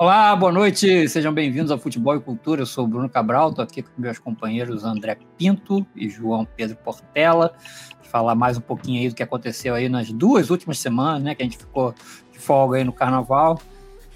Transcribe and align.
Olá, 0.00 0.34
boa 0.34 0.50
noite, 0.50 1.06
sejam 1.10 1.30
bem-vindos 1.30 1.70
ao 1.70 1.76
Futebol 1.76 2.16
e 2.16 2.20
Cultura. 2.20 2.62
Eu 2.62 2.66
sou 2.66 2.86
o 2.86 2.88
Bruno 2.88 3.06
Cabral, 3.06 3.50
estou 3.50 3.62
aqui 3.62 3.82
com 3.82 3.90
meus 3.98 4.18
companheiros 4.18 4.82
André 4.82 5.18
Pinto 5.36 5.86
e 5.94 6.08
João 6.08 6.48
Pedro 6.56 6.74
Portela. 6.76 7.52
Falar 8.04 8.34
mais 8.34 8.56
um 8.56 8.62
pouquinho 8.62 9.02
aí 9.02 9.10
do 9.10 9.14
que 9.14 9.22
aconteceu 9.22 9.74
aí 9.74 9.90
nas 9.90 10.10
duas 10.10 10.48
últimas 10.48 10.78
semanas, 10.78 11.22
né? 11.22 11.34
Que 11.34 11.42
a 11.42 11.44
gente 11.44 11.58
ficou 11.58 11.94
de 12.32 12.38
folga 12.38 12.78
aí 12.78 12.84
no 12.84 12.94
carnaval. 12.94 13.60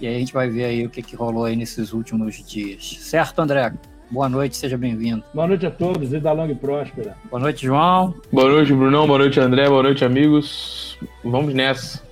E 0.01 0.07
aí 0.07 0.17
a 0.17 0.19
gente 0.19 0.33
vai 0.33 0.49
ver 0.49 0.65
aí 0.65 0.87
o 0.87 0.89
que, 0.89 1.03
que 1.03 1.15
rolou 1.15 1.45
aí 1.45 1.55
nesses 1.55 1.93
últimos 1.93 2.43
dias. 2.43 2.97
Certo, 3.01 3.41
André? 3.41 3.75
Boa 4.11 4.31
noite, 4.31 4.57
seja 4.57 4.79
bem-vindo. 4.79 5.23
Boa 5.35 5.47
noite 5.47 5.67
a 5.67 5.71
todos, 5.71 6.09
vida 6.09 6.33
longa 6.33 6.53
e 6.53 6.57
próspera. 6.57 7.15
Boa 7.31 7.43
noite, 7.43 7.67
João. 7.67 8.15
Boa 8.33 8.49
noite, 8.49 8.73
Brunão. 8.73 9.07
Boa 9.07 9.19
noite, 9.19 9.39
André. 9.39 9.69
Boa 9.69 9.83
noite, 9.83 10.03
amigos. 10.03 10.99
Vamos 11.23 11.53
nessa. 11.53 12.03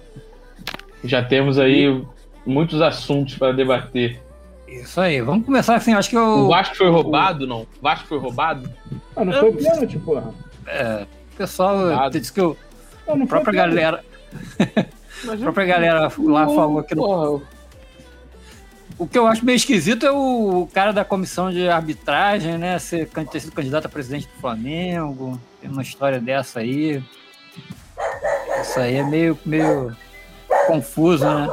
Já 1.02 1.24
temos 1.24 1.58
aí 1.58 2.04
muitos 2.46 2.80
assuntos 2.80 3.34
para 3.36 3.52
debater. 3.52 4.20
Isso 4.66 5.00
aí, 5.00 5.20
vamos 5.20 5.44
começar 5.44 5.74
assim, 5.76 5.92
acho 5.92 6.08
que 6.08 6.16
eu... 6.16 6.22
O 6.22 6.48
Vasco 6.48 6.76
foi 6.76 6.88
roubado, 6.88 7.46
não? 7.46 7.62
O 7.62 7.68
Vasco 7.82 8.08
foi 8.08 8.18
roubado? 8.18 8.70
Ah, 9.14 9.24
não 9.24 9.32
foi 9.34 9.52
pênalti, 9.52 9.98
porra. 9.98 10.32
É, 10.66 11.06
o 11.32 11.36
pessoal 11.36 11.76
Roubado. 11.76 12.18
disse 12.18 12.32
que 12.32 12.40
eu, 12.40 12.56
Não, 13.06 13.16
não 13.16 13.24
a 13.24 13.28
própria 13.28 13.52
galera... 13.54 14.04
a 14.60 15.36
própria 15.36 15.66
galera 15.66 16.00
lá 16.18 16.46
falou 16.46 16.82
que 16.82 16.94
não 16.94 17.04
Porra, 17.04 17.42
O 18.98 19.06
que 19.06 19.18
eu 19.18 19.26
acho 19.26 19.44
meio 19.44 19.56
esquisito 19.56 20.06
é 20.06 20.10
o 20.10 20.66
cara 20.72 20.92
da 20.92 21.04
comissão 21.04 21.50
de 21.50 21.68
arbitragem, 21.68 22.56
né? 22.56 22.78
Ser, 22.78 23.08
ter 23.08 23.40
sido 23.40 23.52
candidato 23.52 23.86
a 23.86 23.90
presidente 23.90 24.26
do 24.26 24.40
Flamengo. 24.40 25.38
Tem 25.60 25.70
uma 25.70 25.82
história 25.82 26.18
dessa 26.18 26.60
aí. 26.60 27.02
Isso 28.62 28.80
aí 28.80 28.96
é 28.96 29.04
meio, 29.04 29.38
meio 29.44 29.94
confuso, 30.66 31.24
né? 31.24 31.48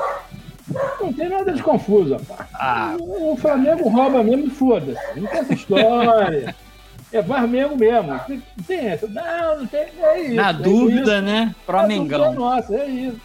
Não 1.02 1.14
tem 1.14 1.30
nada 1.30 1.52
de 1.52 1.62
confuso, 1.64 2.14
rapaz. 2.16 2.50
Ah, 2.54 2.96
O 3.00 3.36
Flamengo 3.38 3.90
rouba 3.90 4.24
mesmo, 4.24 4.50
foda-se. 4.52 5.20
Não 5.20 5.28
tem 5.28 5.40
essa 5.40 5.54
história. 5.54 6.56
É 7.12 7.24
Flamengo 7.24 7.76
mesmo. 7.76 8.08
Não 8.12 8.20
tem- 8.20 8.44
não 8.56 8.64
tem 8.66 8.78
essa. 8.88 9.08
Não, 9.08 9.58
não 9.58 9.66
tem. 9.66 9.80
É 10.00 10.22
isso. 10.22 10.36
na 10.36 10.50
é 10.50 10.54
dúvida, 10.54 11.14
isso. 11.16 11.22
né? 11.24 11.56
Pro 11.66 11.78
dúvida 11.82 11.96
é 11.96 11.98
Mengão. 12.00 12.34
Nossa, 12.36 12.76
é 12.76 12.86
isso. 12.88 13.18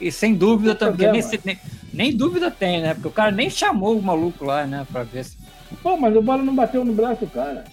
E 0.00 0.10
sem 0.10 0.34
dúvida 0.34 0.74
também, 0.74 1.12
nem, 1.12 1.22
nem, 1.44 1.58
nem 1.92 2.16
dúvida 2.16 2.50
tem, 2.50 2.80
né? 2.80 2.94
Porque 2.94 3.08
o 3.08 3.12
cara 3.12 3.30
nem 3.30 3.50
chamou 3.50 3.98
o 3.98 4.02
maluco 4.02 4.42
lá, 4.42 4.66
né? 4.66 4.86
Pra 4.90 5.02
ver 5.02 5.24
se. 5.24 5.36
Pô, 5.82 5.98
mas 5.98 6.16
a 6.16 6.20
bola 6.22 6.42
não 6.42 6.54
bateu 6.54 6.82
no 6.82 6.94
braço 6.94 7.26
do 7.26 7.30
cara. 7.30 7.64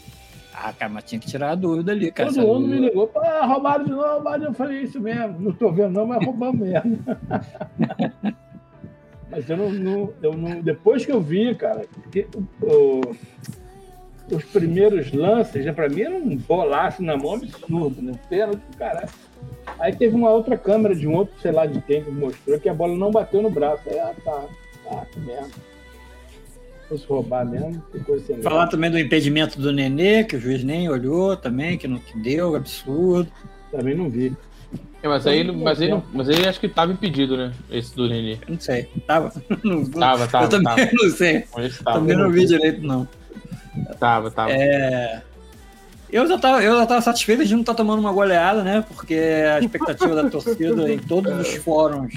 Ah, 0.54 0.74
cara, 0.74 0.92
mas 0.92 1.06
tinha 1.06 1.20
que 1.20 1.28
tirar 1.28 1.52
a 1.52 1.56
dúvida 1.56 1.94
ali, 1.94 2.12
cara. 2.12 2.30
Todo 2.34 2.46
mundo 2.46 2.68
me 2.68 2.80
ligou. 2.80 3.10
Ah, 3.16 3.46
roubaram 3.46 3.86
de 3.86 3.92
novo, 3.92 4.14
roubaram. 4.16 4.44
Eu 4.44 4.54
falei 4.54 4.82
isso 4.82 5.00
mesmo. 5.00 5.40
Não 5.40 5.54
tô 5.54 5.72
vendo, 5.72 5.92
não, 5.94 6.06
mas 6.06 6.26
roubamos 6.26 6.60
mesmo. 6.60 7.00
mas 9.36 9.50
eu 9.50 9.58
não, 9.58 9.70
não- 9.72 10.14
eu 10.22 10.34
não. 10.38 10.62
Depois 10.62 11.06
que 11.06 11.12
eu 11.12 11.20
vi, 11.22 11.54
cara, 11.56 11.86
que 12.12 12.28
o- 12.62 13.02
os 14.32 14.44
primeiros 14.46 15.12
lances, 15.12 15.66
já 15.66 15.74
pra 15.74 15.90
mim 15.90 16.02
era 16.02 16.16
um 16.16 16.36
bolaço 16.38 17.02
na 17.04 17.18
mão 17.18 17.34
absurdo, 17.36 18.02
né? 18.02 18.14
Pênalti, 18.30 18.62
caralho. 18.78 19.10
Aí 19.80 19.96
teve 19.96 20.16
uma 20.16 20.30
outra 20.30 20.58
câmera 20.58 20.96
de 20.96 21.08
um 21.08 21.16
outro, 21.16 21.34
sei 21.42 21.52
lá 21.52 21.66
de 21.66 21.82
quem, 21.82 22.04
que 22.04 22.12
mostrou 22.12 22.60
que 22.60 22.70
a 22.70 22.74
bola 22.74 22.96
não 22.96 23.12
bateu 23.12 23.42
no 23.42 23.50
braço. 23.50 23.82
Aí, 23.88 24.00
ah, 24.00 24.14
tá. 24.24 24.46
Ah, 24.92 25.06
que 25.12 25.20
merda. 25.20 25.48
Se 25.48 26.90
fosse 26.90 27.06
roubar 27.08 27.46
mesmo, 27.46 27.82
que 27.92 28.00
coisa 28.02 28.26
sem 28.26 28.42
Falar 28.42 28.68
também 28.68 28.92
do 28.92 29.00
impedimento 29.00 29.60
do 29.60 29.72
Nenê, 29.72 30.24
que 30.24 30.36
o 30.36 30.40
juiz 30.40 30.64
nem 30.64 30.90
olhou 30.90 31.36
também, 31.36 31.78
que 31.78 31.88
não 31.88 31.98
que 31.98 32.18
deu, 32.20 32.56
absurdo. 32.56 33.32
Também 33.72 33.96
não 33.96 34.10
vi. 34.10 34.34
É, 35.02 35.08
mas 35.08 35.28
aí, 35.28 35.44
mas 35.52 35.82
aí, 35.82 36.02
mas 36.14 36.30
aí 36.30 36.48
acho 36.48 36.60
que 36.60 36.70
tava 36.70 36.92
impedido, 36.92 37.36
né? 37.36 37.52
Esse 37.70 37.96
do 37.96 38.08
Nenê. 38.08 38.38
Não 38.48 38.60
sei. 38.60 38.90
Tava? 39.08 39.32
Não- 39.64 39.86
Tava, 39.86 40.28
tava, 40.28 40.46
eu 40.46 40.50
também 40.50 40.76
tava. 40.76 40.90
não 40.94 41.10
sei. 41.12 41.42
Tava, 41.84 42.00
também 42.00 42.16
não 42.18 42.30
vi 42.32 42.46
direito, 42.46 42.82
não. 42.86 43.08
tava, 44.00 44.32
tava. 44.32 44.52
É, 44.52 45.22
Eu 46.12 46.28
já 46.28 46.38
tava, 46.38 46.64
eu 46.64 46.78
já 46.78 46.86
tava 46.86 47.02
satisfeito 47.02 47.44
de 47.46 47.54
não 47.54 47.62
estar 47.62 47.74
tomando 47.74 48.00
uma 48.00 48.12
goleada, 48.12 48.64
né? 48.64 48.84
Porque 48.88 49.16
a 49.16 49.60
expectativa 49.60 50.16
da 50.16 50.30
torcida 50.30 50.92
em 50.92 51.00
todos 51.00 51.38
os 51.40 51.56
fóruns 51.56 52.14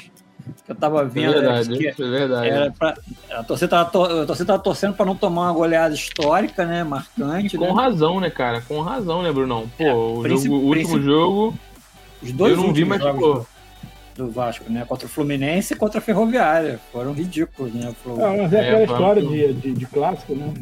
que 0.65 0.71
eu 0.71 0.77
tava 0.77 1.05
vendo 1.05 1.35
era 1.35 1.55
verdade, 1.63 1.89
é 1.89 1.93
verdade. 1.93 2.49
era 2.49 2.71
pra, 2.71 2.97
a, 3.33 3.43
torcida 3.43 3.69
tava, 3.69 3.91
to- 3.91 4.05
a 4.05 4.27
torcida 4.27 4.47
tava 4.47 4.63
torcendo 4.63 4.95
para 4.95 5.07
não 5.07 5.17
tomar 5.17 5.43
uma 5.43 5.53
goleada 5.53 5.93
histórica, 5.95 6.65
né? 6.65 6.85
Marcante. 6.85 7.57
Com 7.59 7.67
né? 7.75 7.83
razão, 7.83 8.21
né, 8.21 8.31
cara? 8.31 8.61
Com 8.61 8.81
razão, 8.81 9.23
né, 9.23 9.33
Brunão? 9.33 9.69
Pô, 9.77 9.83
É, 9.85 9.93
o, 9.95 10.29
jogo- 10.29 10.55
o 10.57 10.67
último 10.67 11.01
jogo 11.03 11.55
Os 12.23 12.33
dois 12.33 12.53
eu 12.53 12.57
não 12.57 12.73
vi, 12.73 12.83
últimos 12.83 12.89
mas, 12.89 13.03
jogos 13.03 13.21
pô, 13.21 13.47
do 14.17 14.31
Vasco, 14.31 14.65
né? 14.71 14.85
Contra 14.89 15.07
o 15.07 15.11
Fluminense 15.11 15.75
e 15.75 15.77
contra 15.77 15.99
a 15.99 16.03
Ferroviária. 16.03 16.81
Foram 16.93 17.13
ridículos, 17.13 17.73
né? 17.75 17.93
Flu- 18.03 18.17
Não, 18.17 18.37
mas 18.39 18.53
é 18.53 18.57
É, 18.57 18.61
aquela 18.61 18.87
foi- 18.87 18.97
história 18.97 19.23
de, 19.23 19.53
de, 19.55 19.73
de 19.73 19.87
clássico, 19.87 20.35
né? 20.35 20.55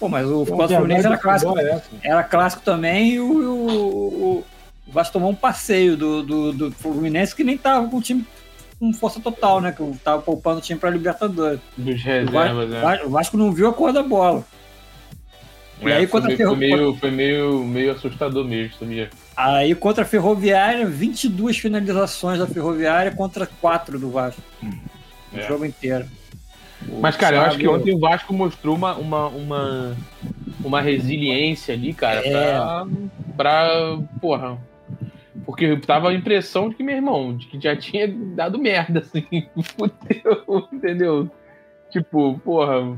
Pô, 0.00 0.08
mas 0.08 0.26
o 0.26 0.42
Então, 0.42 0.56
contra 0.56 0.74
o 0.76 0.78
Fluminense 0.78 1.06
era 1.06 1.18
clássico. 1.18 1.58
é. 1.58 1.80
Era 2.02 2.22
clássico 2.24 2.62
também 2.64 3.10
e 3.12 3.20
o, 3.20 3.30
o, 3.30 4.44
o 4.88 4.92
Vasco 4.92 5.12
tomou 5.12 5.30
um 5.30 5.34
passeio 5.34 5.96
do, 5.96 6.22
do, 6.22 6.52
do 6.52 6.72
Fluminense 6.72 7.36
que 7.36 7.44
nem 7.44 7.56
tava 7.56 7.86
com 7.88 7.98
o 7.98 8.02
time 8.02 8.26
com 8.80 8.92
força 8.92 9.20
total, 9.20 9.60
né? 9.60 9.70
Que 9.70 9.96
tava 10.02 10.20
poupando 10.22 10.58
o 10.58 10.60
time 10.62 10.80
pra 10.80 10.90
Libertadores. 10.90 11.60
dos 11.76 11.94
O 11.94 12.04
Vasco, 12.04 12.08
reservas, 12.32 12.68
né? 12.70 13.00
o 13.04 13.10
Vasco 13.10 13.36
não 13.36 13.52
viu 13.52 13.68
a 13.68 13.72
cor 13.72 13.92
da 13.92 14.02
bola. 14.02 14.42
E 15.80 15.88
É, 15.88 15.96
aí, 15.96 16.06
foi, 16.06 16.20
meio, 16.20 16.36
foi, 16.48 16.56
meio, 16.56 16.96
foi 16.96 17.10
meio, 17.10 17.64
meio 17.64 17.92
assustador 17.92 18.44
mesmo, 18.44 18.76
sabia? 18.78 19.08
Aí 19.44 19.74
contra 19.74 20.02
a 20.04 20.06
Ferroviária, 20.06 20.86
22 20.86 21.58
finalizações 21.58 22.38
da 22.38 22.46
Ferroviária 22.46 23.10
contra 23.10 23.46
4 23.46 23.98
do 23.98 24.10
Vasco. 24.10 24.40
O 25.32 25.38
É. 25.38 25.48
jogo 25.48 25.64
inteiro. 25.64 26.06
O 26.88 27.00
Mas, 27.00 27.16
cara, 27.16 27.36
eu 27.36 27.42
acho 27.42 27.58
que 27.58 27.66
ontem 27.68 27.94
o 27.94 27.98
Vasco 27.98 28.32
mostrou 28.34 28.74
uma, 28.76 28.94
uma, 28.96 29.28
uma, 29.28 29.96
uma 30.64 30.80
resiliência 30.80 31.74
ali, 31.74 31.92
cara, 31.92 32.20
É. 32.26 32.52
pra, 32.52 32.86
pra. 33.36 33.98
Porra. 34.20 34.58
Porque 35.44 35.76
tava 35.78 36.10
a 36.10 36.14
impressão 36.14 36.68
de 36.68 36.76
que, 36.76 36.82
meu 36.84 36.94
irmão, 36.94 37.36
de 37.36 37.46
que 37.48 37.60
já 37.60 37.74
tinha 37.76 38.06
dado 38.08 38.58
merda, 38.58 39.00
assim. 39.00 39.24
Fudeu, 39.76 40.68
entendeu? 40.72 41.30
Tipo, 41.90 42.38
porra. 42.44 42.96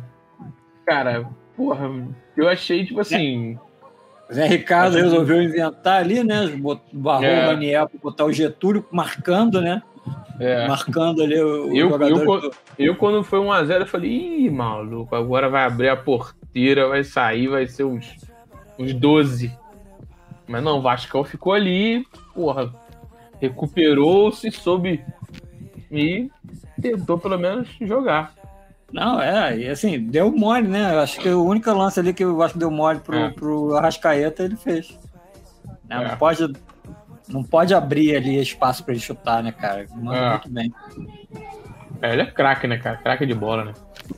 Cara, 0.84 1.26
porra. 1.56 1.91
Eu 2.37 2.49
achei, 2.49 2.84
tipo 2.84 3.00
assim. 3.00 3.59
Zé 4.34 4.47
Ricardo 4.47 4.97
resolveu 4.97 5.43
inventar 5.43 6.00
ali, 6.03 6.25
né? 6.25 6.50
Barrou 6.93 7.25
É. 7.25 7.45
o 7.45 7.50
Daniel 7.53 7.89
pra 7.89 8.00
botar 8.03 8.25
o 8.25 8.33
Getúlio 8.33 8.84
marcando, 8.91 9.61
né? 9.61 9.83
É. 10.41 10.67
Marcando 10.67 11.22
ali 11.22 11.41
o, 11.41 11.75
Eu- 11.75 11.91
jogador. 11.91 12.44
eu- 12.44 12.50
Eu, 12.78 12.97
quando 12.97 13.23
foi 13.23 13.39
1x0, 13.39 13.81
eu 13.83 13.87
falei, 13.87 14.11
ih, 14.47 14.50
maluco, 14.50 15.15
agora 15.15 15.49
vai 15.49 15.65
abrir 15.65 15.89
a 15.89 15.97
porteira, 15.97 16.89
vai 16.89 17.05
sair, 17.05 17.47
vai 17.47 17.67
ser 17.69 17.84
uns, 17.84 18.12
uns 18.78 18.93
12. 18.93 19.56
Mas 20.49 20.62
não, 20.62 20.78
o 20.78 20.83
Vascão 20.83 21.23
ficou 21.25 21.53
ali, 21.53 22.05
porra, 22.34 22.75
recuperou-se, 23.41 24.50
soube 24.50 25.05
e 25.91 26.28
tentou 26.83 27.17
pelo 27.19 27.39
menos 27.39 27.69
jogar. 27.81 28.33
Não, 28.94 29.21
é, 29.21 29.59
e 29.59 29.69
assim, 29.69 29.99
deu 30.06 30.31
mole, 30.31 30.69
né? 30.69 30.97
Acho 31.00 31.19
que 31.21 31.28
o 31.28 31.44
único 31.44 31.69
lance 31.72 31.99
ali 31.99 32.15
que 32.15 32.25
o 32.25 32.37
Vasco 32.37 32.56
deu 32.56 32.71
mole 32.71 33.00
pro, 33.00 33.16
É. 33.16 33.31
pro 33.31 33.75
Arrascaeta, 33.77 34.44
ele 34.44 34.55
fez. 34.55 34.97
Né, 35.88 35.97
É. 35.97 36.09
Não, 36.10 36.16
pode, 36.16 36.53
não 37.28 37.43
pode 37.43 37.75
abrir 37.75 38.15
ali 38.15 38.41
espaço 38.41 38.84
pra 38.84 38.94
ele 38.94 39.03
chutar, 39.03 39.43
né, 39.43 39.50
cara? 39.50 39.84
Manda 39.97 40.16
É. 40.16 40.31
muito 40.31 40.49
bem. 40.49 40.72
É, 42.00 42.12
ele 42.12 42.22
é 42.22 42.27
craque, 42.27 42.69
né, 42.69 42.78
cara? 42.78 42.97
Craque 42.99 43.27
de 43.27 43.34
bola, 43.34 43.65
né? 43.65 43.72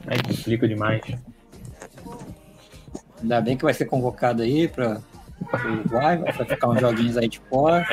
Aí 0.08 0.18
complica 0.22 0.68
demais. 0.68 1.00
Ainda 3.22 3.40
bem 3.40 3.56
que 3.56 3.64
vai 3.64 3.72
ser 3.72 3.86
convocado 3.86 4.42
aí 4.42 4.68
pra 4.68 4.98
pro 5.50 5.72
Uruguai, 5.72 6.16
vai 6.18 6.32
ficar 6.32 6.68
uns 6.68 6.80
joguinhos 6.80 7.16
aí 7.16 7.28
de 7.28 7.38
fora. 7.40 7.86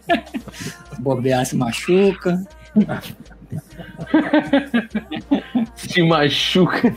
Bobear 1.00 1.44
se 1.44 1.56
machuca. 1.56 2.42
Se 5.76 6.02
machuca. 6.02 6.94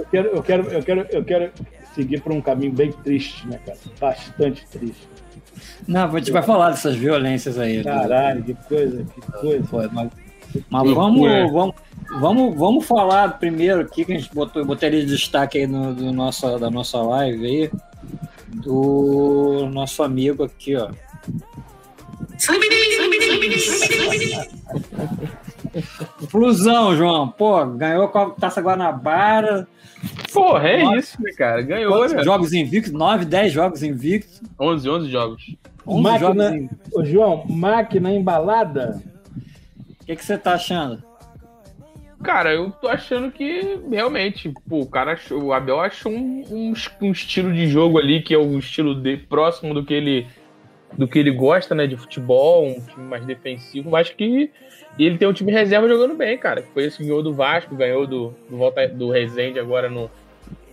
Eu 0.00 0.04
quero, 0.10 0.28
eu 0.28 0.42
quero, 0.42 0.62
eu 0.70 0.82
quero, 0.82 1.06
eu 1.10 1.24
quero 1.24 1.52
seguir 1.94 2.20
por 2.20 2.32
um 2.32 2.40
caminho 2.40 2.72
bem 2.72 2.92
triste, 2.92 3.46
né, 3.46 3.58
cara? 3.64 3.78
Bastante 4.00 4.66
triste. 4.68 5.08
Não, 5.86 6.04
a 6.04 6.18
gente 6.18 6.30
vai 6.30 6.42
falar 6.42 6.70
dessas 6.70 6.96
violências 6.96 7.58
aí. 7.58 7.78
né? 7.78 7.84
Caralho, 7.84 8.44
que 8.44 8.54
coisa, 8.54 9.04
que 9.04 9.32
coisa. 9.32 9.64
Foi, 9.64 9.88
mas 9.88 10.10
mas 10.70 10.94
vamos, 10.94 11.52
vamos, 11.52 11.74
vamos, 12.20 12.56
vamos 12.56 12.86
falar 12.86 13.38
primeiro 13.38 13.82
aqui, 13.82 14.04
que 14.04 14.12
a 14.12 14.18
gente 14.18 14.34
botou, 14.34 14.64
botaria 14.64 15.00
de 15.00 15.06
destaque 15.06 15.58
aí 15.58 15.66
no, 15.66 15.94
do 15.94 16.12
nossa, 16.12 16.58
da 16.58 16.70
nossa 16.70 16.98
live 16.98 17.46
aí, 17.46 17.70
do 18.48 19.68
nosso 19.72 20.02
amigo 20.02 20.44
aqui, 20.44 20.76
ó. 20.76 20.90
Flusão, 26.28 26.96
João. 26.96 27.28
Pô, 27.28 27.64
ganhou 27.66 28.08
com 28.08 28.18
a 28.18 28.30
Taça 28.30 28.60
Guanabara. 28.60 29.66
Porra, 30.32 30.68
é 30.68 30.82
Nossa. 30.82 30.96
isso, 30.98 31.22
né, 31.22 31.32
cara? 31.32 31.62
Ganhou, 31.62 32.08
né? 32.08 32.22
jogos 32.22 32.52
invictos? 32.52 32.92
9, 32.92 33.24
10 33.24 33.52
jogos 33.52 33.82
invictos. 33.82 34.40
11, 34.58 34.88
11 34.88 35.10
jogos. 35.10 35.56
11 35.86 36.18
jogos 36.18 36.36
Máquina, 36.36 36.56
invictos. 36.56 36.94
ô, 36.94 37.04
João, 37.04 37.44
máquina 37.48 38.12
embalada. 38.12 39.02
que, 40.06 40.16
que 40.16 40.24
você 40.24 40.38
tá 40.38 40.54
achando? 40.54 41.02
Cara, 42.22 42.52
eu 42.52 42.70
tô 42.72 42.88
achando 42.88 43.30
que 43.30 43.78
realmente, 43.90 44.52
pô, 44.68 44.80
o 44.80 44.86
cara 44.86 45.12
achou, 45.12 45.40
o 45.40 45.52
Abel 45.52 45.80
achou 45.80 46.10
um, 46.10 46.44
um, 46.50 46.74
um, 47.00 47.12
estilo 47.12 47.52
de 47.52 47.68
jogo 47.68 47.96
ali 47.96 48.20
que 48.22 48.34
é 48.34 48.38
o 48.38 48.58
estilo 48.58 48.92
de 48.94 49.16
próximo 49.16 49.72
do 49.72 49.84
que 49.84 49.94
ele 49.94 50.26
do 50.96 51.06
que 51.06 51.18
ele 51.18 51.30
gosta, 51.30 51.74
né, 51.74 51.86
de 51.86 51.96
futebol, 51.96 52.66
um 52.66 52.80
time 52.80 53.06
mais 53.06 53.24
defensivo, 53.24 53.90
mas 53.90 54.10
que 54.10 54.50
ele 54.98 55.18
tem 55.18 55.28
um 55.28 55.32
time 55.32 55.52
reserva 55.52 55.88
jogando 55.88 56.14
bem, 56.14 56.36
cara. 56.38 56.64
Foi 56.74 56.84
esse 56.84 56.98
que 56.98 57.04
ganhou 57.04 57.22
do 57.22 57.32
Vasco, 57.32 57.74
ganhou 57.74 58.06
do, 58.06 58.34
do 58.48 58.56
volta 58.56 58.88
do 58.88 59.10
Resende 59.10 59.58
agora 59.58 59.88
no, 59.88 60.10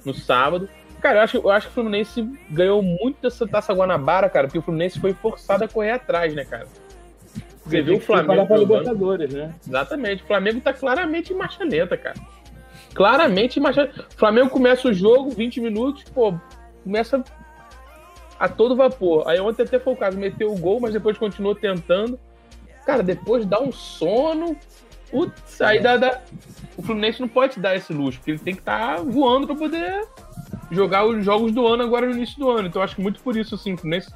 no 0.03 0.13
sábado. 0.13 0.69
Cara, 1.01 1.19
eu 1.19 1.21
acho, 1.21 1.37
eu 1.37 1.49
acho 1.51 1.67
que 1.67 1.71
o 1.71 1.75
Fluminense 1.75 2.27
ganhou 2.49 2.81
muito 2.81 3.21
dessa 3.21 3.47
Taça 3.47 3.73
Guanabara, 3.73 4.29
cara, 4.29 4.47
porque 4.47 4.57
o 4.57 4.61
Fluminense 4.61 4.99
foi 4.99 5.13
forçado 5.13 5.63
a 5.63 5.67
correr 5.67 5.91
atrás, 5.91 6.33
né, 6.33 6.43
cara? 6.45 6.67
Você 7.65 7.81
viu 7.81 7.97
o 7.97 7.99
Flamengo. 7.99 8.47
Para 8.47 8.57
Libertadores, 8.57 9.33
né? 9.33 9.53
Exatamente. 9.67 10.23
O 10.23 10.27
Flamengo 10.27 10.61
tá 10.61 10.73
claramente 10.73 11.33
em 11.33 11.35
marcha 11.35 11.63
lenta, 11.63 11.97
cara. 11.97 12.15
Claramente 12.93 13.59
em 13.59 13.61
marcha 13.61 13.91
O 14.09 14.17
Flamengo 14.17 14.49
começa 14.49 14.87
o 14.87 14.93
jogo, 14.93 15.29
20 15.31 15.61
minutos, 15.61 16.03
pô, 16.05 16.33
começa 16.83 17.23
a 18.39 18.47
todo 18.49 18.75
vapor. 18.75 19.27
Aí 19.27 19.39
ontem 19.39 19.63
até 19.63 19.79
foi 19.79 19.93
o 19.93 19.97
caso, 19.97 20.17
meteu 20.17 20.51
o 20.51 20.57
gol, 20.57 20.79
mas 20.79 20.93
depois 20.93 21.17
continuou 21.17 21.55
tentando. 21.55 22.19
Cara, 22.85 23.01
depois 23.01 23.45
dá 23.45 23.59
um 23.59 23.71
sono. 23.71 24.55
Putz, 25.09 25.61
aí 25.61 25.79
dá, 25.79 25.97
dá... 25.97 26.21
O 26.77 26.81
Fluminense 26.81 27.21
não 27.21 27.27
pode 27.27 27.59
dar 27.59 27.75
esse 27.75 27.93
luxo, 27.93 28.19
porque 28.19 28.31
ele 28.31 28.39
tem 28.39 28.53
que 28.53 28.61
estar 28.61 28.97
tá 28.97 29.01
voando 29.01 29.47
para 29.47 29.55
poder 29.55 30.05
jogar 30.71 31.05
os 31.05 31.23
jogos 31.23 31.51
do 31.51 31.65
ano 31.65 31.83
agora 31.83 32.05
no 32.05 32.13
início 32.13 32.37
do 32.37 32.49
ano. 32.49 32.67
Então 32.67 32.81
acho 32.81 32.95
que 32.95 33.01
muito 33.01 33.21
por 33.21 33.35
isso, 33.37 33.55
assim, 33.55 33.73
o 33.73 33.77
Fluminense 33.77 34.11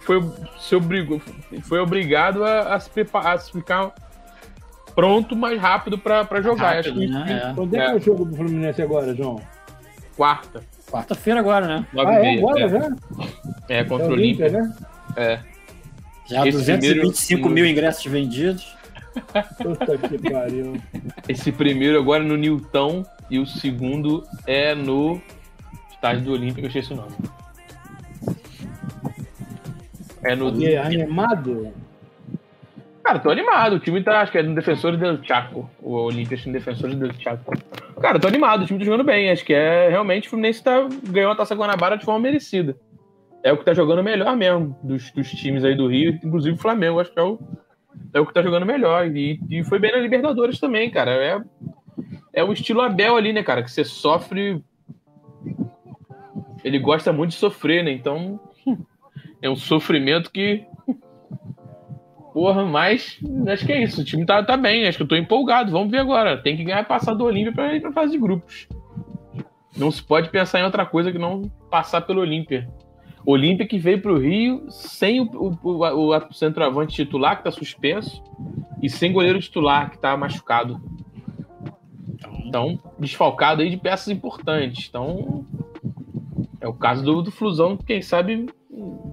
foi, 0.00 0.22
se 0.58 0.74
obrigou, 0.76 1.20
foi 1.62 1.78
obrigado 1.78 2.44
a, 2.44 2.74
a, 2.74 2.80
se 2.80 2.90
preparar, 2.90 3.36
a 3.36 3.38
ficar 3.38 3.92
pronto 4.94 5.34
mais 5.34 5.60
rápido 5.60 5.98
para 5.98 6.40
jogar. 6.40 6.76
Rápido, 6.76 7.00
acho 7.00 7.00
que, 7.00 7.06
né? 7.06 7.50
é. 7.50 7.54
Quando 7.54 7.74
é 7.74 7.84
que 7.84 7.90
é 7.90 7.94
o 7.94 8.00
jogo 8.00 8.24
do 8.24 8.36
Fluminense 8.36 8.82
agora, 8.82 9.14
João? 9.14 9.40
Quarta. 10.16 10.62
Quarta-feira 10.94 11.40
agora, 11.40 11.66
né? 11.66 11.86
ah, 11.98 12.14
é 12.14 12.38
agora 12.38 12.60
é. 12.60 12.68
já? 12.68 12.96
É, 13.68 13.82
contra 13.82 14.06
é 14.06 14.08
o 14.10 14.12
Olímpia, 14.12 14.48
né? 14.48 14.74
É. 15.16 15.40
Já 16.26 16.46
Esse 16.46 16.58
225 16.58 17.42
primeiro... 17.42 17.54
mil 17.54 17.66
ingressos 17.66 18.06
vendidos. 18.06 18.76
Puta 19.60 19.98
que 19.98 20.30
pariu. 20.30 20.80
Esse 21.28 21.50
primeiro 21.50 21.98
agora 21.98 22.22
é 22.22 22.26
no 22.26 22.36
Newton 22.36 23.04
e 23.28 23.40
o 23.40 23.46
segundo 23.46 24.24
é 24.46 24.72
no 24.72 25.20
estádio 25.90 26.22
do 26.22 26.32
Olímpico, 26.32 26.60
eu 26.60 26.68
esqueci 26.68 26.92
o 26.92 26.96
nome. 26.96 27.16
É 30.22 30.36
no. 30.36 30.56
E 30.60 30.76
animado? 30.76 31.72
Cara, 33.04 33.18
tô 33.18 33.30
animado. 33.30 33.74
O 33.74 33.78
time 33.78 34.02
tá, 34.02 34.22
acho 34.22 34.32
que 34.32 34.38
é 34.38 34.42
no 34.42 34.54
Defensores 34.54 34.98
del 34.98 35.22
Chaco. 35.22 35.68
O 35.82 35.92
Olímpia 35.92 36.38
no 36.46 36.52
Defensores 36.54 36.98
Chaco. 37.20 37.52
Cara, 38.00 38.18
tô 38.18 38.26
animado. 38.26 38.62
O 38.62 38.66
time 38.66 38.78
tá 38.78 38.84
jogando 38.86 39.04
bem. 39.04 39.30
Acho 39.30 39.44
que 39.44 39.52
é 39.52 39.90
realmente 39.90 40.26
o 40.26 40.30
Fluminense 40.30 40.64
tá, 40.64 40.88
ganhou 41.10 41.30
a 41.30 41.36
Taça 41.36 41.54
Guanabara 41.54 41.98
de 41.98 42.04
forma 42.04 42.20
merecida. 42.20 42.74
É 43.42 43.52
o 43.52 43.58
que 43.58 43.64
tá 43.64 43.74
jogando 43.74 44.02
melhor 44.02 44.34
mesmo 44.34 44.74
dos, 44.82 45.10
dos 45.10 45.30
times 45.32 45.64
aí 45.64 45.76
do 45.76 45.86
Rio, 45.86 46.18
inclusive 46.24 46.56
o 46.56 46.60
Flamengo. 46.60 46.98
Acho 46.98 47.12
que 47.12 47.20
é 47.20 47.22
o, 47.22 47.38
é 48.14 48.20
o 48.20 48.26
que 48.26 48.32
tá 48.32 48.42
jogando 48.42 48.64
melhor. 48.64 49.06
E, 49.14 49.38
e 49.50 49.62
foi 49.64 49.78
bem 49.78 49.92
na 49.92 49.98
Libertadores 49.98 50.58
também, 50.58 50.90
cara. 50.90 51.10
É, 51.10 51.42
é 52.32 52.42
o 52.42 52.54
estilo 52.54 52.80
Abel 52.80 53.16
ali, 53.16 53.34
né, 53.34 53.42
cara? 53.42 53.62
Que 53.62 53.70
você 53.70 53.84
sofre. 53.84 54.64
Ele 56.64 56.78
gosta 56.78 57.12
muito 57.12 57.32
de 57.32 57.36
sofrer, 57.36 57.84
né? 57.84 57.90
Então. 57.92 58.40
É 59.42 59.50
um 59.50 59.56
sofrimento 59.56 60.32
que 60.32 60.64
Porra, 62.34 62.64
mas 62.64 63.20
acho 63.46 63.64
que 63.64 63.72
é 63.72 63.84
isso. 63.84 64.00
O 64.00 64.04
time 64.04 64.26
tá, 64.26 64.42
tá 64.42 64.56
bem, 64.56 64.88
acho 64.88 64.98
que 64.98 65.04
eu 65.04 65.08
tô 65.08 65.14
empolgado. 65.14 65.70
Vamos 65.70 65.88
ver 65.88 65.98
agora. 65.98 66.36
Tem 66.36 66.56
que 66.56 66.64
ganhar 66.64 66.84
passar 66.84 67.14
do 67.14 67.22
Olímpia 67.22 67.52
pra 67.52 67.76
ir 67.76 67.80
pra 67.80 67.92
fase 67.92 68.10
de 68.10 68.18
grupos. 68.18 68.66
Não 69.76 69.88
se 69.88 70.02
pode 70.02 70.30
pensar 70.30 70.58
em 70.58 70.64
outra 70.64 70.84
coisa 70.84 71.12
que 71.12 71.18
não 71.18 71.42
passar 71.70 72.00
pelo 72.00 72.22
Olímpia. 72.22 72.68
Olímpia 73.24 73.66
que 73.66 73.78
veio 73.78 74.02
pro 74.02 74.18
Rio 74.18 74.66
sem 74.68 75.20
o, 75.20 75.30
o, 75.32 75.56
o, 75.62 76.16
o 76.16 76.32
centroavante 76.32 76.96
titular, 76.96 77.38
que 77.38 77.44
tá 77.44 77.52
suspenso, 77.52 78.20
e 78.82 78.90
sem 78.90 79.12
goleiro 79.12 79.38
titular, 79.38 79.90
que 79.90 79.98
tá 79.98 80.16
machucado. 80.16 80.82
Então, 82.44 82.78
desfalcado 82.98 83.62
aí 83.62 83.70
de 83.70 83.76
peças 83.76 84.08
importantes. 84.08 84.88
Então, 84.88 85.46
é 86.60 86.66
o 86.66 86.74
caso 86.74 87.04
do, 87.04 87.22
do 87.22 87.30
Flusão, 87.30 87.76
quem 87.76 88.02
sabe, 88.02 88.46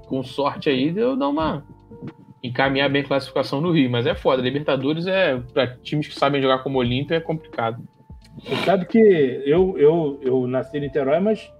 com 0.07 0.23
sorte 0.23 0.69
aí, 0.69 0.91
deu 0.91 1.15
dar 1.15 1.29
uma 1.29 1.63
encaminhar 2.43 2.89
bem 2.89 3.01
a 3.01 3.05
classificação 3.05 3.61
no 3.61 3.71
Rio, 3.71 3.89
mas 3.89 4.05
é 4.05 4.15
foda. 4.15 4.41
Libertadores 4.41 5.07
é 5.07 5.37
para 5.53 5.67
times 5.67 6.07
que 6.07 6.15
sabem 6.15 6.41
jogar 6.41 6.59
como 6.59 6.79
Olímpia 6.79 7.15
é 7.15 7.19
complicado. 7.19 7.83
Você 8.39 8.55
sabe 8.65 8.85
que 8.85 8.97
eu, 9.45 9.77
eu, 9.77 10.19
eu 10.21 10.47
nasci 10.47 10.77
em 10.77 10.81
Niterói, 10.81 11.19
mas 11.19 11.51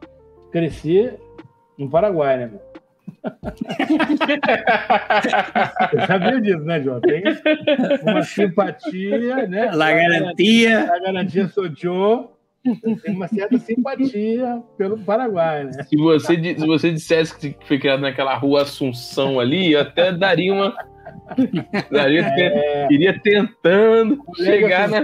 cresci 0.51 1.11
no 1.77 1.89
Paraguai, 1.89 2.37
né? 2.37 2.51
Você 5.91 6.07
sabia 6.07 6.41
disso, 6.41 6.63
né, 6.63 6.81
João? 6.81 6.99
Tem 7.01 7.23
uma 8.01 8.23
simpatia, 8.23 9.47
né? 9.47 9.69
La 9.71 9.91
garantia. 9.91 10.87
La 10.87 10.99
garantia 10.99 11.47
sou 11.49 11.69
Joe 11.75 12.29
tem 12.63 13.15
uma 13.15 13.27
certa 13.27 13.57
simpatia 13.57 14.61
pelo 14.77 14.97
Paraguai, 14.99 15.65
né? 15.65 15.83
Se 15.83 15.97
você, 15.97 16.35
se 16.35 16.65
você 16.65 16.91
dissesse 16.91 17.37
que 17.37 17.55
foi 17.65 17.79
criado 17.79 18.01
naquela 18.01 18.35
rua 18.35 18.61
Assunção 18.61 19.39
ali, 19.39 19.71
eu 19.71 19.81
até 19.81 20.11
daria 20.11 20.53
uma. 20.53 20.75
daria, 21.91 22.21
é... 22.21 22.87
Iria 22.91 23.19
tentando 23.19 24.21
chegar 24.35 24.87
na. 24.87 25.01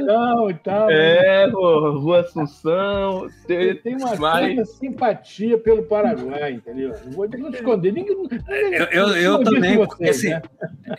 E 0.50 0.54
tal, 0.63 0.89
é, 0.92 1.48
né? 1.48 1.51
pô, 1.51 1.92
Rua 1.98 2.19
Assunção. 2.19 3.27
Tem 3.48 3.95
uma 3.95 4.15
mas... 4.15 4.45
certa 4.45 4.65
simpatia 4.65 5.57
pelo 5.57 5.83
Paraguai, 5.83 6.54
entendeu? 6.54 6.94
Não 7.06 7.12
vou 7.12 7.27
não 7.27 7.50
esconder. 7.50 7.92
Ninguém, 7.92 8.15
eu 8.71 8.86
eu, 8.86 9.07
eu 9.15 9.44
também, 9.44 9.75
vocês, 9.75 9.88
porque 9.88 10.09
assim, 10.09 10.30
né? 10.30 10.42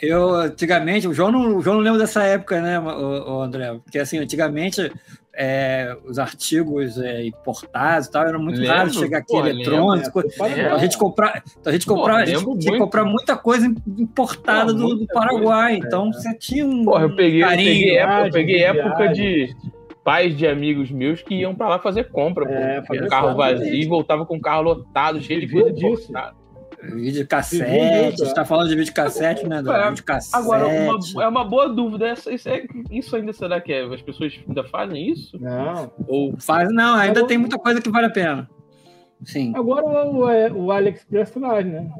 eu 0.02 0.34
antigamente, 0.34 1.06
o 1.06 1.14
João, 1.14 1.30
não, 1.30 1.56
o 1.56 1.62
João 1.62 1.76
não 1.76 1.82
lembra 1.82 2.00
dessa 2.00 2.24
época, 2.24 2.60
né, 2.60 2.80
o, 2.80 3.36
o 3.36 3.42
André? 3.42 3.72
Porque 3.84 3.98
assim, 3.98 4.18
antigamente 4.18 4.90
é, 5.40 5.96
os 6.04 6.18
artigos 6.18 6.98
é, 6.98 7.24
importados 7.24 8.08
e 8.08 8.10
tal, 8.10 8.26
era 8.26 8.38
muito 8.40 8.60
raro 8.66 8.92
chegar 8.92 9.18
aqui 9.18 9.32
pô, 9.32 9.46
eletrônico. 9.46 10.18
Lembro, 10.18 10.74
a 10.74 10.78
gente 10.78 10.98
comprar, 10.98 11.42
a 11.64 11.70
gente 11.70 11.86
comprar, 11.86 12.16
a 12.16 12.26
gente 12.26 12.44
tinha 12.58 12.72
que 12.72 12.78
comprar 12.78 13.04
muita 13.04 13.36
coisa 13.36 13.72
importada 13.96 14.72
pô, 14.72 14.78
do, 14.78 14.96
do, 14.96 15.06
Paraguai. 15.06 15.74
Coisa, 15.74 15.86
então 15.86 16.08
é. 16.08 16.12
você 16.12 16.36
tinha 16.36 16.66
um. 16.66 16.84
Porra, 16.84 17.04
eu 17.04 17.14
peguei, 17.14 17.40
carinho, 17.40 17.70
eu 17.70 17.70
peguei 17.70 17.96
época, 17.96 18.26
eu 18.26 18.32
peguei 18.32 18.62
época 18.64 19.08
de 19.12 19.56
pais 20.02 20.36
de 20.36 20.44
amigos 20.44 20.90
meus 20.90 21.22
que 21.22 21.36
iam 21.36 21.54
para 21.54 21.68
lá 21.68 21.78
fazer 21.78 22.10
compra, 22.10 22.44
é, 22.50 22.82
carro 23.08 23.36
vazio 23.36 23.74
e 23.74 23.86
voltava 23.86 24.26
com 24.26 24.38
o 24.38 24.40
carro 24.40 24.62
lotado, 24.62 25.20
cheio 25.20 25.40
de 25.40 25.52
coisa 25.52 25.70
importada. 25.70 26.34
Vídeo 26.82 27.26
cassete, 27.26 28.18
você 28.18 28.32
tá 28.32 28.44
falando 28.44 28.68
de 28.68 28.76
vídeo 28.76 28.94
cassete, 28.94 29.46
né? 29.46 29.60
Do 29.60 29.72
é, 29.72 29.88
vídeo 29.88 30.04
cassete. 30.04 30.36
Agora, 30.36 30.66
uma, 30.66 31.24
é 31.24 31.28
uma 31.28 31.44
boa 31.44 31.68
dúvida. 31.68 32.12
Isso, 32.12 32.48
é, 32.48 32.64
isso 32.90 33.16
ainda 33.16 33.32
será 33.32 33.60
que 33.60 33.72
é? 33.72 33.82
As 33.82 34.00
pessoas 34.00 34.38
ainda 34.46 34.62
fazem 34.64 35.10
isso? 35.10 35.36
Não. 35.40 35.90
Ou 36.06 36.36
faz, 36.38 36.72
não, 36.72 36.94
ainda 36.94 37.26
tem 37.26 37.36
muita 37.36 37.58
coisa 37.58 37.80
que 37.80 37.90
vale 37.90 38.06
a 38.06 38.10
pena. 38.10 38.48
Sim. 39.24 39.52
Agora 39.56 39.84
o, 39.84 40.26
o, 40.26 40.66
o 40.66 40.72
AliExpress 40.72 41.30
faz, 41.30 41.66
né? 41.66 41.90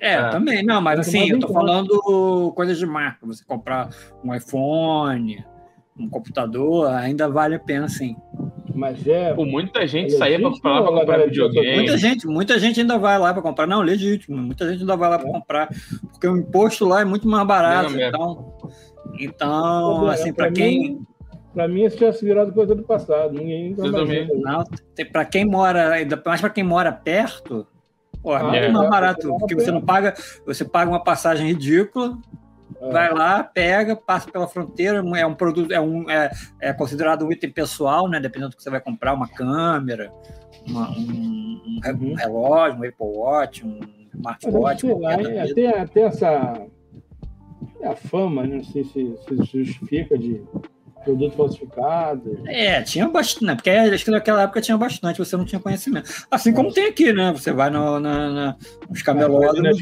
É, 0.00 0.14
é, 0.14 0.28
também. 0.28 0.62
Não, 0.62 0.80
mas 0.80 1.00
assim, 1.00 1.30
eu 1.30 1.40
tô 1.40 1.48
falando 1.48 2.52
coisas 2.54 2.78
de 2.78 2.86
marca. 2.86 3.26
Você 3.26 3.44
comprar 3.44 3.90
um 4.22 4.34
iPhone, 4.34 5.44
um 5.98 6.08
computador, 6.08 6.88
ainda 6.90 7.28
vale 7.28 7.56
a 7.56 7.60
pena, 7.60 7.88
sim. 7.88 8.16
Mas 8.78 9.04
é. 9.08 9.34
Pô, 9.34 9.44
muita 9.44 9.86
gente 9.88 10.12
saía 10.12 10.38
para 10.38 10.70
lá 10.70 10.82
para 10.82 11.00
comprar 11.00 11.24
videogame. 11.26 11.76
Muita 11.78 11.98
gente, 11.98 12.26
muita 12.28 12.58
gente 12.60 12.80
ainda 12.80 12.96
vai 12.96 13.18
lá 13.18 13.32
para 13.32 13.42
comprar. 13.42 13.66
Não, 13.66 13.80
legítimo. 13.80 14.36
Muita 14.36 14.70
gente 14.70 14.82
ainda 14.82 14.96
vai 14.96 15.10
lá 15.10 15.18
para 15.18 15.28
comprar. 15.28 15.68
Porque 16.12 16.28
o 16.28 16.36
imposto 16.36 16.84
lá 16.86 17.00
é 17.00 17.04
muito 17.04 17.26
mais 17.26 17.44
barato. 17.44 17.90
Não, 17.90 18.00
então, 18.00 18.54
então 19.18 20.06
assim, 20.06 20.32
para 20.32 20.52
quem. 20.52 21.00
Para 21.52 21.66
mim, 21.66 21.84
isso 21.84 21.96
tinha 21.96 22.12
se 22.12 22.24
virado 22.24 22.52
coisa 22.52 22.72
do 22.72 22.84
passado. 22.84 23.32
Ninguém 23.32 23.74
não, 23.76 24.64
para 25.10 25.24
quem 25.24 25.44
mora, 25.44 25.90
ainda 25.90 26.22
mais 26.24 26.40
para 26.40 26.50
quem 26.50 26.62
mora 26.62 26.92
perto, 26.92 27.66
pô, 28.22 28.36
é 28.36 28.42
muito 28.44 28.72
mais 28.72 28.88
barato. 28.88 29.36
Porque 29.40 29.56
você 29.56 29.72
não 29.72 29.80
paga, 29.80 30.14
você 30.46 30.64
paga 30.64 30.88
uma 30.88 31.02
passagem 31.02 31.48
ridícula 31.48 32.16
é. 32.80 32.92
Vai 32.92 33.12
lá, 33.12 33.42
pega, 33.42 33.96
passa 33.96 34.30
pela 34.30 34.46
fronteira, 34.46 35.02
é 35.16 35.26
um 35.26 35.34
produto, 35.34 35.72
é, 35.72 35.80
um, 35.80 36.08
é, 36.10 36.30
é 36.60 36.72
considerado 36.72 37.24
um 37.24 37.32
item 37.32 37.50
pessoal, 37.50 38.08
né? 38.08 38.20
Dependendo 38.20 38.50
do 38.50 38.56
que 38.56 38.62
você 38.62 38.70
vai 38.70 38.80
comprar, 38.80 39.14
uma 39.14 39.28
câmera, 39.28 40.12
uma, 40.66 40.90
um, 40.90 41.60
um, 41.66 41.80
uhum. 41.84 42.14
relógio, 42.14 42.80
um 42.80 42.88
Apple 42.88 42.94
Watch, 43.00 43.66
um 43.66 43.80
smartwatch. 44.14 44.86
Até, 45.50 45.80
até 45.80 46.00
essa 46.02 46.66
a 47.82 47.94
fama, 47.94 48.46
né? 48.46 48.56
não 48.56 48.64
sei 48.64 48.84
se, 48.84 49.16
se 49.16 49.64
justifica 49.64 50.18
de 50.18 50.42
produto 51.08 51.36
falsificado. 51.36 52.42
É, 52.46 52.82
tinha 52.82 53.08
bastante, 53.08 53.44
né? 53.44 53.54
Porque 53.54 53.70
acho 53.70 54.04
que 54.04 54.10
naquela 54.10 54.42
época 54.42 54.60
tinha 54.60 54.76
bastante, 54.76 55.18
você 55.18 55.36
não 55.36 55.44
tinha 55.44 55.60
conhecimento. 55.60 56.10
Assim 56.30 56.52
como 56.52 56.72
tem 56.72 56.86
aqui, 56.86 57.12
né? 57.12 57.32
Você 57.32 57.52
vai 57.52 57.70
no, 57.70 57.98
na, 57.98 58.30
na, 58.30 58.56
nos 58.88 59.02
camelódromos 59.02 59.78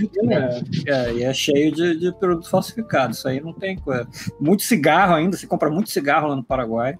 É, 0.86 0.90
é, 0.90 1.12
e 1.14 1.24
é 1.24 1.34
cheio 1.34 1.72
de, 1.72 1.98
de 1.98 2.12
produto 2.12 2.48
falsificado. 2.48 3.12
Isso 3.12 3.26
aí 3.26 3.40
não 3.40 3.52
tem 3.52 3.76
coisa. 3.76 4.08
Muito 4.40 4.62
cigarro 4.62 5.14
ainda, 5.14 5.36
você 5.36 5.46
compra 5.46 5.68
muito 5.68 5.90
cigarro 5.90 6.28
lá 6.28 6.36
no 6.36 6.44
Paraguai 6.44 6.96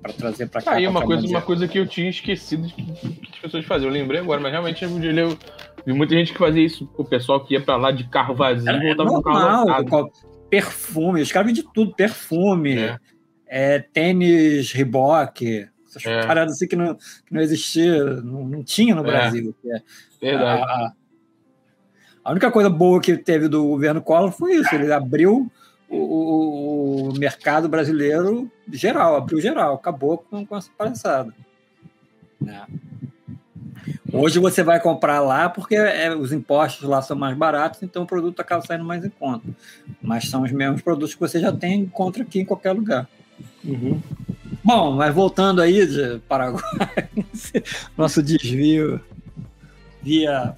para 0.00 0.12
trazer 0.12 0.48
para 0.48 0.62
cá. 0.62 0.72
Aí 0.72 0.82
pra 0.82 0.90
uma 0.90 1.00
cá 1.00 1.06
coisa, 1.06 1.26
uma 1.26 1.42
coisa 1.42 1.68
que 1.68 1.78
eu 1.78 1.86
tinha 1.86 2.08
esquecido 2.08 2.66
de 2.66 2.74
que, 2.74 2.92
as 3.32 3.38
pessoas 3.38 3.64
faziam. 3.66 3.88
Eu 3.88 3.92
lembrei 3.92 4.20
agora, 4.20 4.40
mas 4.40 4.50
realmente 4.50 4.82
eu 4.82 4.90
vi 4.90 5.92
muita 5.92 6.14
gente 6.14 6.32
que 6.32 6.38
fazia 6.38 6.64
isso. 6.64 6.88
O 6.96 7.04
pessoal 7.04 7.44
que 7.44 7.54
ia 7.54 7.60
pra 7.60 7.76
lá 7.76 7.90
de 7.90 8.04
carro 8.08 8.34
vazio 8.34 8.70
É, 8.70 8.90
é 8.90 8.94
voltava 8.94 9.10
com 9.10 9.18
o 9.18 9.22
carro 9.22 9.40
normal, 9.40 9.82
lotado. 9.82 10.33
Perfume, 10.60 11.20
os 11.22 11.32
caras 11.32 11.46
vendem 11.48 11.62
de 11.64 11.72
tudo, 11.72 11.94
perfume, 11.94 12.78
É. 12.78 12.98
é, 13.46 13.78
tênis 13.80 14.70
Reebok, 14.72 15.68
essas 15.88 16.04
É. 16.06 16.26
paradas 16.26 16.54
assim 16.54 16.68
que 16.68 16.76
não, 16.76 16.94
que 16.94 17.32
não 17.32 17.40
existia, 17.40 18.04
não, 18.22 18.44
não 18.44 18.62
tinha 18.62 18.94
no 18.94 19.00
É. 19.02 19.04
Brasil. 19.04 19.54
que 19.60 19.70
é 19.70 19.82
Verdade. 20.20 20.62
A, 20.62 20.64
a- 20.64 20.92
a 22.24 22.30
única 22.30 22.50
coisa 22.50 22.70
boa 22.70 23.00
que 23.00 23.16
teve 23.16 23.48
do 23.48 23.66
governo 23.66 24.00
Collor 24.00 24.30
foi 24.32 24.54
isso, 24.54 24.74
ele 24.74 24.90
abriu 24.92 25.50
o, 25.88 25.96
o- 25.96 27.08
o 27.10 27.18
mercado 27.18 27.68
brasileiro 27.68 28.50
geral, 28.72 29.16
abriu 29.16 29.40
geral, 29.40 29.74
acabou 29.74 30.18
com, 30.18 30.46
com 30.46 30.56
essa 30.56 30.70
palhaçada. 30.78 31.34
né? 32.40 32.64
Hoje 34.14 34.38
você 34.38 34.62
vai 34.62 34.80
comprar 34.80 35.20
lá 35.20 35.48
porque 35.48 35.74
é, 35.74 36.14
os 36.14 36.32
impostos 36.32 36.88
lá 36.88 37.02
são 37.02 37.16
mais 37.16 37.36
baratos, 37.36 37.82
então 37.82 38.04
o 38.04 38.06
produto 38.06 38.38
acaba 38.40 38.64
saindo 38.64 38.84
mais 38.84 39.04
em 39.04 39.10
conta. 39.10 39.48
Mas 40.00 40.28
são 40.28 40.42
os 40.42 40.52
mesmos 40.52 40.82
produtos 40.82 41.14
que 41.14 41.20
você 41.20 41.40
já 41.40 41.50
tem 41.52 41.80
encontra 41.80 42.22
aqui 42.22 42.40
em 42.40 42.44
qualquer 42.44 42.72
lugar. 42.72 43.08
Uhum. 43.64 44.00
Bom, 44.62 44.92
mas 44.92 45.14
voltando 45.14 45.60
aí 45.60 45.86
de 45.86 46.20
Paraguai, 46.28 47.08
nosso 47.98 48.22
desvio 48.22 49.00
via 50.00 50.56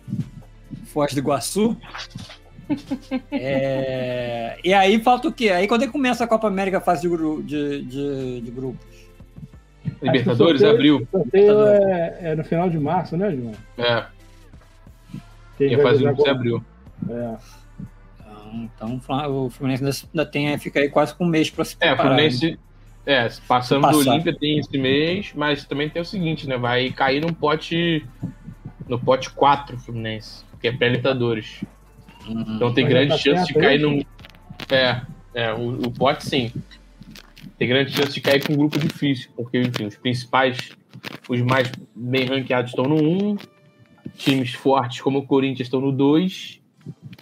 Foz 0.87 1.13
do 1.13 1.21
Iguaçu. 1.21 1.77
É, 3.31 4.59
E 4.65 4.75
aí 4.75 5.01
falta 5.01 5.29
o 5.29 5.33
quê? 5.33 5.51
Aí 5.51 5.69
quando 5.69 5.83
é 5.83 5.87
que 5.87 5.93
começa 5.93 6.25
a 6.25 6.27
Copa 6.27 6.49
América 6.49 6.81
fase 6.81 7.09
de, 7.09 7.43
de, 7.45 7.83
de, 7.83 8.41
de 8.41 8.51
grupos? 8.51 8.96
Libertadores 10.03 10.61
sorteio- 10.61 10.75
abriu. 10.75 11.09
O 11.13 11.19
sorteio 11.19 11.65
é, 11.67 12.19
é 12.21 12.35
no 12.37 12.45
final 12.45 12.69
de 12.69 12.79
março, 12.79 13.17
né, 13.17 13.35
João? 13.35 13.53
É, 13.79 14.07
Quem 15.59 15.77
vai 15.77 15.85
fazer 15.87 16.05
jogar 16.05 16.23
o 16.23 16.31
abriu. 16.31 16.65
É. 17.09 17.37
Então, 18.53 19.01
então 19.09 19.29
o 19.29 19.47
o 19.47 19.51
Fluminense 19.51 20.07
ainda- 20.13 20.27
tem, 20.27 20.57
fica 20.59 20.81
aí 20.81 20.89
quase 20.89 21.15
com 21.15 21.25
um 21.25 21.29
mês 21.29 21.51
para 21.51 21.65
se 21.65 21.77
É, 21.81 21.89
preparar. 21.89 22.13
né? 22.17 22.31
Fluminense. 22.31 22.59
É, 23.05 23.29
passamos 23.47 23.89
do. 23.91 23.99
Olímpia 23.99 24.37
tem 24.37 24.59
esse 24.59 24.77
mês, 24.77 25.33
mas 25.35 25.65
também 25.65 25.89
tem 25.89 26.03
o 26.03 26.05
seguinte, 26.05 26.49
né? 26.49 26.57
Vai 26.59 26.91
cair 26.91 27.21
num 27.21 27.33
pote. 27.33 28.05
No 28.89 28.99
pote 28.99 29.31
4 29.31 29.77
Fluminense, 29.79 30.45
que 30.61 30.69
é 30.69 30.73
pré-Libertadores. 30.73 31.63
Uhum. 32.29 32.45
Então 32.57 32.73
tem 32.75 32.85
Mas 32.85 32.93
grande 32.93 33.09
tá 33.11 33.19
chance 33.19 33.47
de 33.47 33.55
cair 33.55 33.81
num. 33.81 34.03
É, 34.71 35.01
é 35.35 35.53
o, 35.53 35.87
o 35.87 35.91
pote 35.91 36.25
sim. 36.27 36.53
Tem 37.59 37.69
grande 37.69 37.93
chance 37.93 38.13
de 38.13 38.21
cair 38.21 38.45
com 38.45 38.53
um 38.53 38.57
grupo 38.57 38.79
difícil, 38.79 39.31
porque, 39.35 39.59
enfim, 39.59 39.87
os 39.87 39.97
principais, 39.97 40.71
os 41.29 41.41
mais 41.41 41.71
bem 41.95 42.27
ranqueados 42.27 42.71
estão 42.71 42.85
no 42.85 42.97
1, 42.97 43.37
times 44.17 44.53
fortes 44.53 45.01
como 45.01 45.21
o 45.21 45.27
Corinthians 45.27 45.67
estão 45.67 45.81
no 45.81 45.91
2, 45.91 46.61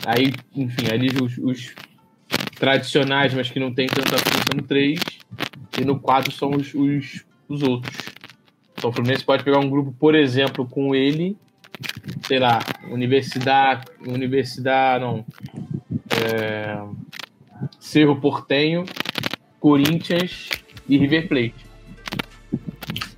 aí, 0.05 0.33
enfim, 0.55 0.87
ali 0.93 1.09
os, 1.23 1.38
os 1.38 1.75
tradicionais, 2.57 3.33
mas 3.33 3.49
que 3.49 3.61
não 3.61 3.73
tem 3.73 3.87
tanta 3.87 4.19
força 4.19 4.55
no 4.55 4.62
3, 4.62 5.00
e 5.81 5.85
no 5.85 6.00
4 6.00 6.33
são 6.33 6.50
os, 6.50 6.75
os, 6.75 7.25
os 7.49 7.62
outros. 7.62 7.97
Então 8.73 8.91
o 8.91 8.93
Fluminense 8.93 9.25
pode 9.25 9.45
pegar 9.45 9.61
um 9.61 9.71
grupo, 9.71 9.93
por 9.93 10.14
exemplo, 10.14 10.67
com 10.67 10.95
ele, 10.95 11.37
sei 12.26 12.38
lá, 12.38 12.59
Universidade, 12.91 13.85
Universidade, 14.07 15.05
não, 15.05 15.25
é, 16.11 16.83
Cerro 17.79 18.21
Portenho, 18.21 18.85
Corinthians 19.68 20.50
e 20.87 20.99
River 20.99 21.26
Plate. 21.26 21.54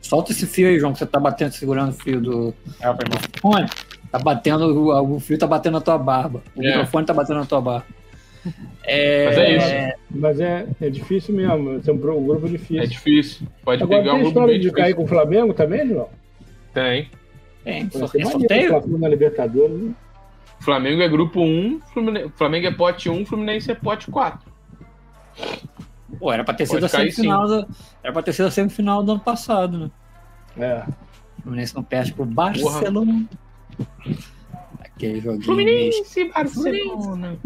Solta 0.01 0.31
esse 0.31 0.47
fio 0.47 0.69
aí, 0.69 0.79
João, 0.79 0.93
que 0.93 1.01
você 1.01 1.07
tá 1.07 1.19
batendo, 1.19 1.51
segurando 1.51 1.89
o 1.91 1.93
fio 1.93 2.21
do 2.21 2.55
microfone. 2.81 3.69
Tá 4.13 4.19
batendo, 4.21 4.65
o, 4.73 5.17
o 5.17 5.19
fio 5.19 5.37
tá 5.37 5.49
batendo 5.49 5.73
na 5.73 5.81
tua 5.81 5.99
barba. 5.99 6.41
O 6.55 6.63
É. 6.63 6.69
microfone 6.69 7.05
tá 7.05 7.13
batendo 7.13 7.41
na 7.41 7.47
tua 7.47 7.61
barba. 7.61 7.87
É, 8.85 9.25
Mas 9.27 9.39
é 9.39 9.57
isso. 9.57 9.97
Mas 10.09 10.41
é, 10.41 10.67
é 10.81 10.89
difícil 10.89 11.35
mesmo. 11.35 11.81
Tem 11.81 11.93
um 11.93 11.97
um 11.97 12.25
grupo 12.25 12.49
difícil. 12.49 12.81
É 12.81 12.87
difícil. 12.87 13.49
Pode 13.65 13.83
Agora 13.83 13.99
pegar 14.03 14.13
tem 14.13 14.21
um 14.21 14.23
grupo 14.23 14.39
história 14.39 14.59
de 14.61 14.71
cair 14.71 14.83
difícil. 14.85 14.97
com 14.99 15.03
o 15.03 15.09
Flamengo 15.09 15.53
também, 15.53 15.89
João? 15.89 16.09
Tem. 16.73 17.11
Tem, 17.65 17.91
só- 17.91 18.05
é 18.05 18.23
maneiro 18.23 18.31
sorteio? 18.31 18.67
o 18.67 18.81
Flamengo 18.81 18.99
na 18.99 19.09
Libertadores. 19.09 19.77
né? 19.77 19.91
Flamengo 20.61 21.03
é 21.03 21.09
grupo 21.09 21.41
1, 21.41 21.81
Fluminense, 21.93 22.31
Flamengo 22.37 22.67
é 22.69 22.71
pote 22.71 23.11
1, 23.11 23.27
Fluminense 23.27 23.69
é 23.69 23.75
pote 23.75 24.09
4. 24.09 24.55
Pô, 26.19 26.33
era 26.33 26.45
pra 26.45 26.55
ter 26.55 26.67
sido 26.67 26.85
a 26.85 26.89
semifinal. 26.89 27.47
Da, 27.49 27.67
era 28.03 28.13
pra 28.13 28.23
ter 28.23 28.33
sido 28.33 28.47
a 28.47 28.51
semifinal 28.51 29.03
do 29.03 29.13
ano 29.13 29.21
passado, 29.21 29.79
né? 29.79 29.91
É. 30.59 30.85
O 31.39 31.43
Fluminense 31.43 31.75
não 31.75 31.83
perde 31.83 32.13
pro 32.13 32.25
Barcelona. 32.25 33.25
Aquele 34.81 35.21
joguinho. 35.21 35.45
Fluminense, 35.45 36.25
Barcelona. 36.33 37.37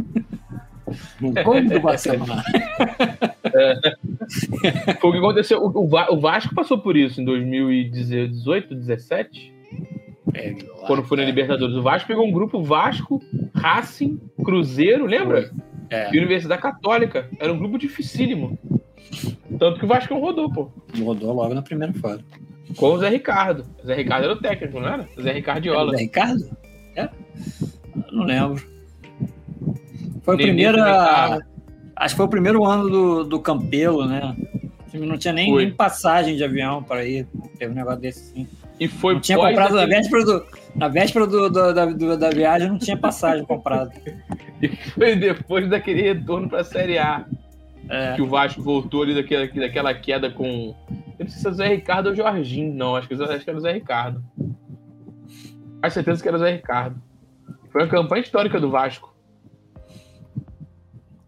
No 1.21 1.33
gol 1.45 1.63
do 1.65 1.81
Barcelona. 1.81 2.43
Foi 5.01 5.11
o 5.11 5.13
que 5.13 5.19
aconteceu. 5.19 5.63
O, 5.63 5.85
o 5.85 5.89
Va- 5.89 6.09
o 6.11 6.19
Vasco 6.21 6.55
passou 6.55 6.79
por 6.79 6.97
isso 6.97 7.21
em 7.21 7.25
2018, 7.25 8.75
17, 8.75 9.53
É, 10.35 10.55
quando 10.87 11.03
foi 11.03 11.17
na 11.19 11.25
Libertadores. 11.25 11.75
O 11.77 11.83
Vasco 11.83 12.09
pegou 12.09 12.27
um 12.27 12.33
grupo 12.33 12.63
Vasco, 12.63 13.21
Racing, 13.55 14.21
Cruzeiro, 14.45 15.07
lembra? 15.07 15.51
É, 15.91 16.15
E 16.15 16.19
Universidade 16.19 16.63
Católica. 16.63 17.29
Era 17.39 17.53
um 17.53 17.59
grupo 17.59 17.77
dificílimo. 17.79 18.59
Tanto 19.59 19.79
que 19.79 19.85
o 19.85 19.89
Vasco 19.89 20.15
não 20.15 20.21
rodou, 20.21 20.51
pô. 20.53 20.71
rodou 21.03 21.35
logo 21.35 21.53
na 21.55 21.63
primeira 21.63 21.93
fase. 21.95 22.23
Com 22.77 22.87
o 22.95 22.99
Zé 22.99 23.09
Ricardo. 23.09 23.67
O 23.83 23.87
Zé 23.87 23.95
Ricardo 23.97 24.25
era 24.25 24.33
o 24.33 24.37
técnico, 24.41 24.79
não 24.81 24.89
era? 24.89 25.09
O 25.17 25.23
Zé 25.23 25.33
Ricardiola. 25.33 25.93
Zé 25.97 26.03
Ricardo? 26.03 26.57
É? 26.95 27.09
Não 28.13 28.25
lembro. 28.25 28.63
Foi 30.23 30.35
a 30.35 30.39
primeira. 30.39 31.41
Acho 31.97 32.15
que 32.15 32.17
foi 32.17 32.27
o 32.27 32.31
primeiro 32.31 32.65
ano 32.65 32.89
do, 32.89 33.25
do 33.25 33.41
Campelo, 33.41 34.07
né? 34.07 34.35
O 34.95 34.99
Não 34.99 35.19
tinha 35.19 35.33
nem, 35.35 35.53
nem 35.55 35.71
passagem 35.73 36.37
de 36.37 36.45
avião 36.45 36.83
para 36.83 37.05
ir. 37.05 37.27
Teve 37.59 37.73
um 37.73 37.75
negócio 37.75 38.01
desse 38.01 38.33
sim. 38.33 38.47
E 38.79 38.89
foi 38.89 39.15
Não 39.15 39.21
tinha 39.21 39.37
comprado 39.37 39.77
aquele- 39.79 39.97
véspera, 39.97 40.25
do, 40.25 40.47
na 40.75 40.89
véspera 40.89 41.27
do, 41.27 41.49
do- 41.51 41.75
da, 41.75 41.87
do- 41.87 42.17
da 42.17 42.31
viagem, 42.31 42.69
não 42.69 42.79
tinha 42.79 42.97
passagem 42.97 43.45
comprada. 43.45 43.93
E 44.63 44.69
foi 44.69 45.17
depois 45.17 45.69
daquele 45.69 46.03
retorno 46.03 46.49
pra 46.49 46.63
Série 46.65 46.99
A. 46.99 47.25
É, 47.89 48.15
Que 48.15 48.23
o 48.23 48.29
Vasco 48.29 48.63
voltou 48.63 49.03
ali 49.03 49.15
daquela, 49.15 49.47
daquela 49.49 49.93
queda 49.95 50.31
com. 50.31 50.75
Eu 51.19 51.25
não 51.25 51.29
sei 51.29 51.41
se 51.41 51.47
é 51.47 51.51
o 51.51 51.55
Zé 51.55 51.69
Ricardo 51.69 52.07
ou 52.07 52.13
o 52.13 52.17
Jorginho, 52.17 52.73
não. 52.75 52.95
Acho 52.95 53.09
que, 53.09 53.15
acho 53.15 53.45
que 53.45 53.51
era 53.51 53.59
o 53.59 53.63
Zé 53.63 53.73
Ricardo. 53.73 54.23
Tenho 55.81 55.93
certeza 55.93 56.23
que 56.23 56.29
era 56.29 56.37
o 56.37 56.41
Zé 56.41 56.53
Ricardo. 56.53 57.01
Foi 57.73 57.83
uma 57.83 57.89
campanha 57.89 58.23
histórica 58.23 58.61
do 58.61 58.71
Vasco. 58.71 59.15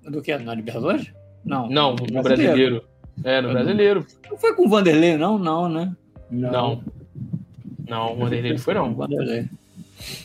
do 0.04 0.20
que? 0.22 0.36
Na 0.38 0.54
Libertadores? 0.54 1.12
Não. 1.44 1.68
Não, 1.68 1.94
no 1.96 2.22
brasileiro. 2.22 2.84
É, 3.24 3.40
no 3.40 3.50
brasileiro. 3.50 4.06
Não 4.30 4.36
foi 4.38 4.54
com 4.54 4.66
o 4.66 4.68
Vanderlei, 4.68 5.16
não, 5.16 5.38
não, 5.38 5.68
né? 5.68 5.92
Não. 6.30 6.50
Não, 6.50 6.82
o 7.98 8.16
Vanderlei 8.16 8.52
não 8.52 8.58
foi, 8.58 8.74
o 8.74 8.76
não. 8.76 8.94
Vanderlei. 8.94 9.48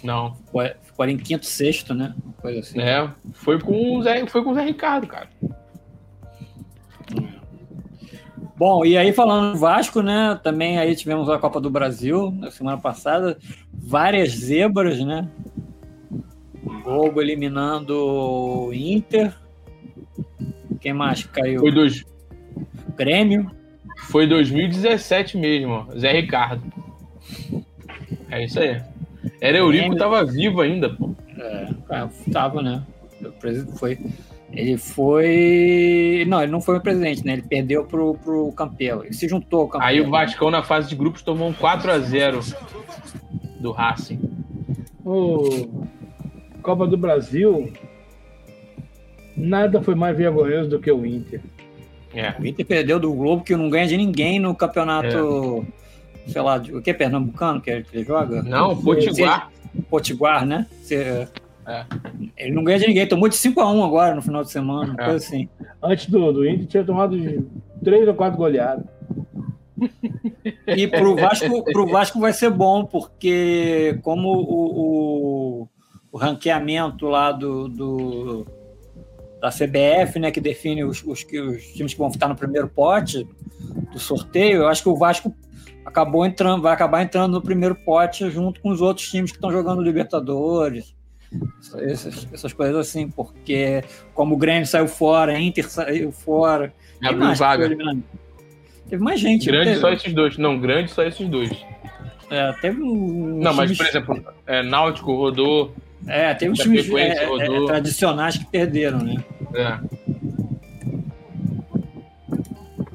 Não. 0.04 0.36
Ficou, 0.84 1.06
em 1.06 1.18
quinto, 1.18 1.46
sexto, 1.46 1.94
né? 1.94 2.14
Uma 2.24 2.34
coisa 2.34 2.60
assim. 2.60 2.80
É, 2.80 3.10
foi 3.34 3.60
com 3.60 3.98
o 3.98 4.04
Zé, 4.04 4.26
foi 4.28 4.44
com 4.44 4.52
o 4.52 4.56
Zé 4.56 4.64
Ricardo, 4.64 5.08
cara. 5.08 5.30
Bom, 8.58 8.84
e 8.84 8.98
aí 8.98 9.14
falando 9.14 9.54
do 9.54 9.60
Vasco, 9.60 10.02
né? 10.02 10.40
Também 10.42 10.80
aí 10.80 10.96
tivemos 10.96 11.30
a 11.30 11.38
Copa 11.38 11.62
do 11.62 11.70
Brasil 11.70 12.32
na 12.32 12.50
semana 12.50 12.78
passada, 12.78 13.38
várias 13.72 14.32
zebras, 14.32 15.00
né? 15.00 15.30
Globo 16.84 17.22
eliminando 17.22 17.94
o 17.96 18.74
Inter. 18.74 19.32
Quem 20.82 20.94
mais 20.94 21.24
caiu? 21.24 21.60
Foi, 21.60 21.72
dois, 21.72 22.04
Grêmio. 22.96 23.52
foi 24.10 24.26
2017 24.26 25.38
mesmo. 25.38 25.88
Zé 25.96 26.14
Ricardo. 26.14 26.64
É 28.38 28.46
isso 28.46 28.60
aí. 28.60 28.82
Era 29.42 29.58
Eurico 29.58 29.92
que 29.92 29.98
tava 29.98 30.24
vivo 30.24 30.62
ainda, 30.62 30.90
pô. 30.90 31.14
É, 31.38 31.70
cara, 31.88 32.10
tava, 32.32 32.62
né? 32.62 32.84
O 33.22 33.32
presidente 33.32 33.78
foi. 33.78 34.00
Ele 34.52 34.78
foi. 34.78 36.24
Não, 36.28 36.42
ele 36.42 36.52
não 36.52 36.62
foi 36.62 36.78
o 36.78 36.82
presidente, 36.82 37.26
né? 37.26 37.34
Ele 37.34 37.42
perdeu 37.42 37.84
pro, 37.84 38.14
pro 38.16 38.52
Campelo. 38.54 39.04
Ele 39.04 39.14
se 39.14 39.28
juntou 39.28 39.62
ao 39.62 39.68
Campelo. 39.68 39.90
Aí 39.90 40.02
o 40.02 40.10
Vascão 40.10 40.50
na 40.50 40.64
fase 40.64 40.88
de 40.88 40.96
grupos 40.96 41.22
tomou 41.22 41.50
um 41.50 41.54
4x0 41.54 42.56
do 43.60 43.72
Racing. 43.72 44.20
O 45.04 45.88
Copa 46.62 46.86
do 46.86 46.98
Brasil, 46.98 47.72
nada 49.36 49.82
foi 49.82 49.96
mais 49.96 50.16
vergonhoso 50.16 50.70
do 50.70 50.80
que 50.80 50.92
o 50.92 51.06
Inter. 51.06 51.42
É. 52.14 52.34
O 52.40 52.46
Inter 52.46 52.66
perdeu 52.66 53.00
do 53.00 53.14
Globo, 53.14 53.44
que 53.44 53.56
não 53.56 53.70
ganha 53.70 53.88
de 53.88 53.98
ninguém 53.98 54.40
no 54.40 54.56
campeonato, 54.56 55.66
é. 55.66 55.87
Sei 56.28 56.42
lá, 56.42 56.58
de, 56.58 56.76
o 56.76 56.82
que? 56.82 56.94
Pernambucano 56.94 57.62
que 57.62 57.70
ele, 57.70 57.84
que 57.84 57.98
ele 57.98 58.06
joga? 58.06 58.42
Não, 58.42 58.76
Potiguar. 58.76 59.52
Potiguar, 59.90 60.46
né? 60.46 60.66
Você, 60.82 61.28
é. 61.68 61.86
Ele 62.38 62.54
não 62.54 62.64
ganha 62.64 62.80
de 62.80 62.88
ninguém, 62.88 63.06
tomou 63.06 63.28
de 63.28 63.36
5x1 63.36 63.86
agora 63.86 64.16
no 64.16 64.22
final 64.22 64.42
de 64.42 64.50
semana, 64.50 64.96
é. 64.98 65.04
coisa 65.04 65.18
assim. 65.18 65.50
Antes 65.84 66.08
do, 66.08 66.32
do 66.32 66.48
Inter 66.48 66.66
tinha 66.66 66.84
tomado 66.84 67.20
de 67.20 67.44
3 67.84 68.08
ou 68.08 68.14
4 68.14 68.38
goleadas. 68.38 68.86
E 70.66 70.88
pro 70.88 71.16
Vasco, 71.16 71.64
pro 71.66 71.88
Vasco 71.88 72.20
vai 72.20 72.32
ser 72.32 72.50
bom, 72.50 72.86
porque 72.86 74.00
como 74.02 74.30
o, 74.30 75.62
o, 75.62 75.70
o 76.12 76.18
ranqueamento 76.18 77.08
lá 77.08 77.32
do, 77.34 77.68
do, 77.68 78.48
da 79.42 79.50
CBF, 79.50 80.20
né, 80.20 80.32
que 80.32 80.40
define 80.40 80.84
os, 80.84 81.04
os, 81.04 81.24
os 81.24 81.64
times 81.74 81.94
que 81.94 82.00
vão 82.00 82.08
estar 82.08 82.30
no 82.30 82.36
primeiro 82.36 82.70
pote 82.70 83.28
do 83.92 84.00
sorteio, 84.00 84.60
eu 84.60 84.68
acho 84.68 84.82
que 84.82 84.90
o 84.90 84.96
Vasco 84.96 85.36
acabou 85.88 86.26
entrando, 86.26 86.62
vai 86.62 86.74
acabar 86.74 87.02
entrando 87.02 87.32
no 87.32 87.42
primeiro 87.42 87.74
pote 87.74 88.30
junto 88.30 88.60
com 88.60 88.70
os 88.70 88.82
outros 88.82 89.10
times 89.10 89.32
que 89.32 89.38
estão 89.38 89.52
jogando 89.52 89.82
Libertadores. 89.82 90.94
Essas, 91.80 92.28
essas 92.32 92.54
coisas 92.54 92.76
assim, 92.76 93.10
porque 93.10 93.84
como 94.14 94.36
o 94.36 94.38
Grêmio 94.38 94.68
saiu 94.68 94.88
fora, 94.88 95.34
a 95.34 95.40
Inter 95.40 95.70
saiu 95.70 96.12
fora. 96.12 96.74
Abriu 97.04 97.36
vaga. 97.36 97.70
Teve 98.90 99.04
mais 99.04 99.20
gente. 99.20 99.46
Grande 99.46 99.80
só 99.80 99.92
esses 99.92 100.14
dois. 100.14 100.38
Não, 100.38 100.60
grande 100.60 100.92
só 100.92 101.04
esses 101.04 101.28
dois. 101.28 101.52
É, 102.30 102.52
teve 102.62 102.82
um. 102.82 103.40
Não, 103.40 103.54
mas, 103.54 103.76
por 103.76 103.86
exemplo, 103.86 104.24
é, 104.46 104.62
Náutico 104.64 105.16
rodou. 105.16 105.74
É, 106.06 106.34
teve 106.34 106.52
uns 106.52 106.60
times 106.60 106.90
é, 106.94 107.26
é, 107.26 107.66
tradicionais 107.66 108.38
que 108.38 108.46
perderam, 108.46 109.00
né? 109.00 109.24
É. 109.54 109.80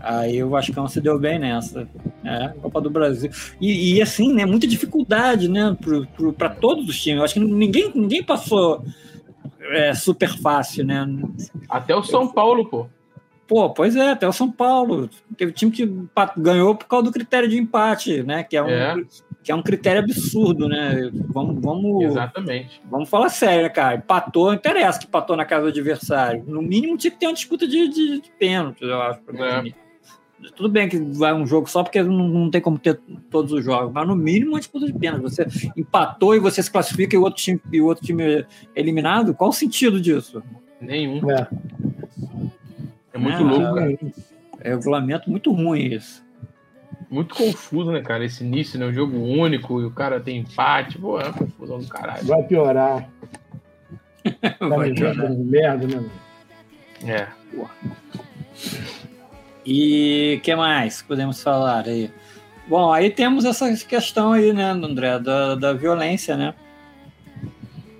Aí 0.00 0.42
o 0.42 0.49
Vascão 0.49 0.88
se 0.88 1.00
deu 1.00 1.18
bem 1.18 1.38
nessa. 1.38 1.87
É, 2.25 2.49
Copa 2.61 2.81
do 2.81 2.91
Brasil. 2.91 3.31
E, 3.61 3.95
e 3.95 4.02
assim, 4.02 4.33
né? 4.33 4.47
Muita 4.47 4.67
dificuldade, 4.67 5.49
né? 5.49 5.76
Para 6.37 6.49
todos 6.50 6.88
os 6.88 7.00
times. 7.00 7.19
Eu 7.19 7.25
acho 7.25 7.35
que 7.35 7.41
ninguém, 7.41 7.91
ninguém 7.95 8.23
passou 8.23 8.85
é, 9.61 9.95
super 9.95 10.31
fácil, 10.38 10.85
né? 10.85 11.07
Até 11.69 11.95
o 11.95 12.02
São 12.02 12.29
Paulo, 12.29 12.69
pô. 12.69 12.87
Pô, 13.47 13.69
pois 13.69 13.97
é, 13.97 14.11
até 14.11 14.26
o 14.26 14.33
São 14.33 14.50
Paulo. 14.50 15.11
Teve 15.37 15.52
time 15.52 15.71
que 15.71 15.87
ganhou 16.37 16.75
por 16.75 16.87
causa 16.87 17.05
do 17.05 17.12
critério 17.12 17.49
de 17.49 17.59
empate, 17.59 18.23
né? 18.23 18.43
Que 18.43 18.57
é 18.57 18.62
um, 18.62 18.71
é. 18.71 18.97
Que 19.43 19.52
é 19.52 19.55
um 19.55 19.62
critério 19.62 20.00
absurdo, 20.00 20.69
né? 20.69 21.11
Vamos, 21.29 21.61
vamos, 21.61 22.05
Exatamente. 22.05 22.81
Vamos 22.91 23.11
falar 23.11 23.29
sério, 23.29 23.64
né, 23.64 23.69
cara? 23.69 23.97
Empatou, 23.97 24.47
não 24.47 24.55
interessa 24.55 24.99
que 24.99 25.07
empatou 25.07 25.37
na 25.37 25.45
casa 25.45 25.62
do 25.64 25.69
adversário. 25.69 26.45
No 26.47 26.62
mínimo 26.62 26.97
tinha 26.97 27.11
que 27.11 27.19
ter 27.19 27.26
uma 27.26 27.35
disputa 27.35 27.67
de, 27.67 27.88
de, 27.88 28.21
de 28.21 28.31
pênalti, 28.38 28.83
eu 28.85 29.02
acho. 29.02 29.21
É. 29.35 29.73
Tudo 30.56 30.68
bem 30.68 30.88
que 30.88 30.99
vai 30.99 31.32
um 31.32 31.46
jogo 31.46 31.68
só 31.68 31.82
porque 31.82 32.02
não, 32.02 32.28
não, 32.28 32.50
tem 32.50 32.61
como 32.61 32.78
ter 32.78 33.00
todos 33.30 33.52
os 33.52 33.64
jogos, 33.64 33.92
mas 33.92 34.06
no 34.06 34.16
mínimo 34.16 34.52
uma 34.52 34.58
disputa 34.58 34.87
de 34.87 34.92
pênalti. 34.92 35.22
Você 35.22 35.46
empatou 35.76 36.34
e 36.34 36.38
você 36.38 36.62
se 36.62 36.70
classifica 36.70 37.14
e 37.14 37.18
o 37.18 37.22
outro 37.22 37.42
time, 37.42 37.61
e 37.72 37.80
o 37.80 37.87
outro 37.87 38.04
time 38.04 38.22
é 38.25 38.46
eliminado? 38.75 39.34
Qual 39.34 39.50
o 39.50 39.52
sentido 39.52 40.00
disso? 40.00 40.42
Nenhum. 40.80 41.30
É. 41.30 41.49
É 43.12 43.18
muito 43.18 43.42
louco, 43.42 43.75
cara. 43.75 43.99
É 44.61 44.70
regulamento 44.70 45.30
muito 45.30 45.52
ruim 45.52 45.94
isso. 45.94 46.22
Muito 47.11 47.34
confuso, 47.34 47.92
né, 47.92 48.00
cara? 48.00 48.25
Esse 48.25 48.42
início, 48.42 48.78
né? 48.78 48.87
O 48.87 48.92
jogo 48.92 49.18
único 49.18 49.80
e 49.80 49.84
o 49.84 49.90
cara 49.90 50.18
tem 50.18 50.38
empate. 50.38 50.99
Pô, 50.99 51.20
é 51.20 51.25
uma 51.25 51.32
confusão 51.32 51.78
do 51.78 51.87
caralho. 51.87 52.25
Vai 52.25 52.42
piorar. 52.44 53.08
Vai 54.58 54.92
piorar. 54.92 55.30
Merda, 55.30 55.87
né? 55.87 56.11
É. 57.04 57.28
E 59.64 60.40
que 60.42 60.54
mais 60.54 61.02
podemos 61.02 61.42
falar 61.42 61.87
aí? 61.87 62.11
Bom, 62.66 62.92
aí 62.92 63.11
temos 63.11 63.45
essa 63.45 63.75
questão 63.87 64.33
aí, 64.33 64.52
né, 64.52 64.71
André, 64.71 65.19
da, 65.19 65.54
da 65.54 65.73
violência, 65.73 66.37
né? 66.37 66.54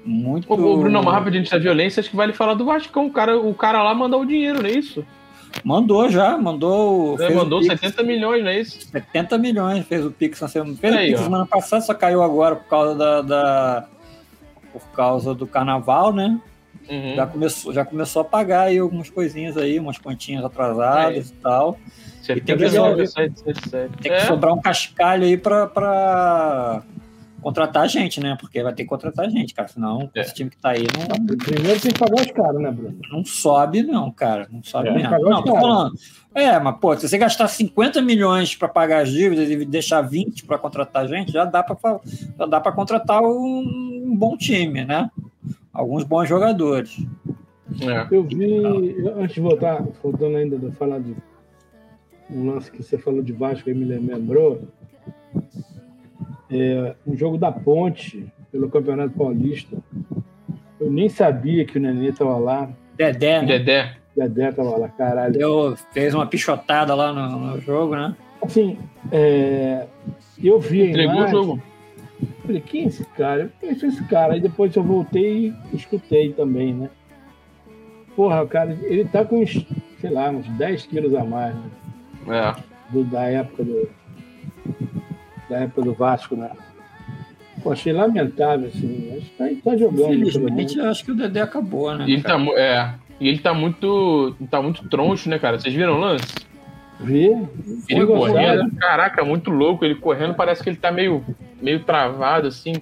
Muito. 0.04 0.52
Ô, 0.52 0.57
Bruno, 0.57 1.02
mais 1.02 1.16
rapidinho 1.16 1.49
da 1.49 1.59
violência, 1.59 2.00
acho 2.00 2.11
que 2.11 2.16
vale 2.16 2.33
falar 2.33 2.54
do 2.54 2.64
Vascão. 2.64 3.07
O 3.07 3.12
cara, 3.12 3.38
o 3.38 3.55
cara 3.55 3.83
lá 3.83 3.94
mandou 3.94 4.22
o 4.22 4.27
dinheiro, 4.27 4.61
não 4.61 4.68
é 4.68 4.72
isso? 4.72 5.05
Mandou 5.62 6.09
já, 6.09 6.37
mandou. 6.37 7.20
É, 7.20 7.33
mandou 7.33 7.62
70 7.62 8.03
milhões, 8.03 8.42
não 8.42 8.51
é 8.51 8.61
isso? 8.61 8.81
70 8.90 9.38
milhões, 9.38 9.87
fez 9.87 10.05
o 10.05 10.11
Pix 10.11 10.40
na 10.40 10.48
semana. 10.48 10.77
Fez 10.77 10.94
aí, 10.94 11.09
o 11.09 11.11
Pix 11.11 11.20
ó. 11.20 11.25
semana 11.25 11.46
passada, 11.46 11.83
só 11.83 11.94
caiu 11.94 12.22
agora 12.22 12.57
por 12.57 12.68
causa 12.68 12.94
da. 12.94 13.22
da 13.22 13.87
por 14.72 14.83
causa 14.92 15.35
do 15.35 15.46
carnaval, 15.46 16.12
né? 16.14 16.40
Uhum. 16.88 17.14
Já, 17.16 17.27
começou, 17.27 17.73
já 17.73 17.85
começou 17.85 18.23
a 18.23 18.25
pagar 18.25 18.62
aí 18.62 18.79
algumas 18.79 19.09
coisinhas 19.09 19.57
aí, 19.57 19.79
umas 19.79 19.99
continhas 19.99 20.45
atrasadas 20.45 21.31
é. 21.31 21.35
e 21.35 21.42
tal. 21.42 21.79
E 22.23 22.40
tem 22.40 22.57
que, 22.57 23.71
tem 23.71 23.88
que 24.03 24.09
é. 24.09 24.21
sobrar 24.21 24.55
um 24.55 24.61
cascalho 24.61 25.25
aí 25.25 25.37
pra, 25.37 25.66
pra 25.66 26.83
contratar 27.42 27.88
gente, 27.88 28.21
né? 28.21 28.37
Porque 28.40 28.62
vai 28.62 28.73
ter 28.73 28.85
que 28.85 28.88
contratar 28.88 29.29
gente, 29.29 29.53
cara. 29.53 29.68
Senão 29.68 30.09
é. 30.14 30.21
esse 30.21 30.33
time 30.33 30.49
que 30.49 30.57
tá 30.57 30.71
aí 30.71 30.87
não. 30.97 31.37
Primeiro 31.37 31.81
tem 31.81 31.90
que 31.90 31.99
pagar 31.99 32.21
os 32.23 32.31
caras, 32.31 32.61
né, 32.61 32.71
Bruno? 32.71 32.97
Não 33.11 33.25
sobe, 33.25 33.83
não, 33.83 34.11
cara. 34.12 34.47
Não 34.51 34.62
sobe 34.62 34.88
é, 34.88 34.95
mesmo. 34.95 35.18
Não, 35.29 35.42
tô 35.42 35.53
falando. 35.53 35.95
É, 36.35 36.59
mas, 36.59 36.77
pô, 36.79 36.97
se 36.97 37.09
você 37.09 37.18
gastar 37.18 37.49
50 37.49 38.01
milhões 38.01 38.55
para 38.55 38.68
pagar 38.68 39.03
as 39.03 39.11
dívidas 39.11 39.51
e 39.51 39.64
deixar 39.66 40.01
20 40.01 40.45
para 40.45 40.57
contratar 40.57 41.07
gente, 41.09 41.33
já 41.33 41.45
dá 41.45 41.62
para 41.62 41.77
já 42.38 42.47
dá 42.47 42.61
para 42.61 42.73
contratar 42.73 43.21
um, 43.21 44.07
um, 44.07 44.16
bom 44.16 44.37
time, 44.37 44.85
né? 44.85 45.11
Alguns 45.72 46.04
bons 46.04 46.28
jogadores. 46.28 47.04
É. 47.80 48.14
Eu 48.14 48.24
vi, 48.24 48.44
antes 49.16 49.35
de 49.35 49.40
voltar, 49.40 49.82
voltando 50.02 50.37
ainda 50.37 50.58
de 50.58 50.70
falar 50.72 50.98
de 50.98 51.14
um 52.30 52.50
lance 52.50 52.70
que 52.70 52.82
você 52.82 52.98
falou 52.98 53.22
de 53.22 53.32
Vasco 53.32 53.68
e 53.70 53.74
me 53.74 53.85
lembrou, 53.85 54.62
é, 56.50 56.94
um 57.06 57.16
jogo 57.16 57.38
da 57.38 57.50
Ponte 57.50 58.26
pelo 58.50 58.68
Campeonato 58.68 59.14
Paulista. 59.14 59.76
Eu 60.78 60.90
nem 60.90 61.08
sabia 61.08 61.64
que 61.64 61.78
o 61.78 61.80
Nenê 61.80 62.08
estava 62.08 62.37
lá. 62.37 62.68
Dedé, 62.96 63.40
né? 63.40 63.46
Dedé. 63.46 63.96
Dedé 64.14 64.48
estava 64.50 64.76
lá, 64.76 64.88
caralho. 64.88 65.32
Deu, 65.32 65.76
fez 65.92 66.14
uma 66.14 66.26
pichotada 66.26 66.94
lá 66.94 67.12
no, 67.12 67.38
no 67.38 67.61
jogo, 67.61 67.96
né? 67.96 68.14
Assim, 68.42 68.78
é, 69.11 69.87
eu 70.42 70.61
vi 70.61 70.90
Entregou 70.90 71.22
o 71.22 71.28
jogo. 71.28 71.62
Falei, 72.44 72.61
quem 72.61 72.85
é 72.85 72.87
esse 72.87 73.05
cara? 73.05 73.42
Eu 73.42 73.50
conheço 73.61 73.87
esse 73.87 74.05
cara. 74.05 74.35
Aí 74.35 74.40
depois 74.40 74.74
eu 74.74 74.83
voltei 74.83 75.55
e 75.72 75.76
escutei 75.76 76.33
também, 76.33 76.74
né? 76.74 76.90
Porra, 78.16 78.46
cara, 78.46 78.76
ele 78.83 79.05
tá 79.05 79.24
com 79.24 79.42
uns, 79.42 79.64
sei 80.00 80.11
lá, 80.11 80.31
uns 80.31 80.46
10 80.48 80.87
quilos 80.87 81.14
a 81.14 81.24
mais, 81.24 81.55
né? 81.55 81.70
É. 82.28 82.62
Do, 82.92 83.05
da 83.05 83.22
época 83.22 83.64
do, 83.64 83.88
da 85.48 85.61
época 85.61 85.83
do 85.83 85.94
Vasco, 85.94 86.37
né? 86.37 86.50
Pô, 87.62 87.72
achei 87.72 87.92
lamentável, 87.92 88.68
assim. 88.68 89.16
Acho 89.16 89.31
que 89.31 89.62
tá, 89.62 89.70
tá 89.70 89.76
jogando. 89.76 90.14
Infelizmente, 90.14 90.81
acho 90.81 91.05
que 91.05 91.12
o 91.12 91.14
Dedé 91.14 91.40
acabou, 91.40 91.94
né? 91.94 92.05
E 92.09 92.14
ele, 92.14 92.22
tá, 92.22 92.37
é, 92.57 92.94
e 93.20 93.28
ele 93.28 93.38
tá 93.38 93.55
muito. 93.55 94.37
tá 94.50 94.61
muito 94.61 94.88
troncho, 94.88 95.28
né, 95.28 95.38
cara? 95.38 95.59
Vocês 95.59 95.72
viram 95.72 95.94
o 95.94 96.00
lance? 96.00 96.35
Vi. 97.03 97.31
Ele 97.88 98.07
correndo, 98.07 98.75
caraca, 98.77 99.25
muito 99.25 99.51
louco. 99.51 99.85
Ele 99.85 99.95
correndo, 99.95 100.35
parece 100.35 100.62
que 100.62 100.71
ele 100.71 100.77
tá 100.77 100.91
meio, 100.91 101.25
meio 101.61 101.81
travado, 101.81 102.49
assim. 102.49 102.75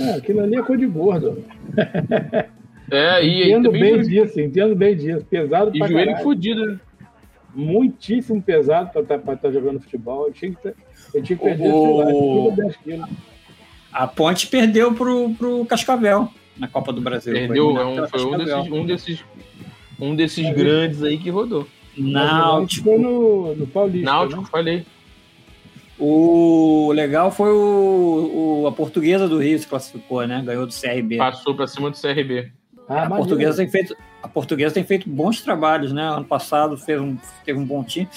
É, 0.00 0.12
aquilo 0.14 0.40
ali 0.40 0.56
é 0.56 0.62
cor 0.62 0.76
de 0.76 0.86
gordo. 0.86 1.44
É, 2.90 3.24
e 3.24 3.44
entendo 3.44 3.72
bem 3.72 4.02
disso, 4.02 4.38
entendo 4.38 4.76
bem 4.76 4.94
disso. 4.94 5.24
Pesado 5.24 5.70
e 5.74 5.78
pra 5.78 5.88
joelho 5.88 6.06
caralho. 6.08 6.22
fudido, 6.22 6.66
né? 6.66 6.80
Muitíssimo 7.54 8.42
pesado 8.42 8.90
pra 8.90 9.00
estar 9.00 9.18
tá, 9.20 9.36
tá 9.36 9.50
jogando 9.50 9.80
futebol. 9.80 10.26
Eu 10.26 10.32
tinha 10.34 10.50
que 10.50 10.62
ter 10.62 10.74
eu 11.14 11.22
tinha 11.22 11.38
que 11.38 11.44
perder, 11.44 11.72
o... 11.72 12.52
sei 12.84 12.96
lá, 12.96 13.08
A 13.92 14.06
Ponte 14.06 14.48
perdeu 14.48 14.92
pro, 14.92 15.32
pro 15.34 15.64
Cascavel 15.64 16.28
na 16.56 16.66
Copa 16.66 16.92
do 16.92 17.00
Brasil. 17.00 17.32
Perdeu, 17.32 17.72
foi, 17.72 17.82
é 17.82 17.86
um, 17.86 18.08
foi 18.08 18.24
um 18.24 18.36
desses, 18.36 18.70
um 18.70 18.86
desses, 18.86 19.24
um 20.00 20.16
desses 20.16 20.50
grandes 20.50 21.02
aí 21.02 21.18
que 21.18 21.30
rodou. 21.30 21.66
Náutico. 21.96 22.88
Foi 22.88 22.98
no, 22.98 23.54
no 23.54 23.66
Paulista. 23.66 24.10
Náutico, 24.10 24.42
né? 24.42 24.48
falei. 24.50 24.86
O 25.98 26.92
legal 26.92 27.30
foi 27.30 27.50
o, 27.50 28.62
o, 28.62 28.66
a 28.66 28.72
portuguesa 28.72 29.28
do 29.28 29.38
Rio 29.38 29.58
se 29.58 29.66
classificou, 29.66 30.26
né? 30.26 30.42
Ganhou 30.44 30.66
do 30.66 30.74
CRB. 30.74 31.18
Passou 31.18 31.54
para 31.54 31.66
cima 31.66 31.90
do 31.90 31.96
CRB. 31.96 32.50
Ah, 32.88 33.04
a, 33.04 33.08
portuguesa 33.08 33.56
tem 33.58 33.68
feito, 33.68 33.96
a 34.22 34.28
portuguesa 34.28 34.74
tem 34.74 34.84
feito 34.84 35.08
bons 35.08 35.40
trabalhos, 35.40 35.92
né? 35.92 36.02
Ano 36.02 36.24
passado 36.24 36.76
fez 36.76 37.00
um, 37.00 37.16
teve 37.44 37.58
um 37.58 37.64
bom 37.64 37.84
time. 37.84 38.08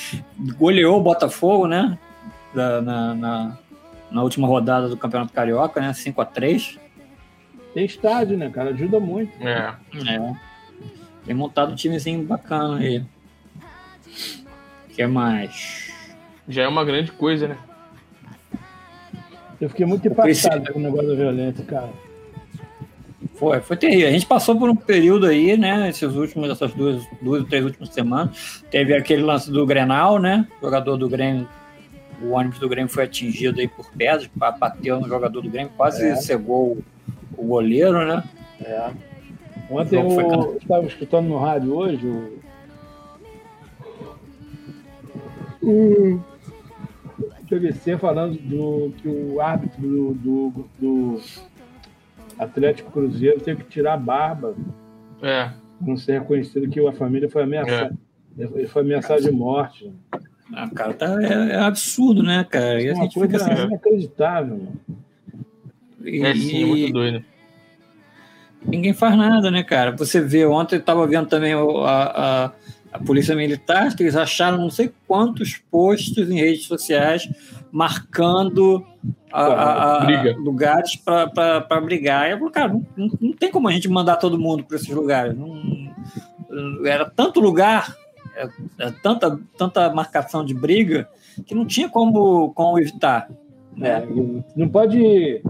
Goleou 0.57 0.97
o 0.97 1.03
Botafogo, 1.03 1.67
né? 1.67 1.97
da, 2.53 2.81
na, 2.81 3.13
na, 3.13 3.57
na, 4.11 4.23
última 4.23 4.47
rodada 4.47 4.87
do 4.89 4.97
Campeonato 4.97 5.33
Carioca, 5.33 5.79
né? 5.79 5.93
5 5.93 6.19
a 6.21 6.25
3 6.25 6.79
Tem 7.73 7.85
estádio, 7.85 8.37
né, 8.37 8.49
cara? 8.49 8.71
Ajuda 8.71 8.99
muito. 8.99 9.31
É. 9.41 9.75
é. 10.09 10.35
Tem 11.25 11.35
montado 11.35 11.71
um 11.71 11.75
timezinho 11.75 12.23
bacana 12.23 12.77
aí. 12.77 13.05
O 14.89 14.93
que 14.93 15.05
mais? 15.05 15.91
Já 16.47 16.63
é 16.63 16.67
uma 16.67 16.83
grande 16.83 17.11
coisa, 17.11 17.47
né? 17.47 17.57
Eu 19.59 19.69
fiquei 19.69 19.85
muito 19.85 20.07
impactado 20.07 20.71
com 20.71 20.79
o 20.79 20.81
negócio 20.81 21.07
da 21.07 21.15
violência, 21.15 21.63
cara. 21.65 21.89
Foi, 23.35 23.59
foi 23.61 23.77
terrível. 23.77 24.07
A 24.07 24.11
gente 24.11 24.25
passou 24.25 24.57
por 24.57 24.69
um 24.69 24.75
período 24.75 25.27
aí, 25.27 25.57
né? 25.57 25.89
Esses 25.89 26.15
últimos, 26.15 26.49
essas 26.49 26.73
duas, 26.73 27.03
duas, 27.21 27.45
três 27.47 27.63
últimas 27.63 27.89
semanas. 27.89 28.63
Teve 28.69 28.95
aquele 28.95 29.21
lance 29.21 29.51
do 29.51 29.65
Grenal, 29.65 30.19
né? 30.19 30.47
O 30.59 30.65
jogador 30.65 30.97
do 30.97 31.07
Grêmio, 31.07 31.47
o 32.21 32.31
ônibus 32.31 32.59
do 32.59 32.69
Grêmio 32.69 32.89
foi 32.89 33.03
atingido 33.03 33.59
aí 33.59 33.67
por 33.67 33.91
pedras, 33.91 34.29
bateu 34.35 34.99
no 34.99 35.07
jogador 35.07 35.41
do 35.41 35.49
Grêmio, 35.49 35.71
quase 35.77 36.07
é. 36.07 36.15
cegou 36.15 36.73
o, 36.73 36.83
o 37.37 37.45
goleiro, 37.45 38.05
né? 38.05 38.23
É. 38.63 38.89
Ontem 39.69 39.99
eu 39.99 40.57
estava 40.59 40.85
escutando 40.85 41.27
no 41.27 41.37
rádio 41.37 41.75
hoje 41.75 42.05
o. 42.05 42.37
O 45.69 46.21
PVC 47.49 47.97
falando 47.97 48.37
do 48.37 48.93
que 48.97 49.07
o 49.07 49.41
árbitro 49.41 49.81
do, 49.81 50.13
do, 50.13 50.69
do 50.79 51.21
Atlético 52.39 52.91
Cruzeiro 52.91 53.41
teve 53.41 53.63
que 53.63 53.69
tirar 53.69 53.93
a 53.93 53.97
barba. 53.97 54.55
É. 55.21 55.51
Não 55.81 55.97
ser 55.97 56.19
reconhecido 56.19 56.69
que 56.69 56.85
a 56.85 56.93
família 56.93 57.29
foi 57.29 57.43
ameaçada. 57.43 57.95
É. 58.37 58.43
Ele 58.43 58.67
foi 58.67 58.81
ameaçado 58.81 59.21
de 59.21 59.31
morte. 59.31 59.91
Ah, 60.53 60.69
cara, 60.73 60.93
tá, 60.93 61.21
é, 61.21 61.55
é 61.55 61.59
absurdo, 61.59 62.23
né, 62.23 62.45
cara? 62.49 62.81
É 62.81 62.93
uma 62.93 63.09
coisa 63.09 63.37
assim, 63.37 63.63
inacreditável. 63.63 64.67
E, 66.03 66.21
é 66.23 66.33
sim, 66.33 66.65
muito 66.65 66.93
doido. 66.93 67.25
Ninguém 68.65 68.93
faz 68.93 69.17
nada, 69.17 69.51
né, 69.51 69.63
cara? 69.63 69.95
Você 69.95 70.21
vê, 70.21 70.45
ontem 70.45 70.75
eu 70.75 70.81
tava 70.81 71.05
vendo 71.07 71.27
também 71.27 71.53
a, 71.53 71.59
a, 71.59 72.51
a 72.97 73.03
Polícia 73.03 73.35
Militar, 73.35 73.95
que 73.95 74.03
eles 74.03 74.15
acharam 74.15 74.57
não 74.57 74.69
sei 74.69 74.91
quantos 75.07 75.57
posts 75.69 76.29
em 76.29 76.39
redes 76.39 76.65
sociais 76.65 77.29
marcando 77.71 78.85
a, 79.31 80.03
a, 80.03 80.35
lugares 80.37 80.95
para 80.95 81.81
brigar. 81.81 82.27
E 82.27 82.31
eu 82.31 82.39
falo, 82.39 82.51
cara, 82.51 82.67
não, 82.69 82.85
não, 82.95 83.09
não, 83.21 83.33
tem 83.33 83.51
como 83.51 83.67
a 83.67 83.71
gente 83.71 83.87
mandar 83.87 84.15
todo 84.17 84.39
mundo 84.39 84.63
para 84.63 84.77
esses 84.77 84.89
lugares. 84.89 85.37
Não, 85.37 85.93
era 86.85 87.09
tanto 87.09 87.39
lugar, 87.39 87.95
é, 88.35 88.49
é, 88.79 88.91
tanta, 89.03 89.39
tanta 89.57 89.93
marcação 89.93 90.43
de 90.43 90.53
briga, 90.53 91.07
que 91.45 91.53
não 91.53 91.65
tinha 91.65 91.89
como, 91.89 92.51
como 92.53 92.79
evitar. 92.79 93.29
Né? 93.75 93.89
É, 93.89 94.07
não 94.55 94.67
pode. 94.69 95.41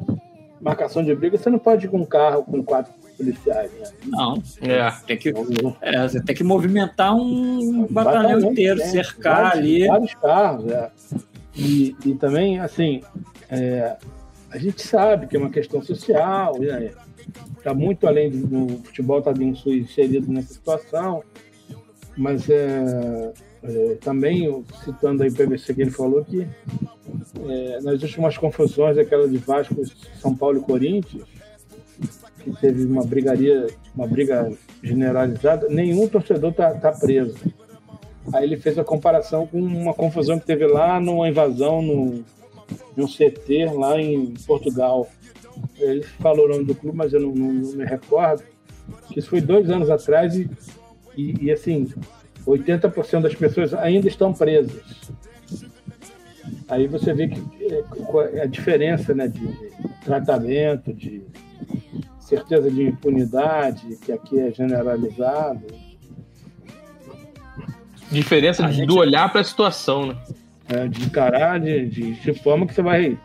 Marcação 0.59 1.03
de 1.03 1.13
briga, 1.15 1.37
você 1.37 1.49
não 1.49 1.59
pode 1.59 1.85
ir 1.85 1.89
com 1.89 1.97
um 1.99 2.05
carro 2.05 2.43
com 2.43 2.63
quatro 2.63 2.93
policiais, 3.17 3.71
né? 3.73 3.89
Não. 4.05 4.41
É. 4.61 4.91
Tem 5.05 5.17
que, 5.17 5.33
é, 5.81 6.07
você 6.07 6.21
tem 6.21 6.35
que 6.35 6.43
movimentar 6.43 7.15
um, 7.15 7.59
um 7.59 7.87
batalhão 7.87 8.51
inteiro, 8.51 8.79
cercar 8.81 9.43
vários, 9.43 9.59
ali. 9.59 9.87
Vários 9.87 10.13
carros, 10.15 10.71
é. 10.71 10.91
E, 11.55 11.95
e 12.05 12.13
também, 12.15 12.59
assim, 12.59 13.01
é, 13.49 13.97
a 14.51 14.57
gente 14.57 14.81
sabe 14.81 15.27
que 15.27 15.35
é 15.35 15.39
uma 15.39 15.49
questão 15.49 15.81
social, 15.81 16.61
está 16.61 16.79
né? 16.79 16.91
Tá 17.63 17.73
muito 17.73 18.07
além 18.07 18.29
do, 18.29 18.47
do 18.47 18.83
futebol 18.83 19.19
estar 19.19 19.33
tá 19.33 19.43
inserido 19.43 20.31
nessa 20.31 20.53
situação, 20.53 21.23
mas 22.15 22.49
é, 22.49 23.33
é, 23.63 23.95
também, 23.95 24.63
citando 24.83 25.23
aí 25.23 25.29
o 25.29 25.33
PVC 25.33 25.73
que 25.73 25.81
ele 25.81 25.91
falou 25.91 26.23
que 26.23 26.47
é, 27.49 27.79
nas 27.81 28.01
últimas 28.01 28.37
confusões, 28.37 28.97
aquela 28.97 29.27
de 29.27 29.37
Vasco, 29.37 29.75
São 30.19 30.35
Paulo 30.35 30.59
e 30.59 30.61
Corinthians, 30.61 31.23
que 32.43 32.51
teve 32.61 32.85
uma 32.85 33.03
brigaria, 33.03 33.67
uma 33.95 34.07
briga 34.07 34.51
generalizada, 34.81 35.67
nenhum 35.69 36.07
torcedor 36.07 36.51
está 36.51 36.73
tá 36.73 36.91
preso. 36.91 37.37
Aí 38.33 38.43
ele 38.43 38.57
fez 38.57 38.77
a 38.77 38.83
comparação 38.83 39.47
com 39.47 39.59
uma 39.59 39.93
confusão 39.93 40.39
que 40.39 40.45
teve 40.45 40.67
lá 40.67 40.99
numa 40.99 41.29
invasão 41.29 41.81
no, 41.81 42.23
num 42.95 43.07
CT 43.07 43.65
lá 43.73 43.99
em 43.99 44.33
Portugal. 44.45 45.07
Ele 45.79 46.03
falou 46.03 46.45
o 46.45 46.49
nome 46.49 46.65
do 46.65 46.75
clube, 46.75 46.97
mas 46.97 47.13
eu 47.13 47.21
não, 47.21 47.33
não, 47.33 47.53
não 47.53 47.73
me 47.73 47.85
recordo. 47.85 48.43
Isso 49.15 49.29
foi 49.29 49.41
dois 49.41 49.69
anos 49.69 49.89
atrás 49.89 50.35
e, 50.35 50.49
e, 51.15 51.45
e 51.45 51.51
assim, 51.51 51.87
80% 52.47 53.21
das 53.21 53.35
pessoas 53.35 53.73
ainda 53.73 54.07
estão 54.07 54.33
presas. 54.33 54.81
Aí 56.69 56.87
você 56.87 57.13
vê 57.13 57.27
que 57.27 57.41
é, 58.33 58.41
a 58.41 58.45
diferença 58.45 59.13
né, 59.13 59.27
de 59.27 59.47
tratamento, 60.03 60.93
de 60.93 61.21
certeza 62.19 62.69
de 62.71 62.83
impunidade, 62.83 63.97
que 64.03 64.11
aqui 64.11 64.39
é 64.39 64.51
generalizado. 64.51 65.65
Diferença 68.11 68.65
a 68.65 68.67
do 68.67 68.73
gente... 68.73 68.91
olhar 68.93 69.29
para 69.29 69.41
a 69.41 69.43
situação, 69.43 70.07
né? 70.07 70.17
É, 70.69 70.87
de 70.87 71.05
encarar 71.05 71.59
de, 71.59 71.85
de, 71.87 72.13
de, 72.13 72.33
forma 72.33 72.67
que 72.67 72.73
você 72.73 72.81
vai 72.81 73.17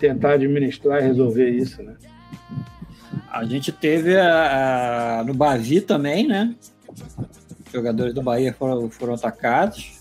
tentar 0.00 0.32
administrar 0.32 1.00
e 1.00 1.06
resolver 1.06 1.48
isso, 1.48 1.80
né? 1.82 1.94
A 3.30 3.44
gente 3.44 3.70
teve 3.70 4.16
a, 4.16 5.20
a, 5.20 5.24
no 5.24 5.34
Bavi 5.34 5.80
também, 5.80 6.26
né? 6.26 6.54
Jogadores 7.72 8.14
do 8.14 8.22
Bahia 8.22 8.52
foram, 8.52 8.90
foram 8.90 9.14
atacados. 9.14 9.98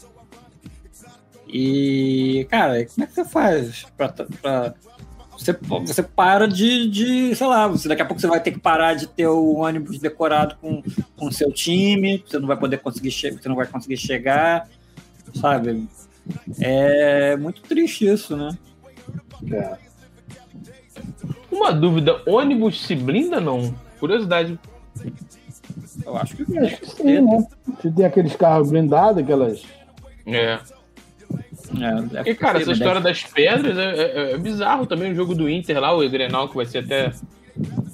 E, 1.48 2.46
cara, 2.50 2.86
como 2.86 3.04
é 3.04 3.08
que 3.08 3.14
você 3.14 3.26
faz 3.26 3.86
para 3.96 4.74
você, 5.38 5.54
você 5.54 6.04
para 6.04 6.48
de, 6.48 6.90
de, 6.90 7.36
sei 7.36 7.48
lá, 7.48 7.68
você, 7.68 7.88
daqui 7.88 8.02
a 8.02 8.06
pouco 8.06 8.20
você 8.20 8.28
vai 8.28 8.42
ter 8.42 8.52
que 8.52 8.60
parar 8.60 8.96
de 8.96 9.08
ter 9.08 9.28
o 9.28 9.56
ônibus 9.58 10.00
decorado 10.00 10.56
com 10.60 10.82
o 11.22 11.32
seu 11.32 11.52
time, 11.52 12.24
você 12.26 12.40
não 12.40 12.48
vai 12.48 12.58
poder 12.58 12.80
conseguir 12.80 13.12
você 13.12 13.48
não 13.48 13.56
vai 13.56 13.68
conseguir 13.68 13.98
chegar, 13.98 14.68
sabe? 15.36 15.88
É 16.60 17.38
muito 17.38 17.62
triste 17.62 18.08
isso, 18.08 18.36
né? 18.36 18.50
É. 19.52 19.78
Uma 21.52 21.72
dúvida, 21.72 22.22
ônibus 22.26 22.86
se 22.86 22.96
blinda 22.96 23.40
não? 23.40 23.74
Curiosidade. 24.00 24.60
Eu 26.06 26.18
acho 26.18 26.36
que, 26.36 26.58
acho 26.58 26.78
que 26.78 26.90
sim, 26.90 27.22
né? 27.22 27.48
Se 27.82 27.92
tem 27.92 28.06
aqueles 28.06 28.36
carros 28.36 28.70
blindados, 28.70 29.24
aquelas. 29.24 29.64
É. 30.26 30.60
É, 32.26 32.34
cara, 32.34 32.62
essa 32.62 32.72
história 32.72 33.02
das 33.02 33.24
pedras 33.24 33.78
é, 33.78 33.94
é, 33.94 34.32
é, 34.32 34.38
bizarro 34.38 34.86
também 34.86 35.12
o 35.12 35.16
jogo 35.16 35.36
do 35.36 35.50
Inter 35.50 35.80
lá, 35.80 35.94
o 35.94 36.10
Grenal, 36.10 36.48
que 36.48 36.56
vai 36.56 36.66
ser 36.66 36.80
até. 36.80 37.12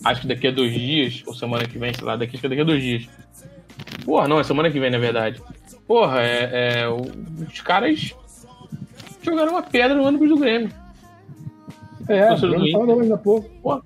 Acho 0.04 0.22
que 0.22 0.28
daqui 0.28 0.48
a 0.48 0.52
dois 0.52 0.74
dias, 0.74 1.24
ou 1.26 1.34
semana 1.34 1.65
que 1.65 1.78
vem, 1.78 1.93
sei 1.93 2.04
lá, 2.04 2.15
daqui, 2.15 2.36
acho 2.36 2.41
que 2.41 2.50
daqui 2.50 2.62
a 2.62 2.65
dois 2.65 2.82
dias. 2.82 3.08
Porra, 4.06 4.28
não, 4.28 4.39
é 4.39 4.43
semana 4.43 4.69
que 4.69 4.80
vem, 4.80 4.91
na 4.91 5.00
verdade. 5.00 5.41
Porra, 5.88 6.22
é, 6.22 6.82
é 6.84 6.89
os 6.89 7.62
caras 7.62 8.13
jogaram 9.22 9.54
uma 9.54 9.63
pedra 9.63 9.96
no 9.96 10.06
ônibus 10.06 10.30
do 10.30 10.38
Grêmio. 10.38 10.69
É, 12.08 12.36
do 12.36 12.72
falou 12.72 13.00
ainda 13.00 13.16
há 13.16 13.18
pouco. 13.18 13.50
Pô, 13.62 13.82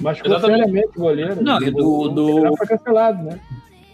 mas 0.00 0.18
seriamente 0.18 0.88
o 0.96 1.00
goleiro. 1.00 1.42
Não, 1.42 1.62
e 1.62 1.70
do. 1.70 2.08
do... 2.08 2.56
Foi 2.56 2.66
cancelado, 2.66 3.22
né? 3.22 3.40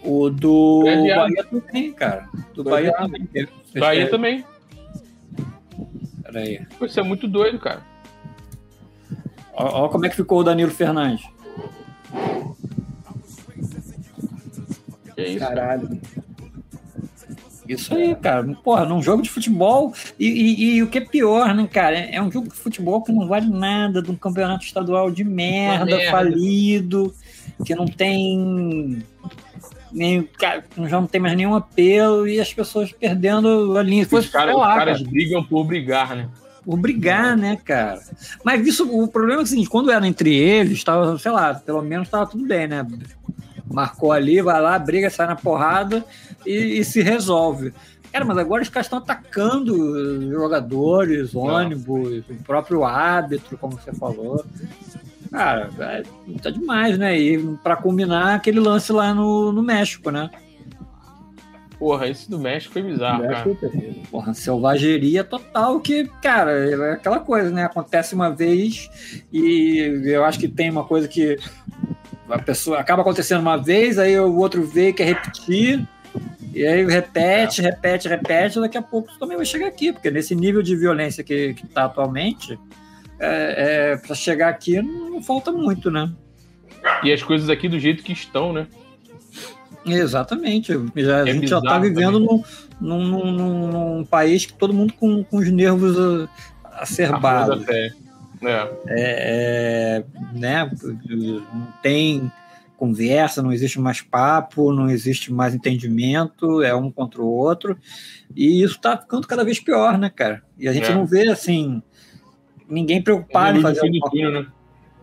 O 0.03 0.29
do 0.29 0.83
Bahia 0.83 1.43
também, 1.43 1.93
cara. 1.93 2.27
Do 2.53 2.63
Bahia, 2.63 2.91
Bahia 2.91 3.07
também. 3.07 3.29
Bahia 3.75 4.09
também. 4.09 4.45
Peraí. 6.23 6.65
Isso 6.81 6.99
é 6.99 7.03
muito 7.03 7.27
doido, 7.27 7.59
cara. 7.59 7.81
Olha 9.53 9.89
como 9.89 10.05
é 10.05 10.09
que 10.09 10.15
ficou 10.15 10.39
o 10.39 10.43
Danilo 10.43 10.71
Fernandes. 10.71 11.23
Que 15.15 15.23
isso, 15.23 15.39
Caralho. 15.39 16.01
Isso 17.73 17.93
aí, 17.95 18.15
cara. 18.15 18.43
Porra, 18.63 18.85
num 18.85 19.01
jogo 19.01 19.23
de 19.23 19.29
futebol. 19.29 19.93
E, 20.19 20.27
e, 20.27 20.75
e, 20.75 20.83
o 20.83 20.87
que 20.87 20.97
é 20.97 21.01
pior, 21.01 21.53
né, 21.53 21.67
cara? 21.71 21.97
É 21.97 22.21
um 22.21 22.31
jogo 22.31 22.49
de 22.49 22.55
futebol 22.55 23.01
que 23.01 23.11
não 23.11 23.27
vale 23.27 23.47
nada, 23.47 24.01
de 24.01 24.11
um 24.11 24.15
campeonato 24.15 24.65
estadual 24.65 25.09
de 25.09 25.23
merda, 25.23 25.85
merda. 25.85 26.11
falido, 26.11 27.13
que 27.65 27.73
não 27.75 27.85
tem 27.85 29.03
nem, 29.93 30.27
já 30.87 31.01
não 31.01 31.07
tem 31.07 31.19
mais 31.19 31.35
nenhum 31.35 31.55
apelo 31.55 32.27
e 32.27 32.39
as 32.39 32.53
pessoas 32.53 32.91
perdendo 32.91 33.77
a 33.77 33.83
linha. 33.83 34.07
Os, 34.09 34.29
cara, 34.29 34.55
lá, 34.55 34.69
os 34.69 34.75
caras 34.75 34.97
cara. 34.99 35.09
brigam 35.09 35.43
por 35.43 35.63
brigar, 35.65 36.15
né? 36.15 36.29
Por 36.63 36.77
brigar, 36.77 37.35
né, 37.35 37.57
cara? 37.63 37.99
Mas 38.43 38.65
isso, 38.65 38.87
o 38.89 39.07
problema 39.07 39.41
é 39.41 39.43
o 39.43 39.47
seguinte, 39.47 39.69
quando 39.69 39.91
era 39.91 40.05
entre 40.07 40.33
eles, 40.33 40.73
estava, 40.73 41.17
sei 41.17 41.31
lá, 41.31 41.55
pelo 41.55 41.81
menos 41.81 42.07
estava 42.07 42.27
tudo 42.27 42.45
bem, 42.45 42.67
né? 42.67 42.85
Marcou 43.73 44.11
ali, 44.11 44.41
vai 44.41 44.61
lá, 44.61 44.77
briga, 44.77 45.09
sai 45.09 45.27
na 45.27 45.35
porrada 45.35 46.03
e, 46.45 46.79
e 46.79 46.83
se 46.83 47.01
resolve. 47.01 47.73
Cara, 48.11 48.25
mas 48.25 48.37
agora 48.37 48.61
os 48.61 48.69
caras 48.69 48.87
estão 48.87 48.99
atacando 48.99 50.29
jogadores, 50.29 51.33
ônibus, 51.33 52.23
o 52.29 52.43
próprio 52.43 52.83
árbitro, 52.83 53.57
como 53.57 53.79
você 53.79 53.93
falou. 53.93 54.43
Cara, 55.31 55.69
é, 55.79 56.03
tá 56.41 56.49
demais, 56.49 56.97
né? 56.97 57.17
E 57.17 57.37
pra 57.63 57.77
combinar 57.77 58.35
aquele 58.35 58.59
lance 58.59 58.91
lá 58.91 59.13
no, 59.13 59.53
no 59.53 59.63
México, 59.63 60.11
né? 60.11 60.29
Porra, 61.79 62.09
esse 62.09 62.29
do 62.29 62.37
México 62.37 62.73
foi 62.73 62.83
bizarro, 62.83 63.23
México 63.23 63.55
cara. 63.55 63.73
Porra, 64.11 64.33
selvageria 64.33 65.23
total 65.23 65.79
que, 65.79 66.07
cara, 66.21 66.51
é 66.51 66.91
aquela 66.91 67.19
coisa, 67.19 67.49
né? 67.49 67.63
Acontece 67.63 68.13
uma 68.13 68.29
vez 68.29 68.89
e 69.33 69.79
eu 70.05 70.23
acho 70.25 70.37
que 70.37 70.47
tem 70.47 70.69
uma 70.69 70.83
coisa 70.83 71.07
que 71.07 71.39
a 72.31 72.39
pessoa 72.39 72.79
acaba 72.79 73.01
acontecendo 73.01 73.41
uma 73.41 73.57
vez, 73.57 73.97
aí 73.99 74.17
o 74.19 74.35
outro 74.37 74.63
vê 74.65 74.89
e 74.89 74.93
quer 74.93 75.05
repetir, 75.05 75.87
e 76.53 76.65
aí 76.65 76.85
repete, 76.85 77.61
repete, 77.61 78.07
repete, 78.07 78.59
daqui 78.59 78.77
a 78.77 78.81
pouco 78.81 79.09
também 79.19 79.37
vai 79.37 79.45
chegar 79.45 79.67
aqui, 79.67 79.91
porque 79.93 80.11
nesse 80.11 80.35
nível 80.35 80.61
de 80.61 80.75
violência 80.75 81.23
que, 81.23 81.53
que 81.53 81.67
tá 81.67 81.85
atualmente, 81.85 82.59
é, 83.19 83.91
é, 83.93 83.97
para 83.97 84.15
chegar 84.15 84.49
aqui 84.49 84.81
não, 84.81 85.11
não, 85.11 85.21
falta 85.23 85.51
muito, 85.51 85.89
né? 85.91 86.11
E 87.03 87.11
as 87.13 87.21
coisas 87.21 87.49
aqui 87.49 87.69
do 87.69 87.79
jeito 87.79 88.03
que 88.03 88.11
estão, 88.13 88.51
né? 88.51 88.67
Exatamente. 89.85 90.73
Já, 90.95 91.19
É 91.19 91.21
a 91.21 91.25
gente 91.33 91.47
já 91.47 91.57
está 91.59 91.79
vivendo 91.79 92.19
num, 92.19 92.43
num, 92.79 93.05
num- 93.05 93.67
num- 93.97 94.05
país 94.05 94.45
que 94.45 94.53
todo 94.53 94.73
mundo 94.73 94.93
com, 94.93 95.23
com 95.23 95.37
os 95.37 95.49
nervos 95.51 95.97
uh, 95.97 96.29
A 96.63 96.83
acerbados. 96.83 97.55
flor 97.55 97.59
da 97.59 97.65
pé. 97.65 97.91
É. 98.41 98.69
É, 98.87 100.03
é, 100.03 100.03
né, 100.33 100.69
não 101.53 101.67
tem 101.81 102.31
conversa, 102.77 103.43
não 103.43 103.53
existe 103.53 103.79
mais 103.79 104.01
papo, 104.01 104.73
não 104.73 104.89
existe 104.89 105.31
mais 105.31 105.53
entendimento, 105.53 106.63
é 106.63 106.73
um 106.73 106.89
contra 106.91 107.21
o 107.21 107.27
outro, 107.27 107.77
e 108.35 108.63
isso 108.63 108.77
está 108.77 108.97
ficando 108.97 109.27
cada 109.27 109.43
vez 109.43 109.59
pior, 109.59 109.99
né, 109.99 110.09
cara? 110.09 110.41
E 110.57 110.67
a 110.67 110.73
gente 110.73 110.89
É. 110.89 110.95
não 110.95 111.05
vê, 111.05 111.27
assim, 111.27 111.83
ninguém 112.67 112.99
preocupado 112.99 113.59
em 113.59 113.61
fazer 113.61 113.81
alguma 113.81 114.09
túnel, 114.09 114.31
né? 114.31 114.47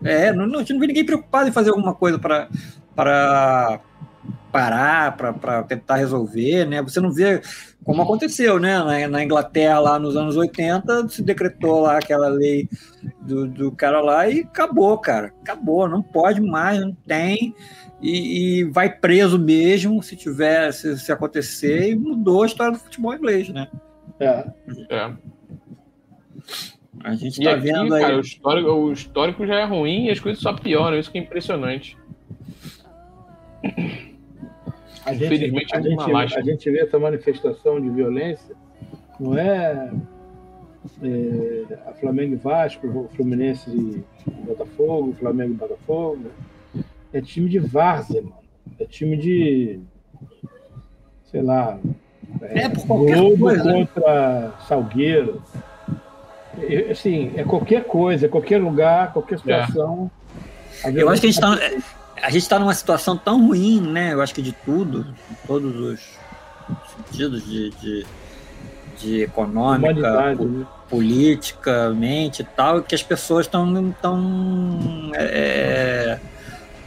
é, 0.03 0.33
não, 0.33 0.46
não, 0.46 0.57
a 0.57 0.59
gente 0.59 0.72
não 0.72 0.81
vê 0.81 0.88
ninguém 0.88 1.05
preocupado 1.05 1.48
em 1.48 1.53
fazer 1.53 1.70
alguma 1.70 1.94
coisa 1.94 2.18
para 2.18 2.48
parar, 4.52 5.16
para 5.16 5.62
tentar 5.64 5.96
resolver, 5.96 6.64
né? 6.64 6.82
Você 6.82 7.00
não 7.00 7.12
vê 7.12 7.40
como 7.84 8.02
aconteceu, 8.02 8.58
né? 8.58 8.78
Na, 8.78 9.08
na 9.08 9.24
Inglaterra, 9.24 9.78
lá 9.78 9.98
nos 9.98 10.16
anos 10.16 10.37
80, 10.37 11.08
se 11.08 11.22
decretou 11.22 11.80
lá 11.82 11.98
aquela 11.98 12.28
lei 12.28 12.68
do, 13.20 13.46
do 13.46 13.72
cara 13.72 14.00
lá 14.00 14.28
e 14.28 14.40
acabou, 14.40 14.96
cara. 14.98 15.32
Acabou, 15.42 15.88
não 15.88 16.02
pode 16.02 16.40
mais, 16.40 16.80
não 16.80 16.92
tem. 17.06 17.54
E, 18.00 18.61
e 18.61 18.64
vai 18.64 18.88
preso 18.94 19.38
mesmo 19.38 20.02
se 20.02 20.14
tiver, 20.16 20.72
se, 20.72 20.98
se 20.98 21.11
acontecer, 21.11 21.90
e 21.90 21.96
mudou 21.96 22.42
a 22.42 22.46
história 22.46 22.72
do 22.72 22.78
futebol 22.78 23.14
inglês, 23.14 23.48
né? 23.48 23.68
É. 24.20 24.44
É. 24.90 25.12
A 27.04 27.14
gente 27.14 27.40
E 27.40 27.44
tá 27.44 27.52
aqui, 27.52 27.61
vendo 27.61 27.94
aí. 27.94 28.02
cara, 28.02 28.16
o 28.16 28.20
histórico, 28.20 28.70
o 28.70 28.92
histórico 28.92 29.46
já 29.46 29.56
é 29.61 29.64
ruim 29.64 30.06
e 30.06 30.11
as 30.11 30.20
coisas 30.20 30.42
só 30.42 30.52
pioram. 30.52 30.98
Isso 30.98 31.11
que 31.11 31.18
é 31.18 31.22
impressionante. 31.22 31.96
A 35.09 35.14
gente, 35.14 35.25
Infelizmente, 35.25 35.75
a, 35.75 35.79
é 35.79 35.81
uma 35.81 35.88
gente, 35.88 36.12
lástima. 36.12 36.40
a 36.40 36.44
gente 36.44 36.71
vê 36.71 36.81
essa 36.81 36.99
manifestação 36.99 37.81
de 37.81 37.88
violência, 37.88 38.55
não 39.18 39.37
é, 39.38 39.90
é, 41.03 41.79
a 41.87 41.92
Flamengo 41.94 42.35
e 42.35 42.37
Vasco, 42.37 42.87
o 42.87 43.09
Fluminense 43.16 43.71
e 43.71 44.05
Botafogo, 44.47 45.11
o 45.11 45.14
Flamengo 45.14 45.55
e 45.55 45.57
Botafogo. 45.57 46.27
É 47.12 47.21
time 47.23 47.49
de 47.49 47.59
várzea, 47.59 48.21
mano. 48.21 48.37
É 48.79 48.85
time 48.85 49.16
de. 49.16 49.81
Sei 51.31 51.40
lá. 51.40 51.79
É, 52.42 52.68
por 52.68 52.87
qualquer 52.87 53.16
Globo 53.16 53.38
coisa, 53.38 53.64
né? 53.64 53.73
contra 53.87 54.53
Salgueiro. 54.68 55.42
É, 56.61 56.90
Assim, 56.90 57.33
é 57.35 57.44
qualquer 57.44 57.85
coisa, 57.85 58.27
é 58.27 58.29
qualquer 58.29 58.61
lugar, 58.61 59.12
qualquer 59.14 59.38
situação. 59.38 60.11
Eu 60.94 61.09
acho 61.09 61.23
que 61.23 61.29
a 61.29 61.31
gente 61.31 61.42
está 61.42 61.59
a 62.22 62.31
gente 62.31 62.48
tá 62.48 62.59
numa 62.59 62.74
situação 62.74 63.16
tão 63.16 63.46
ruim, 63.46 63.81
né? 63.81 64.12
Eu 64.12 64.22
acho 64.22 64.35
que 64.35 64.42
de 64.42 64.52
tudo, 64.52 65.07
em 65.31 65.46
todos 65.46 65.74
os 65.76 66.00
sentidos 66.96 67.44
de, 67.46 67.70
de, 67.70 68.07
de 68.98 69.22
econômica, 69.22 70.35
po- 70.37 70.44
né? 70.44 70.66
politicamente 70.88 72.42
e 72.42 72.44
tal, 72.44 72.83
que 72.83 72.94
as 72.94 73.02
pessoas 73.02 73.46
estão 73.46 73.94
tão, 74.02 75.11
é, 75.14 76.18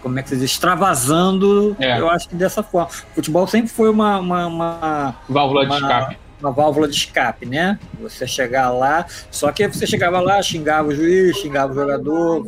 como 0.02 0.18
é 0.20 0.24
que 0.24 0.30
se 0.30 0.36
diz, 0.36 0.46
extravasando, 0.52 1.76
É. 1.80 2.00
eu 2.00 2.10
acho 2.10 2.28
que 2.30 2.36
dessa 2.36 2.64
forma. 2.64 2.90
O 3.12 3.16
futebol 3.16 3.46
sempre 3.48 3.70
foi 3.70 3.90
uma, 3.90 4.20
uma, 4.20 4.48
uma, 4.48 5.16
Válvula 5.30 5.62
de 5.66 5.68
uma- 5.72 5.78
escape. 5.78 6.18
Uma 6.42 6.52
válvula 6.52 6.88
de 6.88 6.96
escape, 6.96 7.46
né? 7.46 7.80
Você 8.02 8.28
chegar 8.28 8.72
lá, 8.72 9.06
só 9.30 9.52
que 9.52 9.68
você 9.68 9.86
chegava 9.86 10.20
lá, 10.20 10.42
xingava 10.42 10.90
o 10.90 10.96
juiz, 10.96 11.38
xingava 11.38 11.72
o 11.72 11.76
jogador, 11.76 12.48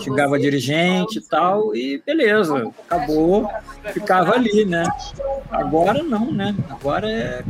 xingava 0.00 0.36
a 0.36 0.38
dirigente 0.38 1.18
e 1.18 1.22
tal, 1.22 1.76
e 1.76 2.02
beleza, 2.04 2.72
acabou, 2.86 3.48
ficava 3.92 4.34
ali, 4.34 4.64
né? 4.64 4.84
Agora 5.50 6.02
não, 6.02 6.32
né? 6.32 6.54
Agora 6.70 7.08
é. 7.10 7.44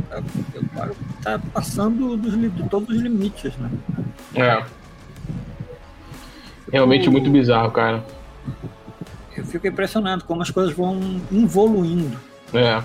Agora 0.73 0.93
tá 1.23 1.41
passando 1.53 2.17
dos, 2.17 2.39
de 2.39 2.69
todos 2.69 2.89
os 2.95 3.01
limites, 3.01 3.57
né? 3.57 3.71
É. 4.35 4.65
Realmente 6.71 7.09
muito 7.09 7.31
bizarro, 7.31 7.71
cara. 7.71 8.05
Eu 9.37 9.45
fico 9.45 9.67
impressionado 9.67 10.25
como 10.25 10.43
as 10.43 10.51
coisas 10.51 10.75
vão 10.75 11.21
evoluindo. 11.33 12.19
É. 12.53 12.83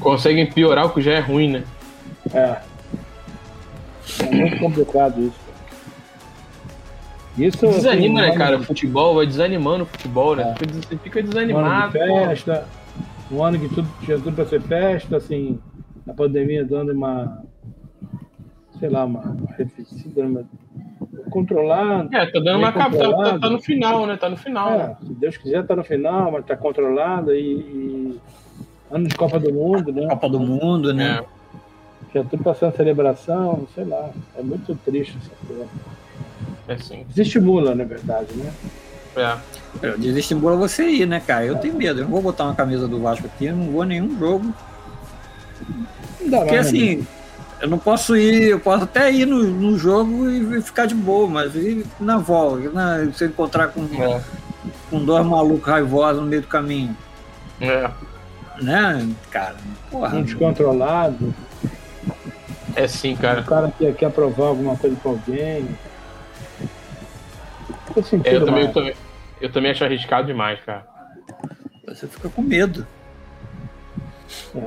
Conseguem 0.00 0.46
piorar 0.50 0.86
o 0.86 0.90
que 0.90 1.00
já 1.00 1.12
é 1.12 1.20
ruim, 1.20 1.50
né? 1.52 1.64
É. 2.34 2.56
É 4.24 4.30
muito 4.34 4.58
complicado 4.58 5.20
isso. 5.22 5.40
Isso 7.38 7.66
Desanima, 7.66 8.20
né, 8.22 8.36
cara? 8.36 8.58
O 8.58 8.62
futebol 8.64 9.14
vai 9.14 9.26
desanimando 9.26 9.84
o 9.84 9.86
futebol, 9.86 10.34
né? 10.36 10.54
É. 10.60 10.66
Você 10.72 10.96
fica 10.98 11.20
Um 11.20 11.22
ano 11.22 11.28
desanimado. 11.30 11.92
de 11.92 11.98
festa, 11.98 12.66
um 13.30 13.42
ano 13.42 13.58
que 13.58 13.68
tudo 13.68 13.88
tinha 14.04 14.18
tudo 14.18 14.32
para 14.32 14.46
ser 14.46 14.60
festa, 14.62 15.16
assim, 15.16 15.58
a 16.08 16.12
pandemia 16.12 16.64
dando 16.64 16.92
uma, 16.92 17.42
sei 18.78 18.88
lá, 18.88 19.04
uma, 19.04 19.20
uma 19.20 19.46
uma- 20.26 20.44
controlando. 21.30 22.14
É, 22.14 22.26
tá 22.26 22.40
dando 22.40 22.58
uma 22.58 22.72
capa. 22.72 22.90
Tá, 22.96 22.98
tá- 22.98 23.04
controlado. 23.06 23.50
no 23.50 23.60
final, 23.62 24.06
né? 24.06 24.16
Tá 24.16 24.28
no 24.28 24.36
final. 24.36 24.72
É, 24.72 24.96
se 25.06 25.14
Deus 25.14 25.36
quiser, 25.36 25.64
tá 25.66 25.76
no 25.76 25.84
final, 25.84 26.32
mas 26.32 26.44
tá 26.44 26.56
controlado 26.56 27.32
e, 27.32 27.38
e 27.40 28.20
ano 28.90 29.06
de 29.08 29.14
Copa 29.14 29.38
do 29.38 29.52
Mundo, 29.52 29.92
né? 29.92 30.06
Copa 30.08 30.28
do 30.28 30.40
Mundo, 30.40 30.92
né? 30.92 31.20
É. 31.22 31.40
Já 32.14 32.24
tudo 32.24 32.42
passando 32.42 32.74
celebração, 32.76 33.66
sei 33.74 33.84
lá. 33.84 34.10
É 34.36 34.42
muito 34.42 34.74
triste 34.84 35.16
essa 35.22 35.30
coisa. 35.46 35.66
É 36.68 36.76
sim. 36.78 37.04
Desestimula, 37.08 37.74
na 37.74 37.84
verdade, 37.84 38.34
né? 38.34 38.52
É. 39.16 39.36
Eu 39.82 39.98
desestimula 39.98 40.56
você 40.56 40.84
ir, 40.88 41.06
né, 41.06 41.20
cara? 41.24 41.44
Eu 41.44 41.56
tenho 41.56 41.74
medo. 41.74 42.00
Eu 42.00 42.04
não 42.04 42.10
vou 42.12 42.22
botar 42.22 42.44
uma 42.44 42.54
camisa 42.54 42.86
do 42.88 43.00
Vasco 43.00 43.26
aqui, 43.26 43.46
eu 43.46 43.56
não 43.56 43.70
vou 43.70 43.82
a 43.82 43.86
nenhum 43.86 44.18
jogo. 44.18 44.52
Não 46.20 46.30
dá 46.30 46.38
Porque 46.38 46.54
mais, 46.54 46.72
né? 46.72 46.78
assim, 46.78 47.06
eu 47.60 47.68
não 47.68 47.78
posso 47.78 48.16
ir, 48.16 48.48
eu 48.50 48.60
posso 48.60 48.84
até 48.84 49.12
ir 49.12 49.26
no, 49.26 49.42
no 49.44 49.78
jogo 49.78 50.28
e 50.30 50.58
e 50.58 50.62
ficar 50.62 50.86
de 50.86 50.94
boa, 50.94 51.28
mas 51.28 51.54
e 51.54 51.84
na 52.00 52.18
volta, 52.18 52.70
na, 52.70 53.12
se 53.12 53.24
eu 53.24 53.28
encontrar 53.28 53.68
com, 53.68 53.82
É. 53.84 54.20
com 54.90 55.04
dois 55.04 55.24
malucos 55.26 55.68
raivosos 55.68 56.22
no 56.22 56.28
meio 56.28 56.42
do 56.42 56.48
caminho, 56.48 56.96
É. 57.60 57.90
né, 58.62 59.08
cara? 59.30 59.56
Porra, 59.90 60.16
um 60.18 60.22
descontrolado, 60.22 61.34
É 62.76 62.86
sim, 62.86 63.14
o 63.14 63.18
cara. 63.18 63.42
cara 63.42 63.70
que 63.76 63.92
quer 63.92 64.10
provar 64.12 64.48
alguma 64.48 64.76
coisa 64.76 64.96
pra 64.96 65.10
alguém. 65.10 65.68
É, 68.24 68.36
eu, 68.36 68.44
também, 68.46 68.64
eu, 68.64 68.72
também, 68.72 68.94
eu 69.40 69.52
também 69.52 69.70
acho 69.72 69.84
arriscado 69.84 70.26
demais, 70.26 70.60
cara. 70.60 70.86
você 71.86 72.06
fica 72.06 72.28
com 72.28 72.42
medo. 72.42 72.86
É, 74.54 74.58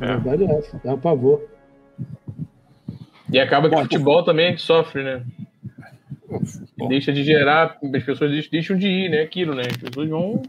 É. 0.00 0.16
verdade 0.16 0.44
é 0.44 0.58
essa, 0.58 0.80
dá 0.84 0.94
um 0.94 0.98
pavor. 0.98 1.42
E 3.32 3.38
acaba 3.38 3.68
que 3.68 3.74
Bom, 3.74 3.80
o 3.80 3.84
futebol 3.84 4.24
também 4.24 4.56
sofre, 4.56 5.02
né? 5.02 5.22
E 6.80 6.88
deixa 6.88 7.12
de 7.12 7.24
gerar, 7.24 7.76
as 7.94 8.04
pessoas 8.04 8.30
deixam- 8.30 8.50
deixam 8.52 8.76
de 8.76 8.86
ir, 8.86 9.10
né? 9.10 9.22
Aquilo, 9.22 9.54
né? 9.54 9.62
As 9.68 9.76
pessoas 9.76 10.08
vão. 10.08 10.42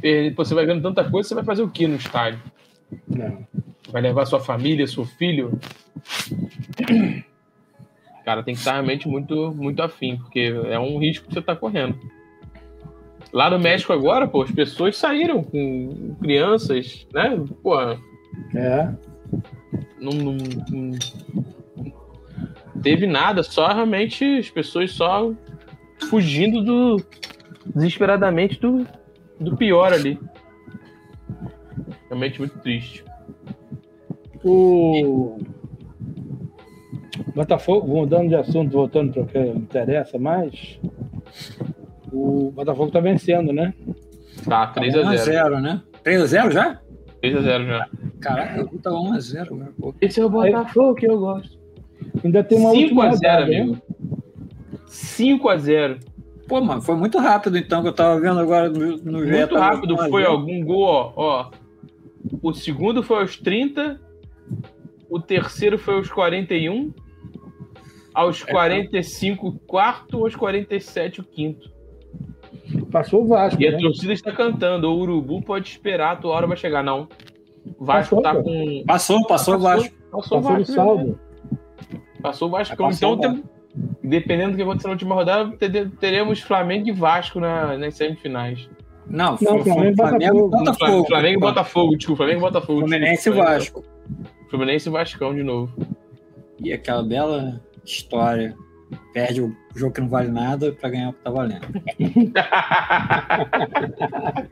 Perder- 0.00 0.34
Você 0.34 0.54
vai 0.54 0.66
vendo 0.66 0.82
tanta 0.82 1.08
coisa, 1.08 1.28
você 1.28 1.34
vai 1.34 1.44
fazer 1.44 1.62
o 1.62 1.68
que 1.68 1.86
no 1.86 1.96
estádio? 1.96 2.40
Não. 3.06 3.46
Vai 3.90 4.02
levar 4.02 4.26
sua 4.26 4.40
família, 4.40 4.86
seu 4.86 5.04
filho? 5.04 5.58
Cara, 8.24 8.42
tem 8.42 8.54
que 8.54 8.60
estar 8.60 8.72
realmente 8.72 9.08
muito, 9.08 9.52
muito 9.54 9.82
afim, 9.82 10.16
porque 10.18 10.52
é 10.66 10.78
um 10.78 10.98
risco 10.98 11.26
que 11.26 11.32
você 11.32 11.38
está 11.38 11.56
correndo. 11.56 11.98
Lá 13.32 13.48
no 13.50 13.58
México 13.58 13.92
agora, 13.92 14.26
pô, 14.28 14.42
as 14.42 14.50
pessoas 14.50 14.96
saíram 14.96 15.42
com 15.42 16.14
crianças, 16.20 17.06
né? 17.12 17.42
Pô, 17.62 17.78
É, 18.54 18.94
não, 19.98 20.12
não- 20.12 20.36
não 20.70 20.98
teve 22.82 23.06
nada, 23.06 23.42
só 23.42 23.66
realmente 23.68 24.24
as 24.38 24.50
pessoas 24.50 24.92
só 24.92 25.32
fugindo 26.08 26.62
do 26.62 26.96
desesperadamente 27.74 28.58
do, 28.60 28.86
do 29.40 29.56
pior 29.56 29.92
ali. 29.92 30.18
Realmente 32.08 32.38
muito 32.38 32.58
triste. 32.58 33.04
o 34.44 35.38
Botafogo, 37.34 37.86
mudando 37.86 38.28
de 38.28 38.34
assunto, 38.34 38.72
voltando 38.72 39.12
para 39.12 39.22
o 39.22 39.26
que 39.26 39.38
interessa 39.38 40.18
mais, 40.18 40.80
o 42.12 42.50
Botafogo 42.50 42.90
tá 42.90 43.00
vencendo, 43.00 43.52
né? 43.52 43.74
Tá, 44.44 44.72
3x0. 44.74 45.04
1x0, 45.04 45.60
né? 45.60 45.82
3x0 46.04 46.50
já? 46.50 46.80
3x0 47.22 47.66
já. 47.66 47.88
Caraca, 48.20 48.60
eu 48.60 48.78
tá 48.80 48.90
1x0, 48.90 49.56
né? 49.56 49.68
Esse 50.00 50.20
é 50.20 50.24
o 50.24 50.30
Botafogo 50.30 50.94
que 50.94 51.06
eu 51.06 51.18
gosto. 51.18 51.58
Ainda 52.24 52.42
tem 52.42 52.58
uma 52.58 52.70
última 52.70 53.04
5x0, 53.04 53.10
rodada, 53.10 53.46
né? 53.46 53.60
amigo. 53.60 53.82
5x0. 54.88 56.00
Pô, 56.48 56.60
mano, 56.62 56.80
foi 56.80 56.96
muito 56.96 57.18
rápido 57.18 57.58
então 57.58 57.82
que 57.82 57.88
eu 57.88 57.92
tava 57.92 58.18
vendo 58.18 58.40
agora 58.40 58.70
no, 58.70 58.96
no 58.96 59.18
Muito 59.18 59.48
tava 59.54 59.74
rápido. 59.74 59.94
1 59.94 59.96
a 59.96 60.00
0. 60.00 60.10
Foi 60.10 60.24
algum 60.24 60.64
gol, 60.64 60.82
ó, 60.84 61.12
ó. 61.16 61.50
O 62.42 62.52
segundo 62.54 63.02
foi 63.02 63.20
aos 63.20 63.36
30. 63.36 64.00
O 65.10 65.20
terceiro 65.20 65.78
foi 65.78 65.94
aos 65.94 66.10
41. 66.10 66.92
Aos 68.14 68.42
45, 68.42 69.46
o 69.48 69.58
quarto. 69.60 70.24
Aos 70.24 70.34
47, 70.34 71.20
o 71.20 71.24
quinto. 71.24 71.70
Passou 72.90 73.22
o 73.24 73.28
Vasco. 73.28 73.62
E 73.62 73.68
a 73.68 73.72
né? 73.72 73.78
torcida 73.78 74.12
está 74.12 74.32
cantando. 74.32 74.88
O 74.88 74.98
Urubu 74.98 75.42
pode 75.42 75.68
esperar, 75.68 76.12
a 76.12 76.16
tua 76.16 76.32
hora 76.34 76.46
vai 76.46 76.56
chegar. 76.56 76.82
Não. 76.82 77.08
O 77.78 77.84
Vasco 77.84 78.16
Passou, 78.16 78.22
tá 78.22 78.42
com. 78.42 78.84
Passou, 78.86 79.26
passou 79.26 79.54
o 79.54 79.58
Vasco. 79.58 79.94
Passou 80.10 80.38
o 80.38 80.40
Passou 80.40 80.40
no 80.40 80.58
Vasco. 80.58 80.72
saldo. 80.74 81.20
Passou 82.22 82.48
o 82.48 82.50
Vasco. 82.50 82.76
Passou 82.76 83.14
então, 83.14 83.30
o 83.30 83.34
tem- 83.34 83.44
dependendo 84.02 84.52
do 84.52 84.56
que 84.56 84.62
acontecer 84.62 84.88
na 84.88 84.92
última 84.94 85.14
rodada, 85.14 85.54
te- 85.56 85.86
teremos 86.00 86.40
Flamengo 86.40 86.88
e 86.88 86.92
Vasco 86.92 87.38
na, 87.40 87.76
nas 87.76 87.94
semifinais. 87.94 88.68
Não, 89.06 89.32
Não, 89.40 89.62
Flamengo, 89.62 89.64
Flamengo 89.64 89.92
e 89.92 89.96
Flamengo, 89.96 90.48
Botafogo. 90.48 90.64
Botafogo. 90.64 91.06
Flamengo 91.06 91.36
e 91.36 91.40
Botafogo, 91.40 91.96
desculpa. 91.96 92.16
Flamengo 92.24 92.38
e 92.38 92.42
Botafogo. 92.42 92.80
Fluminense 92.80 93.28
e. 93.28 93.32
Vasco. 93.32 93.84
Fluminense 94.50 94.88
e 94.88 94.92
Vascão 94.92 95.34
de 95.34 95.42
novo. 95.42 95.72
E 96.62 96.72
aquela 96.72 97.02
bela 97.02 97.60
história. 97.84 98.54
Perde 99.12 99.42
o 99.42 99.54
jogo 99.76 99.92
que 99.92 100.00
não 100.00 100.08
vale 100.08 100.30
nada 100.30 100.72
pra 100.72 100.88
ganhar 100.88 101.10
o 101.10 101.12
que 101.12 101.20
tá 101.22 101.30
valendo. 101.30 101.60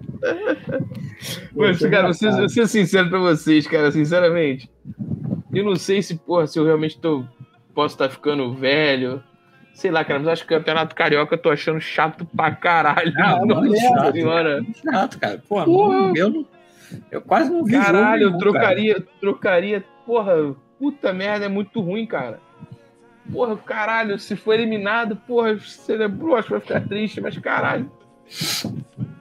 Mas, 1.54 1.78
cara, 1.80 2.02
vou 2.04 2.14
ser, 2.14 2.26
engraçado. 2.26 2.38
vou 2.38 2.48
ser 2.48 2.68
sincero 2.68 3.08
pra 3.08 3.18
vocês, 3.18 3.66
cara, 3.66 3.90
sinceramente. 3.90 4.70
Eu 5.52 5.64
não 5.64 5.76
sei 5.76 6.02
se, 6.02 6.16
porra, 6.16 6.46
se 6.46 6.58
eu 6.58 6.64
realmente 6.64 6.98
tô, 6.98 7.24
posso 7.76 7.94
estar 7.94 8.08
ficando 8.08 8.52
velho. 8.54 9.22
Sei 9.74 9.90
lá, 9.90 10.02
cara, 10.02 10.18
mas 10.20 10.28
acho 10.28 10.46
que 10.46 10.54
o 10.54 10.56
Campeonato 10.58 10.94
Carioca 10.94 11.34
eu 11.34 11.38
tô 11.38 11.50
achando 11.50 11.78
chato 11.80 12.24
pra 12.34 12.50
caralho. 12.50 13.12
Ah, 13.18 13.38
Nossa 13.44 13.60
muito 13.60 13.78
chato. 13.78 14.12
senhora. 14.12 14.64
Chato, 14.82 15.18
cara. 15.20 15.42
Pô, 15.46 15.62
Porra. 15.62 15.96
não- 15.98 16.16
eu, 16.16 16.30
não- 16.30 16.46
eu 17.10 17.20
quase 17.20 17.52
não 17.52 17.62
vi 17.62 17.72
jogo 17.72 17.84
Caralho, 17.84 18.22
eu 18.22 18.28
nenhum, 18.28 18.38
trocaria, 18.38 19.04
trocaria. 19.20 19.84
Porra, 20.06 20.54
puta 20.78 21.12
merda, 21.12 21.44
é 21.44 21.48
muito 21.48 21.80
ruim, 21.80 22.06
cara. 22.06 22.40
Porra, 23.30 23.56
caralho, 23.56 24.18
se 24.18 24.34
for 24.36 24.54
eliminado, 24.54 25.16
porra, 25.16 25.58
celebrou, 25.58 26.36
acho 26.36 26.46
que 26.46 26.52
vai 26.52 26.60
ficar 26.60 26.80
triste, 26.88 27.20
mas 27.20 27.36
caralho. 27.38 27.90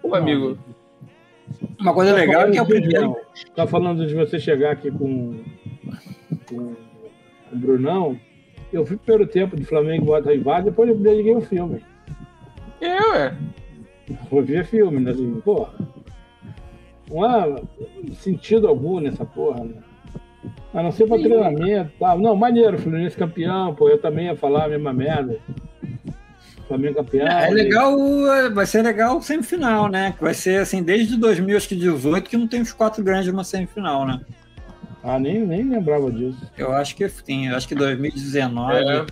Pô, 0.01 0.15
amigo. 0.15 0.55
cara. 0.55 0.75
Uma 1.81 1.93
coisa 1.93 2.11
Tá 2.11 2.17
legal 2.17 2.41
é 2.43 2.51
que 2.51 2.57
é 2.57 2.61
o 2.61 2.65
primeiro. 2.65 3.15
Tá 3.55 3.67
falando 3.67 4.07
de 4.07 4.15
você 4.15 4.39
chegar 4.39 4.71
aqui 4.71 4.89
com, 4.89 5.43
com 6.47 6.75
o 7.51 7.55
Brunão. 7.55 8.17
Eu 8.71 8.83
vi 8.83 8.95
o 8.95 8.99
primeiro 8.99 9.31
tempo 9.31 9.55
de 9.55 9.63
Flamengo 9.63 10.03
e 10.03 10.05
Bota 10.05 10.31
Rival, 10.31 10.63
depois 10.63 10.89
eu 10.89 10.95
liguei 10.95 11.35
o 11.35 11.41
filme. 11.41 11.81
É, 12.81 13.01
ué. 13.11 13.37
Vou 14.29 14.43
ver 14.43 14.65
filme, 14.65 14.99
né? 14.99 15.11
Assim, 15.11 15.41
porra. 15.41 15.73
Não 17.09 17.23
há 17.23 17.61
sentido 18.15 18.67
algum 18.67 18.99
nessa 18.99 19.25
porra, 19.25 19.63
né? 19.63 19.75
A 20.73 20.83
não 20.83 20.91
ser 20.91 21.07
pra 21.07 21.17
treinamento 21.17 21.91
e 21.95 21.99
tal. 21.99 22.19
Não, 22.19 22.35
maneiro, 22.35 22.77
Fluminense 22.77 23.15
campeão, 23.15 23.73
pô, 23.73 23.89
eu 23.89 23.97
também 23.97 24.25
ia 24.25 24.35
falar 24.35 24.65
a 24.65 24.69
mesma 24.69 24.91
merda. 24.91 25.39
Flamengo 26.67 26.95
campeão. 26.95 27.27
É 27.27 27.49
legal, 27.49 27.97
é, 28.33 28.49
vai 28.49 28.65
ser 28.65 28.81
legal 28.81 29.21
semifinal, 29.21 29.87
né? 29.87 30.13
Que 30.17 30.23
vai 30.23 30.33
ser 30.33 30.61
assim, 30.61 30.83
desde 30.83 31.15
2018 31.15 32.29
que 32.29 32.37
não 32.37 32.47
tem 32.47 32.61
os 32.61 32.73
quatro 32.73 33.03
grandes 33.03 33.31
numa 33.31 33.43
semifinal, 33.43 34.05
né? 34.05 34.19
Ah, 35.07 35.19
nem, 35.19 35.45
nem 35.45 35.69
lembrava 35.69 36.11
disso. 36.11 36.51
Eu 36.57 36.73
acho 36.73 36.95
que 36.95 37.07
sim, 37.07 37.47
eu 37.47 37.55
acho 37.55 37.67
que 37.67 37.75
2019, 37.75 38.73
É. 38.73 39.05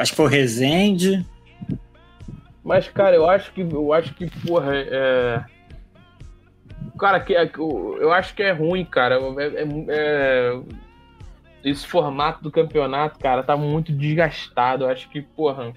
acho 0.00 0.12
que 0.12 0.16
foi 0.16 0.26
o 0.26 0.28
Rezende. 0.28 1.26
Mas, 2.62 2.88
cara, 2.88 3.16
eu 3.16 3.28
acho 3.28 3.52
que, 3.52 3.62
eu 3.62 3.92
acho 3.92 4.14
que, 4.14 4.30
porra, 4.46 4.72
é. 4.76 5.42
Cara, 6.98 7.18
que, 7.18 7.34
é- 7.34 7.50
eu 7.56 8.12
acho 8.12 8.32
que 8.34 8.42
é 8.44 8.52
ruim, 8.52 8.84
cara. 8.84 9.16
É- 9.16 9.62
é- 9.62 9.66
é- 9.88 10.60
Esse 11.64 11.84
formato 11.84 12.40
do 12.40 12.52
campeonato, 12.52 13.18
cara, 13.18 13.42
tá 13.42 13.56
muito 13.56 13.90
desgastado. 13.92 14.84
Eu 14.84 14.90
acho 14.90 15.08
que, 15.10 15.20
porra. 15.20 15.72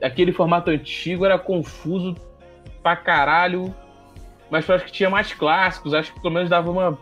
Aquele 0.00 0.30
formato 0.32 0.70
antigo 0.70 1.24
era 1.24 1.36
confuso 1.36 2.14
pra 2.80 2.94
caralho. 2.94 3.74
Mas 4.48 4.68
eu 4.68 4.76
acho 4.76 4.84
que 4.84 4.92
tinha 4.92 5.10
mais 5.10 5.32
clássicos. 5.34 5.92
Acho 5.92 6.14
que 6.14 6.20
pelo 6.20 6.32
menos 6.32 6.48
dava 6.48 6.70
uma. 6.70 6.96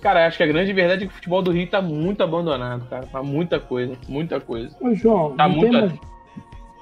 Cara, 0.00 0.26
acho 0.26 0.36
que 0.38 0.42
a 0.42 0.46
grande 0.46 0.72
verdade 0.72 1.04
é 1.04 1.06
que 1.06 1.12
o 1.12 1.14
futebol 1.14 1.42
do 1.42 1.50
Rio 1.52 1.68
tá 1.68 1.82
muito 1.82 2.22
abandonado, 2.22 2.88
cara. 2.88 3.06
Tá 3.06 3.22
muita 3.22 3.60
coisa, 3.60 3.96
muita 4.08 4.40
coisa. 4.40 4.74
Ô, 4.80 4.94
João, 4.94 5.36
Tá 5.36 5.46
não 5.46 5.56
muito- 5.56 5.70
tem 5.72 5.80
mais... 5.88 6.00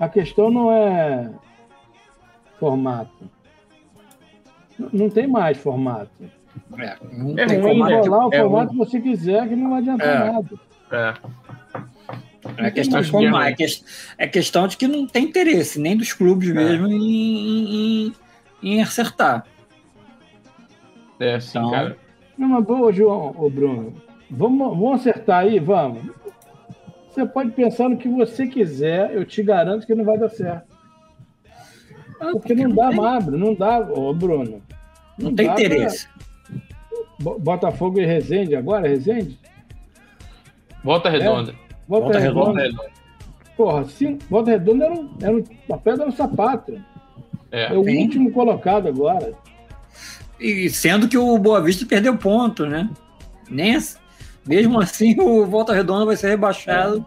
a 0.01 0.09
questão 0.09 0.51
não 0.51 0.71
é 0.73 1.29
formato. 2.61 3.29
N- 4.79 4.89
Não 4.93 5.11
tem 5.11 5.27
mais 5.27 5.59
formato. 5.59 6.11
É, 6.79 6.97
não 7.13 7.37
É 7.39 7.47
tem 7.47 7.61
ruim, 7.61 7.79
como. 7.79 7.87
né? 7.87 7.97
Rolar 8.01 8.27
o 8.29 8.35
é 8.35 8.41
formato 8.41 8.71
que 8.71 8.77
você 8.79 9.01
quiser, 9.01 9.49
que 9.49 9.57
não 9.57 9.75
adianta 9.75 10.05
É. 10.05 10.33
nada. 10.33 10.49
É. 10.93 11.15
É 12.67 12.71
questão 12.71 13.01
de 13.01 13.11
que 13.11 13.17
é 13.17 13.21
formar, 13.21 13.43
ruim. 13.43 13.51
é, 13.51 13.55
ques- 13.55 14.15
é 14.17 14.27
questão 14.29 14.69
de 14.69 14.77
que 14.77 14.87
não 14.87 15.07
tem 15.07 15.25
interesse, 15.25 15.81
nem 15.81 15.97
dos 15.97 16.13
clubes 16.13 16.51
mesmo, 16.53 16.87
em, 16.87 16.95
em- 16.95 18.07
em- 18.07 18.15
em 18.63 18.83
acertar. 18.83 19.45
É, 21.19 21.41
sim, 21.41 21.59
Então- 21.59 21.71
cara. 21.73 21.97
Não, 22.39 22.49
mas 22.49 22.65
boa, 22.65 22.93
João, 22.93 23.35
ô 23.37 23.51
Bruno. 23.51 23.95
Vamos, 24.31 24.69
vamos 24.69 25.01
acertar 25.01 25.41
aí, 25.41 25.59
vamos. 25.59 26.03
Você 27.11 27.27
pode 27.27 27.51
pensar 27.51 27.89
no 27.89 27.97
que 27.97 28.09
você 28.09 28.47
quiser, 28.47 29.13
eu 29.15 29.25
te 29.25 29.43
garanto 29.43 29.87
que 29.87 29.95
não 29.95 30.05
vai 30.05 30.17
dar 30.19 30.29
certo. 30.29 30.69
Porque 32.33 32.55
não 32.55 32.71
dá 32.75 32.89
tem- 32.91 32.99
Bruno, 33.25 33.39
não 33.47 33.55
dá, 33.55 33.79
ô 33.81 34.13
Bruno. 34.15 34.63
Não 35.19 35.35
tem 35.35 35.47
dá 35.47 35.55
pra- 35.55 35.63
interesse. 35.65 36.09
Bo- 37.21 37.39
Botafogo 37.39 37.99
e 38.01 38.07
Resende 38.07 38.55
agora, 38.55 38.87
Resende? 38.89 39.39
Volta 40.85 41.09
redonda. 41.11 41.53
Volta, 41.89 42.05
Volta 42.07 42.19
Redonda. 42.21 42.63
Redonda. 42.63 42.91
Porra, 43.57 43.85
sim, 43.87 44.19
Volta 44.31 44.51
Redonda 44.53 44.85
era, 44.85 44.95
um, 44.95 45.11
era 45.21 45.37
um, 45.37 45.45
uma 45.69 45.79
pedra 45.79 46.07
no 46.07 46.13
sapato. 46.13 46.81
É. 47.51 47.73
É 47.73 47.77
o 47.77 47.81
último 47.81 48.31
colocado 48.31 48.87
agora. 48.87 49.33
E 50.41 50.69
sendo 50.71 51.09
que 51.09 51.19
o 51.19 51.37
Boa 51.39 51.61
Vista 51.61 51.85
perdeu 51.87 52.17
ponto, 52.17 52.65
né? 52.67 52.89
Nem 53.51 53.75
ass- 53.77 53.99
mesmo 54.47 54.81
assim 54.81 55.19
o 55.21 55.45
Volta 55.47 55.73
Redonda 55.75 56.05
vai 56.07 56.17
ser 56.17 56.29
rebaixado. 56.29 57.05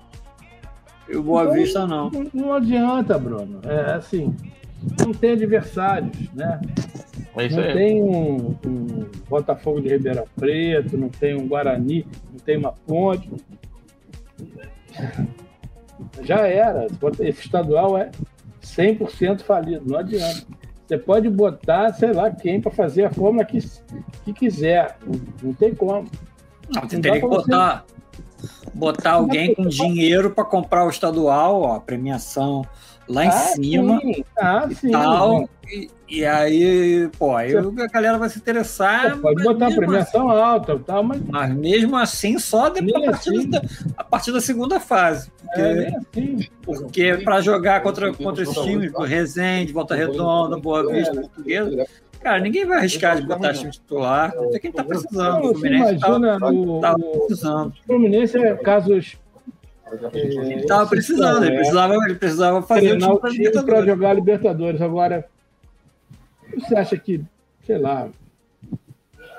E 1.10 1.16
o 1.16 1.24
Boa 1.24 1.44
Então, 1.44 1.54
Vista 1.54 1.88
não. 1.88 2.10
Não, 2.10 2.28
não 2.34 2.54
adianta, 2.54 3.18
Bruno. 3.18 3.60
É 3.66 3.94
assim, 3.94 4.36
não 5.00 5.14
tem 5.14 5.32
adversários, 5.32 6.16
né? 6.34 6.60
É 7.38 7.46
isso 7.48 7.56
não 7.58 7.64
aí. 7.64 7.74
tem 7.74 8.04
um, 8.04 8.56
um 8.66 9.06
Botafogo 9.30 9.80
de 9.82 9.90
Ribeirão 9.90 10.26
Preto, 10.36 10.98
não 10.98 11.10
tem 11.10 11.36
um 11.36 11.48
Guarani, 11.48 12.06
não 12.32 12.40
tem 12.40 12.58
uma 12.58 12.74
ponte. 12.74 13.30
Já 16.24 16.48
era. 16.48 16.88
Esse 17.20 17.42
estadual 17.46 17.98
é 17.98 18.12
100% 18.62 19.42
falido, 19.42 19.84
não 19.86 19.98
adianta. 20.00 20.46
Você 20.92 20.98
pode 20.98 21.30
botar, 21.30 21.94
sei 21.94 22.12
lá, 22.12 22.30
quem 22.30 22.60
para 22.60 22.70
fazer 22.70 23.06
a 23.06 23.10
fórmula 23.10 23.46
que, 23.46 23.60
que 24.26 24.34
quiser. 24.34 24.98
Não, 25.42 25.54
tem 25.54 25.74
como. 25.74 26.06
Não, 26.70 26.82
você 26.82 26.96
Não 26.98 27.02
teria 27.02 27.22
que 27.22 27.28
pra 27.28 27.30
você- 27.30 27.50
botar, 27.50 27.86
botar 28.74 29.12
alguém 29.14 29.56
com 29.56 29.66
dinheiro 29.68 30.32
para 30.32 30.44
comprar 30.44 30.86
o 30.86 30.90
estadual, 30.90 31.62
ó, 31.62 31.76
a 31.78 31.80
premiação 31.80 32.66
lá 33.12 33.26
em 33.26 33.28
Ah, 33.28 33.32
cima 33.32 34.00
sim. 34.02 34.26
Ah, 34.40 34.68
e 34.70 34.76
sim. 34.76 34.92
tal. 34.92 35.50
E, 35.70 35.90
e 36.10 36.26
aí, 36.26 37.10
pô, 37.18 37.36
aí 37.36 37.54
a 37.56 37.88
galera 37.88 38.18
vai 38.18 38.28
se 38.30 38.38
interessar. 38.38 39.16
Pô, 39.16 39.22
pode 39.22 39.44
botar 39.44 39.68
mesmo 39.68 39.82
premiação 39.82 40.30
alta, 40.30 40.78
tal, 40.80 41.04
mas 41.04 41.22
Mas 41.28 41.56
mesmo 41.56 41.96
assim, 41.96 42.38
só 42.40 42.70
depois, 42.70 43.08
a, 43.08 43.12
partir 43.12 43.30
assim. 43.38 43.50
da, 43.50 43.62
a 43.98 44.04
partir 44.04 44.32
da 44.32 44.42
segunda 44.42 44.80
fase. 44.80 45.32
Porque, 45.42 45.62
é 45.62 45.88
assim. 45.96 46.50
porque 46.64 47.14
para 47.24 47.42
jogar 47.42 47.82
contra, 47.82 48.14
contra 48.14 48.44
esses 48.44 48.58
times, 48.58 48.92
do 48.92 49.04
Resende, 49.04 49.72
Volta 49.72 49.96
Redonda, 49.96 50.58
Boa 50.58 50.86
Vista, 50.92 51.14
Portuguesa, 51.14 51.86
cara, 52.22 52.40
ninguém 52.40 52.66
vai 52.66 52.80
arriscar 52.80 53.20
de 53.20 53.26
botar 53.28 53.54
time 53.54 53.72
titular. 53.72 54.34
Não 54.36 54.52
sei 54.52 54.60
quem 54.60 54.72
tá 54.72 54.84
precisando. 54.84 55.40
O 55.46 55.48
Você 55.54 55.60
Fluminense 55.60 56.00
tá, 56.00 56.10
o, 56.18 56.80
tá 56.82 56.94
o 56.94 57.20
precisando. 57.28 57.74
Fluminense 57.86 58.38
é 58.38 58.56
casos. 58.56 59.18
Ele 60.14 60.66
tava 60.66 60.90
precisando, 60.90 61.44
ele 61.44 61.56
precisava, 61.56 61.94
ele 61.96 62.16
precisava 62.16 62.62
fazer 62.62 62.94
o 62.94 62.98
treinar 62.98 63.10
time 63.10 63.16
o 63.16 63.20
pra 63.20 63.30
time 63.32 63.64
para 63.66 63.86
jogar 63.86 64.14
Libertadores. 64.14 64.82
Agora, 64.82 65.26
você 66.58 66.76
acha 66.76 66.98
que, 66.98 67.22
sei 67.66 67.78
lá, 67.78 68.10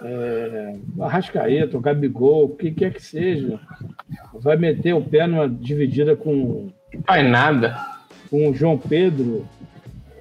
é, 0.02 0.74
Arrascaeta, 1.00 1.76
o 1.76 1.80
Gabigol, 1.80 2.44
o 2.44 2.56
que 2.56 2.70
quer 2.72 2.92
que 2.92 3.02
seja, 3.02 3.60
vai 4.34 4.56
meter 4.56 4.94
o 4.94 5.02
pé 5.02 5.26
numa 5.26 5.48
dividida 5.48 6.16
com, 6.16 6.68
Faz 7.06 7.28
nada. 7.28 7.76
com 8.30 8.50
o 8.50 8.54
João 8.54 8.76
Pedro, 8.76 9.46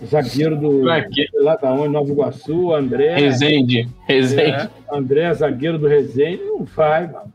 zagueiro 0.06 0.56
do 0.56 0.82
lá 0.82 1.56
da 1.56 1.72
onde, 1.74 1.90
Nova 1.90 2.12
Iguaçu, 2.12 2.74
André. 2.74 3.16
Resende. 3.16 3.88
Resende. 4.08 4.42
É, 4.52 4.70
André, 4.92 5.34
zagueiro 5.34 5.78
do 5.78 5.88
Resende, 5.88 6.44
não 6.44 6.64
vai, 6.64 7.08
mano. 7.08 7.34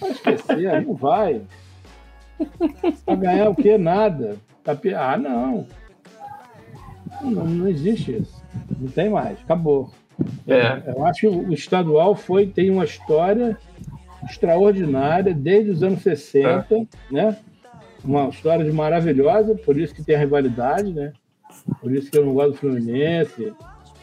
Vai 0.00 0.10
esquecer, 0.10 0.82
não 0.86 0.94
vai. 0.94 1.40
Vai 3.06 3.16
ganhar 3.16 3.48
o 3.50 3.54
quê? 3.54 3.78
Nada. 3.78 4.36
Tá 4.64 4.76
Ah, 4.96 5.16
não. 5.16 5.66
não. 7.22 7.44
Não 7.44 7.68
existe 7.68 8.18
isso. 8.18 8.42
Não 8.78 8.88
tem 8.88 9.08
mais. 9.08 9.40
Acabou. 9.40 9.90
É. 10.46 10.82
Eu 10.86 11.04
acho 11.06 11.20
que 11.20 11.28
o 11.28 11.52
estadual 11.52 12.14
foi, 12.14 12.46
tem 12.46 12.70
uma 12.70 12.84
história 12.84 13.56
extraordinária 14.28 15.32
desde 15.32 15.70
os 15.70 15.82
anos 15.82 16.02
60, 16.02 16.86
né? 17.10 17.36
Uma 18.04 18.28
história 18.28 18.70
maravilhosa, 18.72 19.54
por 19.54 19.78
isso 19.78 19.94
que 19.94 20.02
tem 20.02 20.16
a 20.16 20.18
rivalidade, 20.18 20.92
né? 20.92 21.12
Por 21.80 21.92
isso 21.92 22.10
que 22.10 22.18
eu 22.18 22.24
não 22.26 22.34
gosto 22.34 22.52
do 22.52 22.56
Fluminense. 22.58 23.52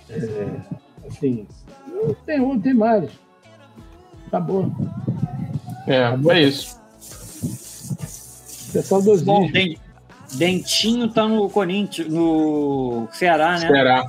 É, 0.10 1.08
assim, 1.08 1.48
não 1.88 2.14
tem 2.14 2.40
um, 2.40 2.60
tem 2.60 2.74
mais. 2.74 3.10
Acabou. 4.28 4.72
É, 5.88 6.06
Acabou. 6.06 6.32
é 6.32 6.42
isso. 6.44 6.82
Pessoal 8.76 9.01
dos 9.01 9.21
Bom, 9.21 9.41
discos. 9.47 9.53
Den- 9.53 9.78
Dentinho 10.38 11.07
tá 11.09 11.28
no 11.28 11.49
Corinthians, 11.49 12.09
no 12.09 13.07
Ceará, 13.11 13.51
né? 13.53 13.67
Será? 13.67 14.05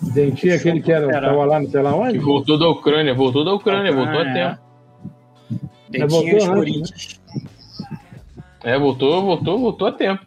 Dentinho, 0.00 0.54
aquele 0.54 0.80
que 0.82 0.92
era, 0.92 1.08
tava 1.10 1.44
lá, 1.44 1.60
não 1.60 1.70
sei 1.70 1.82
lá 1.82 1.90
Que 1.92 1.96
onde. 1.98 2.18
voltou 2.18 2.58
da 2.58 2.68
Ucrânia, 2.68 3.14
voltou 3.14 3.44
da 3.44 3.54
Ucrânia, 3.54 3.92
voltou 3.92 4.20
a 4.20 4.28
é. 4.28 4.32
tempo. 4.32 4.60
Dentinho 5.88 6.08
voltou 6.08 6.28
e 6.28 6.36
os 6.36 6.42
antes, 6.42 6.48
né? 6.48 6.54
Corinthians. 6.54 7.20
É, 8.64 8.78
voltou, 8.78 9.22
voltou, 9.22 9.58
voltou 9.58 9.88
a 9.88 9.92
tempo. 9.92 10.24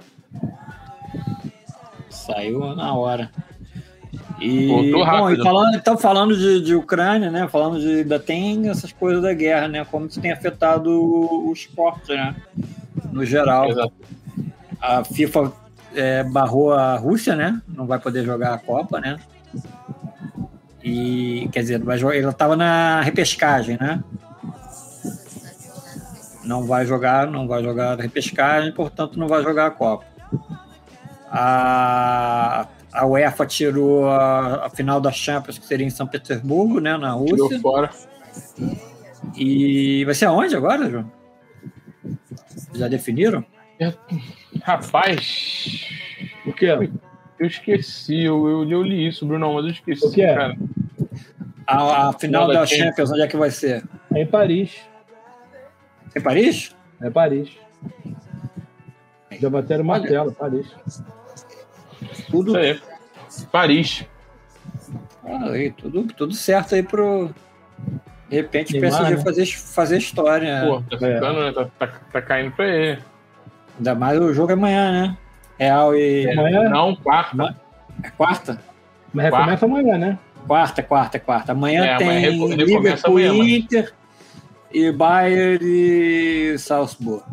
Saiu 2.09 2.75
na 2.75 2.93
hora. 2.93 3.29
E, 4.39 4.67
Voltou 4.67 4.91
bom, 4.99 5.03
rápido. 5.03 5.39
e 5.39 5.43
falando, 5.43 5.75
então, 5.75 5.97
falando 5.97 6.35
de, 6.35 6.61
de 6.61 6.73
Ucrânia, 6.75 7.29
né? 7.29 7.47
Falando 7.47 7.79
de. 7.79 7.87
Ainda 7.99 8.19
tem 8.19 8.67
essas 8.69 8.91
coisas 8.91 9.21
da 9.21 9.33
guerra, 9.33 9.67
né? 9.67 9.85
Como 9.85 10.07
isso 10.07 10.19
tem 10.19 10.31
afetado 10.31 10.89
o, 10.89 11.49
o 11.49 11.53
esporte, 11.53 12.11
né? 12.11 12.35
No 13.11 13.25
geral. 13.25 13.69
Exato. 13.69 13.93
A 14.79 15.03
FIFA 15.03 15.51
é, 15.93 16.23
barrou 16.23 16.73
a 16.73 16.95
Rússia, 16.97 17.35
né? 17.35 17.61
Não 17.67 17.85
vai 17.85 17.99
poder 17.99 18.25
jogar 18.25 18.53
a 18.53 18.57
Copa, 18.57 18.99
né? 18.99 19.17
E 20.83 21.47
quer 21.51 21.61
dizer, 21.61 21.79
vai 21.83 21.97
jogar, 21.97 22.17
ela 22.17 22.31
estava 22.31 22.55
na 22.55 23.01
repescagem, 23.01 23.77
né? 23.79 24.03
Não 26.43 26.65
vai 26.65 26.85
jogar, 26.85 27.27
não 27.27 27.47
vai 27.47 27.63
jogar 27.63 27.99
a 27.99 28.01
repescagem, 28.01 28.71
portanto 28.71 29.19
não 29.19 29.27
vai 29.27 29.43
jogar 29.43 29.67
a 29.67 29.71
Copa. 29.71 30.05
A, 31.29 32.67
a 32.91 33.05
UEFA 33.05 33.45
tirou 33.45 34.09
a, 34.09 34.65
a 34.65 34.69
final 34.69 34.99
da 34.99 35.11
Champions, 35.11 35.57
que 35.59 35.65
seria 35.65 35.85
em 35.85 35.91
São 35.91 36.07
Petersburgo, 36.07 36.79
né? 36.79 36.97
Na 36.97 37.15
Tirou 37.17 37.47
Rússia. 37.47 37.59
fora. 37.59 37.89
E 39.35 40.03
vai 40.05 40.15
ser 40.15 40.25
aonde 40.25 40.55
agora, 40.55 40.89
João? 40.89 41.20
Já 42.81 42.87
definiram? 42.87 43.45
Rapaz, 44.63 45.87
O 46.47 46.51
quê? 46.51 46.67
eu 47.39 47.45
esqueci, 47.45 48.23
eu, 48.23 48.47
eu, 48.49 48.67
eu 48.67 48.81
li 48.81 49.07
isso, 49.07 49.23
Bruno, 49.23 49.53
mas 49.53 49.65
eu 49.65 49.71
esqueci, 49.71 50.07
O 50.07 50.11
que 50.11 50.23
é? 50.23 50.33
cara. 50.33 50.57
A, 51.67 52.09
a 52.09 52.13
final 52.13 52.47
da 52.47 52.53
da 52.61 52.65
Champions. 52.65 53.11
Onde 53.11 53.21
é 53.21 53.27
que 53.27 53.37
vai 53.37 53.51
ser? 53.51 53.83
É 54.11 54.23
em 54.23 54.25
Paris. 54.25 54.81
Em 56.17 56.21
Paris? 56.21 56.75
É 56.99 57.11
Paris. 57.11 57.51
Já 59.39 59.47
bateram 59.47 59.83
o 59.83 59.87
martelo, 59.87 60.31
Paris. 60.31 60.65
Tudo. 62.31 62.53
Paris. 63.51 64.07
aí, 65.23 65.69
tudo, 65.71 66.03
tudo 66.15 66.33
certo 66.33 66.73
aí 66.73 66.81
pro. 66.81 67.29
De 68.31 68.37
repente, 68.37 68.77
o 68.77 68.79
Neymar, 68.81 68.99
PSG 69.01 69.15
né? 69.17 69.23
fazer, 69.23 69.45
fazer 69.45 69.97
história. 69.97 70.63
Pô, 70.65 70.81
tá 70.89 70.97
ficando, 70.97 71.39
né? 71.45 71.51
Tá, 71.51 71.65
tá, 71.77 71.99
tá 72.13 72.21
caindo 72.21 72.51
pra 72.53 72.65
ele. 72.65 73.01
Ainda 73.77 73.93
mais 73.93 74.17
o 74.19 74.33
jogo 74.33 74.51
é 74.51 74.53
amanhã, 74.53 74.89
né? 74.91 75.17
Real 75.59 75.93
e. 75.95 76.31
Amanhã, 76.31 76.69
Não, 76.69 76.95
quarta. 76.95 77.55
É 78.01 78.09
quarta? 78.09 78.57
mas 79.13 79.25
recomeça 79.25 79.65
amanhã, 79.65 79.97
né? 79.97 80.17
Quarta, 80.47 80.81
quarta, 80.81 81.19
quarta. 81.19 81.51
Amanhã 81.51 81.83
É, 81.85 81.97
tem 81.97 82.07
amanhã 82.07 82.55
Liverpool 82.55 83.11
amanhã, 83.17 83.33
mas- 83.33 83.47
Inter 83.49 83.93
e 84.71 84.91
Bayern 84.93 85.59
e 85.61 86.57
Salzburg. 86.57 87.23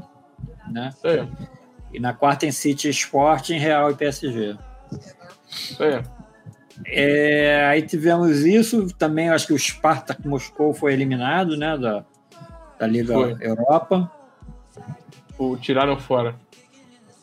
Né? 0.71 0.91
Isso 0.93 1.07
aí. 1.07 1.29
E 1.95 2.01
na 2.01 2.13
quarta 2.13 2.45
em 2.45 2.51
City 2.51 2.91
Sport, 2.91 3.51
em 3.51 3.59
Real 3.59 3.91
e 3.93 3.95
PSG. 3.95 4.57
Isso 5.49 5.83
aí. 5.83 6.03
É, 6.87 7.66
aí 7.66 7.83
tivemos 7.83 8.45
isso, 8.45 8.87
também 8.97 9.26
eu 9.29 9.35
acho 9.35 9.47
que 9.47 9.53
o 9.53 9.59
Spartak 9.59 10.26
Moscou 10.26 10.72
foi 10.72 10.93
eliminado, 10.93 11.57
né, 11.57 11.76
da, 11.76 12.05
da 12.79 12.87
Liga 12.87 13.14
Foi. 13.14 13.37
Europa. 13.41 14.11
O, 15.39 15.57
tiraram 15.57 15.99
fora. 15.99 16.35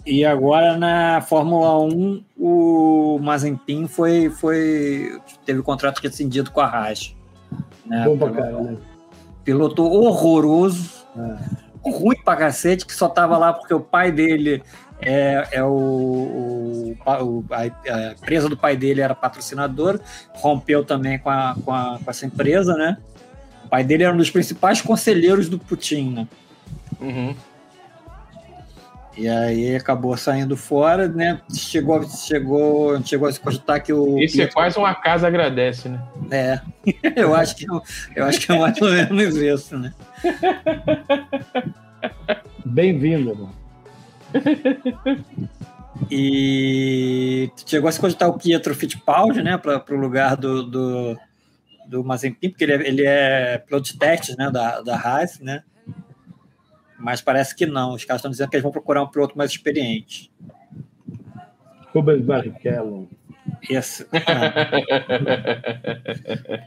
E 0.05 0.23
agora 0.23 0.77
na 0.77 1.19
Fórmula 1.21 1.79
1 1.79 2.23
o 2.37 3.17
Mazepin 3.21 3.87
foi, 3.87 4.29
foi 4.29 5.19
teve 5.45 5.59
o 5.59 5.63
contrato 5.63 5.99
rescindido 5.99 6.51
com 6.51 6.61
a 6.61 6.67
Haas. 6.67 7.15
Né, 7.85 8.05
Bom 8.05 8.17
pra 8.17 8.29
caralho. 8.29 8.79
Piloto 9.43 9.83
horroroso, 9.83 11.05
É. 11.17 11.89
ruim 11.89 12.17
pra 12.23 12.35
cacete, 12.35 12.85
que 12.85 12.93
só 12.93 13.07
tava 13.09 13.37
lá 13.37 13.51
porque 13.53 13.73
o 13.73 13.79
pai 13.79 14.11
dele 14.11 14.61
é, 15.01 15.47
é 15.51 15.63
o, 15.63 15.67
o- 15.67 16.97
o- 17.05 17.45
a, 17.51 17.61
a 17.61 18.11
empresa 18.13 18.47
do 18.49 18.57
pai 18.57 18.75
dele 18.77 19.01
era 19.01 19.13
patrocinadora, 19.15 19.99
rompeu 20.33 20.83
também 20.83 21.17
com, 21.19 21.29
a, 21.29 21.55
com, 21.63 21.71
a- 21.73 21.99
com 22.03 22.09
essa 22.11 22.25
empresa, 22.25 22.73
né? 22.75 22.97
O 23.65 23.67
pai 23.69 23.83
dele 23.83 24.03
era 24.03 24.13
um 24.13 24.17
dos 24.17 24.29
principais 24.29 24.81
conselheiros 24.81 25.49
do 25.49 25.57
Putin, 25.59 26.11
né? 26.11 26.27
Uhum. 27.01 27.35
E 29.17 29.29
aí 29.29 29.75
acabou 29.77 30.15
saindo 30.17 30.57
fora, 30.57 31.07
né? 31.07 31.39
Chegou, 31.53 32.03
chegou, 32.09 33.01
chegou 33.01 33.29
a 33.29 33.31
se 33.31 33.39
cogitar 33.39 33.81
que 33.81 33.93
o. 33.93 34.19
Esse 34.21 34.41
é 34.41 34.47
quase 34.47 34.77
uma 34.77 34.93
casa 34.93 35.25
agradece, 35.27 35.87
né? 35.87 36.01
É, 36.29 36.59
eu 37.15 37.33
acho 37.33 37.55
que 37.55 37.65
eu 38.13 38.25
acho 38.25 38.39
que 38.41 38.51
é 38.51 38.59
mais 38.59 38.81
ou 38.81 38.89
menos 38.91 39.35
isso, 39.37 39.77
né? 39.79 39.93
Bem-vindo, 42.65 43.29
irmão. 43.29 43.51
E 46.11 47.49
chegou 47.65 47.87
a 47.87 47.91
se 47.91 47.99
cogitar 47.99 48.29
o 48.29 48.37
Pietro 48.37 48.75
Fittipaldi, 48.75 49.41
né, 49.41 49.57
para 49.57 49.83
o 49.89 49.95
lugar 49.95 50.35
do, 50.35 50.63
do, 50.63 51.17
do 51.87 52.03
porque 52.03 52.63
ele 52.63 52.73
é, 52.73 52.87
ele 52.87 53.05
é 53.05 53.57
piloto 53.59 53.91
de 53.91 53.97
testes, 53.97 54.35
né, 54.35 54.51
da, 54.51 54.81
da 54.81 54.95
Haas, 54.95 55.39
né? 55.39 55.63
Mas 56.99 57.21
parece 57.21 57.55
que 57.55 57.65
não. 57.65 57.93
Os 57.93 58.05
caras 58.05 58.19
estão 58.19 58.31
dizendo 58.31 58.49
que 58.49 58.55
eles 58.55 58.63
vão 58.63 58.71
procurar 58.71 59.03
um 59.03 59.07
piloto 59.07 59.37
mais 59.37 59.51
experiente. 59.51 60.31
Rubens 61.93 62.21
Barrichello. 62.21 63.07
Esse, 63.69 64.05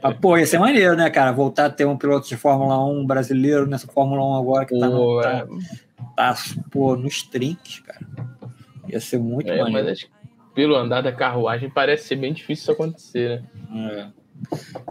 ah, 0.03 0.13
pô, 0.13 0.37
ia 0.37 0.47
ser 0.47 0.59
maneiro, 0.59 0.97
né, 0.97 1.09
cara? 1.11 1.33
Voltar 1.33 1.67
a 1.67 1.71
ter 1.71 1.85
um 1.87 1.97
piloto 1.97 2.29
de 2.29 2.37
Fórmula 2.37 2.85
1 2.85 3.07
brasileiro 3.07 3.67
nessa 3.67 3.87
Fórmula 3.87 4.25
1 4.25 4.35
agora 4.37 4.67
que 4.67 4.79
tá, 4.79 4.89
no, 4.89 5.21
tá, 5.21 5.31
é. 5.31 5.47
tá, 6.17 6.37
pô, 6.71 6.97
nos 6.97 7.23
trinques, 7.23 7.81
cara. 7.81 8.01
Ia 8.89 9.01
ser 9.01 9.19
muito 9.19 9.51
É, 9.51 9.59
mas 9.63 9.73
maneiro. 9.73 9.97
que 9.99 10.09
pelo 10.55 10.75
andar 10.77 11.03
da 11.03 11.13
carruagem 11.13 11.71
parece 11.71 12.09
ser 12.09 12.17
bem 12.17 12.33
difícil 12.33 12.63
isso 12.63 12.73
acontecer, 12.73 13.43
né? 13.71 14.13
É. 14.15 14.19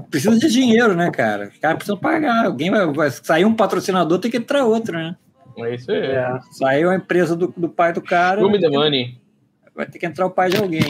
Precisa 0.10 0.38
de 0.38 0.50
dinheiro, 0.50 0.94
né, 0.94 1.10
cara? 1.10 1.48
Os 1.48 1.58
caras 1.58 1.78
precisam 1.78 1.98
pagar. 1.98 2.46
Alguém 2.46 2.70
vai, 2.70 2.86
vai 2.88 3.10
sair 3.10 3.46
um 3.46 3.54
patrocinador, 3.56 4.20
tem 4.20 4.30
que 4.30 4.38
entrar 4.38 4.66
outro, 4.66 4.98
né? 4.98 5.16
É 5.58 5.74
isso 5.74 5.90
aí. 5.92 5.98
É. 6.06 6.40
Saiu 6.52 6.90
a 6.90 6.96
empresa 6.96 7.36
do, 7.36 7.54
do 7.56 7.70
pai 7.70 7.92
do 7.94 8.02
cara, 8.02 8.40
Show 8.42 8.52
me 8.52 8.60
vai 8.60 8.70
the 8.70 8.78
money. 8.78 9.18
vai 9.74 9.86
ter 9.86 9.98
que 10.00 10.06
entrar 10.06 10.26
o 10.26 10.30
pai 10.32 10.50
de 10.50 10.58
alguém. 10.58 10.84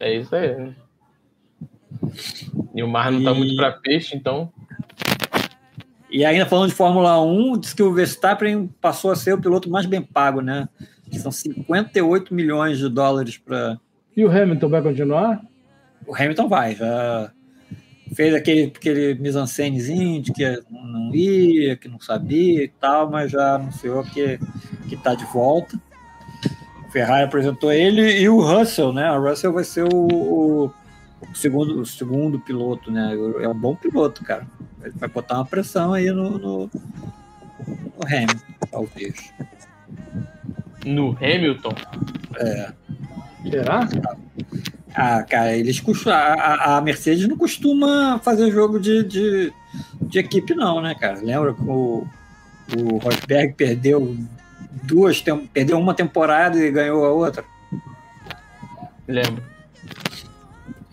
É 0.00 0.14
isso 0.16 0.34
aí. 0.34 0.54
né? 0.56 0.74
E 2.74 2.82
o 2.82 2.88
mar 2.88 3.10
não 3.10 3.22
tá 3.22 3.32
E- 3.32 3.34
muito 3.34 3.56
pra 3.56 3.72
peixe, 3.72 4.16
então. 4.16 4.52
E 6.10 6.24
ainda 6.24 6.46
falando 6.46 6.68
de 6.68 6.74
Fórmula 6.74 7.20
1, 7.22 7.58
diz 7.58 7.74
que 7.74 7.82
o 7.82 7.92
Verstappen 7.92 8.68
passou 8.80 9.10
a 9.10 9.16
ser 9.16 9.32
o 9.34 9.40
piloto 9.40 9.68
mais 9.68 9.86
bem 9.86 10.00
pago, 10.02 10.40
né? 10.40 10.68
Que 11.10 11.18
são 11.18 11.32
58 11.32 12.32
milhões 12.34 12.78
de 12.78 12.88
dólares 12.88 13.36
para 13.38 13.78
E 14.16 14.24
o 14.24 14.30
Hamilton 14.30 14.68
vai 14.68 14.82
continuar? 14.82 15.40
o 16.06 16.14
Hamilton 16.14 16.48
vai, 16.48 16.74
já 16.76 17.32
fez 18.14 18.32
aquele, 18.32 18.66
aquele 18.66 19.14
mise-en-scenezinho 19.14 20.22
de 20.22 20.32
que 20.32 20.62
não 20.70 21.12
ia, 21.12 21.76
que 21.76 21.88
não 21.88 21.98
sabia 21.98 22.62
e 22.62 22.68
tal, 22.68 23.10
mas 23.10 23.32
já 23.32 23.56
anunciou 23.56 24.04
que, 24.04 24.38
que 24.88 24.96
tá 24.96 25.16
de 25.16 25.24
volta. 25.24 25.76
O 26.96 26.98
Ferrari 26.98 27.24
apresentou 27.24 27.70
ele 27.70 28.20
e 28.22 28.26
o 28.26 28.40
Russell, 28.40 28.90
né? 28.90 29.12
O 29.12 29.22
Russell 29.22 29.52
vai 29.52 29.64
ser 29.64 29.84
o, 29.84 30.06
o- 30.08 30.64
o 31.30 31.34
segundo, 31.34 31.78
o 31.78 31.84
segundo 31.84 32.38
piloto, 32.40 32.90
né? 32.90 33.14
É 33.42 33.46
um 33.46 33.54
bom 33.54 33.76
piloto, 33.76 34.24
cara. 34.24 34.46
Ele 34.82 34.94
vai 34.96 35.06
botar 35.10 35.34
uma 35.34 35.44
pressão 35.44 35.92
aí 35.92 36.10
no, 36.10 36.38
no, 36.38 36.70
no 36.70 38.06
Hamilton, 38.06 38.66
talvez. 38.70 39.30
No 40.86 41.10
Hamilton. 41.20 41.74
Será? 43.50 43.86
Ah, 44.94 45.22
cara, 45.22 45.54
eles 45.54 45.82
a- 46.08 46.78
a 46.78 46.80
Mercedes 46.80 47.28
não 47.28 47.36
costuma 47.36 48.18
fazer 48.20 48.50
jogo 48.50 48.80
de, 48.80 49.04
de, 49.04 49.52
de 50.00 50.18
equipe, 50.18 50.54
não, 50.54 50.80
né, 50.80 50.94
cara? 50.94 51.20
Lembra 51.20 51.52
que 51.52 51.60
o, 51.62 52.06
o 52.74 52.96
Rosberg 52.96 53.52
perdeu 53.52 54.16
duas, 54.82 55.22
perdeu 55.52 55.78
uma 55.78 55.94
temporada 55.94 56.58
e 56.58 56.70
ganhou 56.70 57.04
a 57.04 57.10
outra? 57.10 57.44
Lembro. 59.06 59.42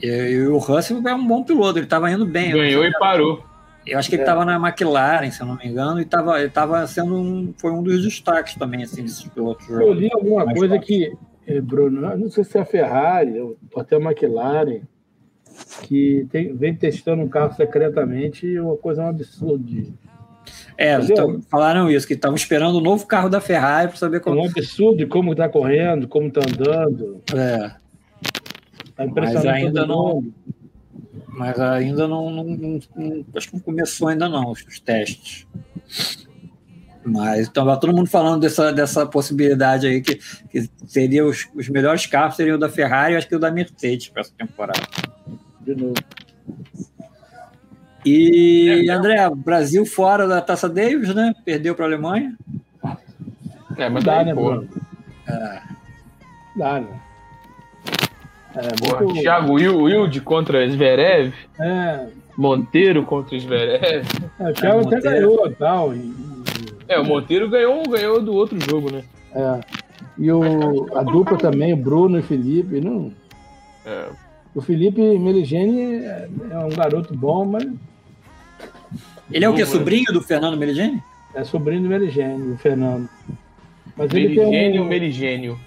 E, 0.01 0.07
e 0.07 0.47
o 0.47 0.57
Russell 0.57 1.01
é 1.07 1.15
um 1.15 1.25
bom 1.25 1.43
piloto, 1.43 1.79
ele 1.79 1.85
estava 1.85 2.11
indo 2.11 2.25
bem. 2.25 2.51
Ganhou 2.51 2.85
e 2.85 2.91
parou. 2.99 3.43
Eu 3.85 3.99
acho 3.99 4.07
que 4.09 4.15
ele 4.15 4.21
estava 4.21 4.45
na 4.45 4.55
McLaren, 4.55 5.29
se 5.29 5.41
eu 5.41 5.45
não 5.47 5.57
me 5.57 5.67
engano, 5.67 5.99
e 5.99 6.03
estava 6.03 6.39
ele 6.39 6.49
tava 6.49 6.87
sendo 6.87 7.15
um, 7.15 7.53
foi 7.57 7.71
um 7.71 7.83
dos 7.83 8.01
destaques 8.01 8.55
também, 8.55 8.83
assim, 8.83 9.01
desses 9.03 9.23
pilotos. 9.25 9.67
Eu 9.69 9.91
li 9.93 10.09
alguma 10.13 10.45
coisa 10.53 10.75
fácil. 10.75 10.87
que 10.87 11.11
É, 11.45 11.59
Bruno, 11.59 11.99
não 12.17 12.29
sei 12.31 12.45
se 12.45 12.57
é 12.57 12.61
a 12.61 12.65
Ferrari 12.65 13.37
ou 13.39 13.57
até 13.75 13.97
a 13.97 13.99
McLaren, 13.99 14.81
que 15.81 16.25
tem, 16.31 16.55
vem 16.55 16.73
testando 16.73 17.21
um 17.21 17.27
carro 17.27 17.53
secretamente 17.55 18.47
e 18.47 18.57
uma 18.59 18.77
coisa 18.77 19.01
é 19.01 19.05
um 19.05 19.09
absurdo. 19.09 19.59
de- 19.63 19.93
É, 20.77 20.95
então, 20.99 21.41
falaram 21.49 21.89
isso, 21.89 22.07
que 22.07 22.13
estavam 22.13 22.35
esperando 22.35 22.75
o 22.77 22.81
novo 22.81 23.05
carro 23.05 23.29
da 23.29 23.39
Ferrari 23.41 23.87
para 23.89 23.97
saber 23.97 24.17
É 24.17 24.19
como. 24.19 24.41
um 24.41 24.45
absurdo 24.45 24.97
de 24.97 25.05
como 25.05 25.31
está 25.31 25.47
correndo, 25.49 26.07
como 26.07 26.27
está 26.27 26.41
andando. 26.41 27.21
É, 27.33 27.71
Tá 28.95 29.07
Mas 29.07 29.43
ainda 29.45 29.87
não- 29.87 30.23
mas 31.27 31.59
ainda 31.59 32.07
não, 32.07 32.29
não- 32.29 32.43
não- 32.43 32.79
não- 32.95 33.25
Acho 33.35 33.47
que 33.49 33.53
não 33.55 33.61
começou 33.61 34.07
ainda 34.07 34.29
não 34.29 34.51
os, 34.51 34.63
os 34.67 34.79
testes. 34.79 35.47
Mas 37.03 37.47
então 37.47 37.65
tá 37.65 37.75
todo 37.75 37.93
mundo 37.93 38.07
falando 38.09 38.39
dessa, 38.41 38.71
dessa 38.71 39.05
possibilidade 39.05 39.87
aí, 39.87 39.99
que, 39.99 40.19
que 40.49 40.69
seria 40.87 41.25
os, 41.25 41.47
os 41.55 41.67
melhores 41.69 42.05
carros 42.05 42.35
seriam 42.35 42.55
o 42.55 42.59
da 42.59 42.69
Ferrari 42.69 43.13
e 43.13 43.17
acho 43.17 43.27
que 43.27 43.35
o 43.35 43.39
da 43.39 43.49
Mercedes 43.51 44.09
para 44.09 44.21
essa 44.21 44.31
temporada. 44.37 44.79
De 45.61 45.75
novo. 45.75 45.93
E, 48.05 48.89
André, 48.89 49.29
Brasil 49.35 49.85
fora 49.85 50.27
da 50.27 50.41
Taça 50.41 50.67
Davis, 50.69 51.13
né? 51.13 51.33
Perdeu 51.45 51.73
para 51.75 51.85
a 51.85 51.87
Alemanha. 51.87 52.35
É, 53.77 53.89
mas 53.89 54.03
Dá, 54.03 54.19
aí, 54.19 54.25
né, 54.25 54.35
pô, 54.35 54.43
Bruno? 54.51 54.69
Dá, 56.55 56.79
né? 56.81 56.87
É, 58.55 58.61
porra, 58.87 59.01
muito- 59.03 59.19
Thiago 59.21 59.53
Wil- 59.53 59.81
Wilde 59.81 60.21
contra 60.21 60.69
Zverev, 60.69 61.33
é, 61.59 62.07
Monteiro 62.37 63.03
contra 63.03 63.39
Zverev. 63.39 64.05
é, 64.39 64.49
o 64.49 64.53
Thiago 64.53 64.79
até 64.87 64.95
Monteiro. 64.97 65.01
ganhou 65.01 65.47
e 65.47 65.55
tal. 65.55 65.93
E, 65.95 65.97
e- 65.97 66.13
É, 66.87 66.99
o 66.99 67.05
Monteiro 67.05 67.49
ganhou, 67.49 67.81
ganhou 67.89 68.21
do 68.21 68.33
outro 68.33 68.59
jogo, 68.59 68.91
né? 68.91 69.03
é. 69.33 69.59
E 70.15 70.31
o, 70.31 70.95
a 70.95 71.01
dupla 71.01 71.37
também, 71.39 71.73
o 71.73 71.77
Bruno 71.77 72.17
e 72.17 72.19
o 72.19 72.23
Felipe. 72.23 72.79
Não, 72.79 73.11
É, 73.85 74.05
o 74.53 74.61
Felipe 74.61 75.01
Meligeni 75.01 76.05
é, 76.05 76.29
é 76.51 76.57
um 76.59 76.69
garoto 76.69 77.15
bom, 77.15 77.43
mas 77.45 77.65
Ele 79.31 79.45
é 79.45 79.49
o 79.49 79.53
que? 79.55 79.65
Sobrinho 79.65 80.05
do 80.13 80.21
Fernando 80.21 80.57
Meligeni? 80.57 81.01
é 81.35 81.43
sobrinho 81.43 81.81
do 81.81 81.89
Meligeni, 81.89 82.51
o 82.51 82.57
Fernando. 82.57 83.09
Mas 83.97 84.11
Meligênio, 84.11 84.83
um, 84.83 84.87
Meligênio. 84.87 85.59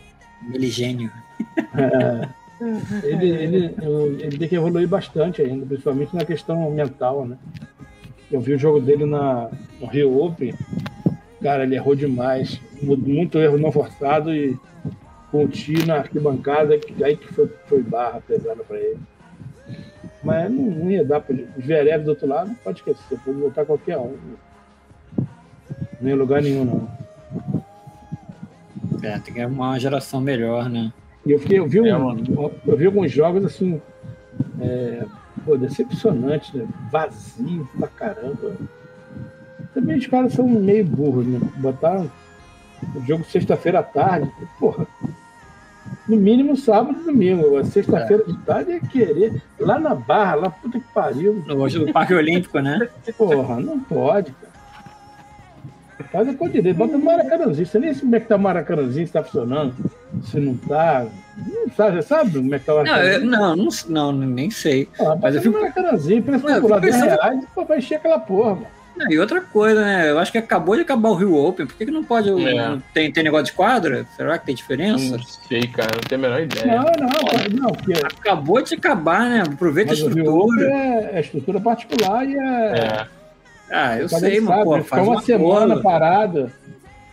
Meligênio. 0.42 1.10
É, 1.74 2.28
ele, 3.02 3.28
ele, 3.30 3.74
ele 4.20 4.38
tem 4.38 4.48
que 4.48 4.54
evoluir 4.56 4.86
bastante 4.88 5.42
ainda, 5.42 5.66
principalmente 5.66 6.14
na 6.14 6.24
questão 6.24 6.70
mental, 6.70 7.26
né? 7.26 7.36
Eu 8.30 8.40
vi 8.40 8.54
o 8.54 8.58
jogo 8.58 8.80
dele 8.80 9.04
na, 9.04 9.48
no 9.80 9.86
Rio 9.86 10.20
Open, 10.22 10.54
cara, 11.42 11.64
ele 11.64 11.74
errou 11.76 11.94
demais, 11.94 12.60
mu- 12.82 12.96
muito 12.96 13.38
erro 13.38 13.58
não 13.58 13.70
forçado 13.72 14.32
e 14.34 14.56
com 15.30 15.44
o 15.44 15.48
tiro 15.48 15.86
na 15.86 15.96
arquibancada, 15.96 16.78
que- 16.78 17.02
aí 17.04 17.16
que 17.16 17.26
foi, 17.32 17.48
foi 17.66 17.82
barra 17.82 18.20
pesada 18.26 18.62
para 18.64 18.78
ele. 18.78 18.98
Mas 20.26 20.50
não, 20.50 20.62
não 20.64 20.90
ia 20.90 21.04
dar 21.04 21.20
para 21.20 21.34
ele. 21.36 21.48
Os 21.56 21.64
Verev 21.64 22.02
do 22.02 22.10
outro 22.10 22.26
lado, 22.26 22.50
pode 22.64 22.78
esquecer, 22.78 23.16
pode 23.24 23.38
botar 23.38 23.64
qualquer 23.64 23.96
um. 23.96 24.16
Não 26.00 26.08
ia 26.10 26.16
lugar 26.16 26.42
nenhum, 26.42 26.64
não. 26.64 26.88
É, 29.02 29.18
tem 29.20 29.32
que 29.34 29.40
arrumar 29.40 29.68
uma 29.70 29.78
geração 29.78 30.20
melhor, 30.20 30.68
né? 30.68 30.92
E 31.24 31.30
eu, 31.30 31.38
fiquei, 31.38 31.60
eu, 31.60 31.66
vi 31.68 31.80
um- 31.80 31.86
É, 31.86 32.50
eu 32.66 32.76
vi 32.76 32.86
alguns 32.86 33.12
jogos 33.12 33.44
assim, 33.44 33.80
é, 34.60 35.04
pô, 35.44 35.56
decepcionantes, 35.56 36.52
né? 36.52 36.66
Vazio 36.90 37.68
pra 37.78 37.86
caramba. 37.86 38.56
Também 39.72 39.96
os 39.98 40.06
caras 40.08 40.32
são 40.32 40.48
meio 40.48 40.84
burros, 40.84 41.24
né? 41.26 41.38
Botaram 41.58 42.10
o 42.96 43.00
jogo 43.06 43.24
sexta-feira 43.24 43.78
à 43.78 43.82
tarde, 43.84 44.28
porra. 44.58 44.86
No 46.08 46.16
mínimo 46.16 46.56
sábado 46.56 46.98
e 47.00 47.04
domingo. 47.04 47.64
Sexta-feira 47.64 48.24
de 48.24 48.36
tarde 48.38 48.72
é 48.72 48.80
querer. 48.80 49.42
Lá 49.58 49.78
na 49.78 49.94
barra, 49.94 50.34
lá 50.36 50.50
puta 50.50 50.78
que 50.78 50.86
pariu. 50.94 51.44
Hoje 51.48 51.78
do 51.78 51.92
Parque 51.92 52.14
Olímpico, 52.14 52.58
né? 52.60 52.88
Porra, 53.18 53.58
não 53.60 53.80
pode, 53.80 54.30
cara. 54.32 54.46
Faz 56.12 56.28
a 56.28 56.34
coisa 56.34 56.52
direito, 56.54 56.76
bota 56.76 56.96
o 56.96 57.02
Maracanãzinho. 57.04 57.66
Você 57.66 57.78
nem 57.78 57.88
sabe 57.92 58.02
como 58.04 58.16
é 58.16 58.20
que 58.20 58.28
tá 58.28 58.36
o 58.36 58.38
Maracanãzinho, 58.38 59.06
se 59.06 59.12
tá 59.12 59.22
funcionando, 59.24 59.74
se 60.22 60.38
não 60.38 60.54
tá. 60.56 61.06
Não 61.36 61.68
sabe, 61.74 61.96
você 61.96 62.02
sabe 62.02 62.30
como 62.32 62.54
é 62.54 62.58
que 62.58 62.64
tá 62.66 62.74
o 62.74 62.76
Maracanãzinho? 62.76 63.30
não, 63.30 63.56
não, 63.56 63.68
não, 63.88 64.12
nem 64.12 64.50
sei. 64.50 64.88
Ah, 65.00 65.16
mas 65.20 65.34
eu 65.34 65.42
fico- 65.42 65.54
no 65.56 65.60
Maracanãzinho, 65.62 66.22
preço 66.22 66.44
popular 66.44 66.60
fico 66.60 66.80
10 66.80 66.94
pensando- 66.94 67.20
reais, 67.20 67.44
pô, 67.54 67.64
vai 67.64 67.78
encher 67.78 67.94
aquela 67.96 68.18
porra, 68.20 68.54
mano. 68.54 68.66
Não, 68.96 69.10
e 69.10 69.18
outra 69.18 69.40
coisa, 69.40 69.84
né? 69.84 70.10
Eu 70.10 70.18
acho 70.18 70.32
que 70.32 70.38
acabou 70.38 70.74
de 70.74 70.82
acabar 70.82 71.10
o 71.10 71.14
Rio 71.14 71.34
Open. 71.34 71.66
Por 71.66 71.76
que, 71.76 71.84
que 71.84 71.90
não 71.90 72.02
pode. 72.02 72.30
É. 72.30 72.68
não 72.68 72.80
tem, 72.94 73.12
tem 73.12 73.22
negócio 73.24 73.46
de 73.46 73.52
quadra? 73.52 74.06
Será 74.16 74.38
que 74.38 74.46
tem 74.46 74.54
diferença? 74.54 75.16
Não 75.16 75.22
sei, 75.22 75.66
cara, 75.68 75.90
não 75.94 76.00
tenho 76.00 76.20
a 76.20 76.22
menor 76.28 76.40
ideia. 76.42 76.66
Não, 76.66 76.84
não, 76.84 77.62
não, 77.62 77.72
porque 77.72 77.92
Acabou 77.92 78.62
de 78.62 78.74
acabar, 78.74 79.28
né? 79.28 79.42
Aproveita 79.42 79.92
a 79.92 79.96
mas 79.96 80.02
o 80.02 80.08
Rio 80.08 80.34
Open 80.34 80.48
estrutura. 80.54 80.74
é, 80.74 81.10
é 81.16 81.20
estrutura 81.20 81.60
particular 81.60 82.26
e 82.26 82.34
é. 82.36 82.78
É, 82.78 83.06
Ah, 83.70 83.98
eu 83.98 84.08
cada 84.08 84.20
sei, 84.26 84.40
um 84.40 84.44
mas, 84.44 84.56
sabe, 84.56 84.64
pô, 84.64 84.74
ficar 84.82 84.96
faz 84.96 85.08
um 85.08 85.10
uma 85.12 85.22
semana 85.22 85.82
parada. 85.82 86.52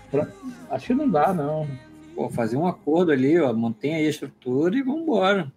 pra- 0.09 0.27
Acho 0.71 0.87
que 0.87 0.93
não 0.93 1.09
dá, 1.09 1.33
não. 1.33 1.67
Pô, 2.15 2.29
fazer 2.29 2.55
um 2.57 2.65
acordo 2.67 3.11
ali, 3.11 3.39
ó. 3.39 3.51
Mantém 3.53 3.95
aí 3.95 4.05
a 4.05 4.09
estrutura 4.09 4.75
e 4.77 4.81
vambora. 4.83 5.47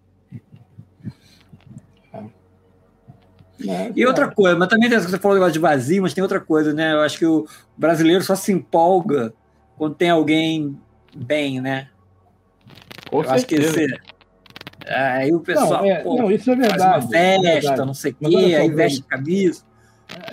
É, 3.69 3.93
E 3.95 4.07
outra 4.07 4.31
coisa, 4.31 4.57
mas 4.57 4.69
também 4.69 4.89
tem 4.89 4.97
essa 4.97 5.07
que 5.07 5.13
você 5.13 5.19
falou 5.19 5.37
negócio 5.37 5.55
de 5.55 5.59
vazio, 5.59 6.03
mas 6.03 6.15
tem 6.15 6.23
outra 6.23 6.41
coisa, 6.41 6.73
né? 6.73 6.93
Eu 6.93 7.01
acho 7.01 7.19
que 7.19 7.27
o 7.27 7.47
brasileiro 7.77 8.23
só 8.23 8.35
se 8.35 8.53
empolga 8.53 9.33
quando 9.77 9.95
tem 9.95 10.11
alguém 10.11 10.77
bem, 11.15 11.61
né? 11.61 11.89
com 13.11 13.23
eu 13.23 13.31
acho 13.31 13.47
que 13.47 13.55
esse. 13.55 13.87
Aí 14.89 15.33
o 15.33 15.41
pessoal 15.41 15.83
não, 15.83 15.91
é, 15.91 16.03
pô, 16.03 16.17
não, 16.17 16.31
isso 16.31 16.51
é 16.51 16.57
faz 16.57 16.69
verdade. 16.69 16.85
uma 16.85 16.99
isso 16.99 17.15
é 17.15 17.41
festa, 17.41 17.69
verdade. 17.69 17.87
não 17.87 17.95
sei 17.95 18.13
o 18.13 18.15
quê, 18.15 18.31
só, 18.31 18.39
aí 18.39 18.71
veste 18.71 19.03
camisa. 19.03 19.63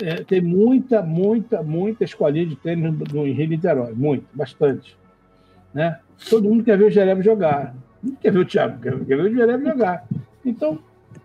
É, 0.00 0.14
tem 0.22 0.40
muita, 0.40 1.02
muita, 1.02 1.62
muita 1.62 2.04
escolinha 2.04 2.46
de 2.46 2.54
tênis 2.54 2.94
no, 3.12 3.24
Rio 3.24 3.48
Niterói. 3.48 3.92
Muito, 3.92 4.26
bastante. 4.32 4.96
Né? 5.72 5.98
Todo 6.30 6.48
mundo 6.48 6.62
quer 6.62 6.78
ver 6.78 6.84
o 6.84 6.90
Jereb 6.90 7.22
jogar. 7.22 7.74
Não 8.00 8.14
quer 8.14 8.30
ver 8.30 8.38
o 8.38 8.44
Thiago, 8.44 8.80
quer, 8.80 8.96
quer 9.04 9.16
ver 9.16 9.22
o 9.22 9.34
Jereb 9.34 9.64
jogar. 9.64 10.06
Então, 10.44 10.78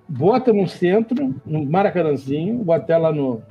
bota 0.10 0.51
no 0.51 0.68
centro, 0.68 1.36
no 1.45 1.66
Maracanãzinho, 1.66 2.57
bota 2.64 2.91
ela 2.91 3.12
no, 3.12 3.41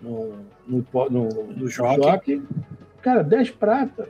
no, 0.00 0.32
no, 0.66 0.84
no, 1.10 1.28
No 1.54 1.68
jockey. 1.68 2.02
jockey. 2.02 2.42
Cara, 3.02 3.22
10 3.22 3.50
prata. 3.50 4.08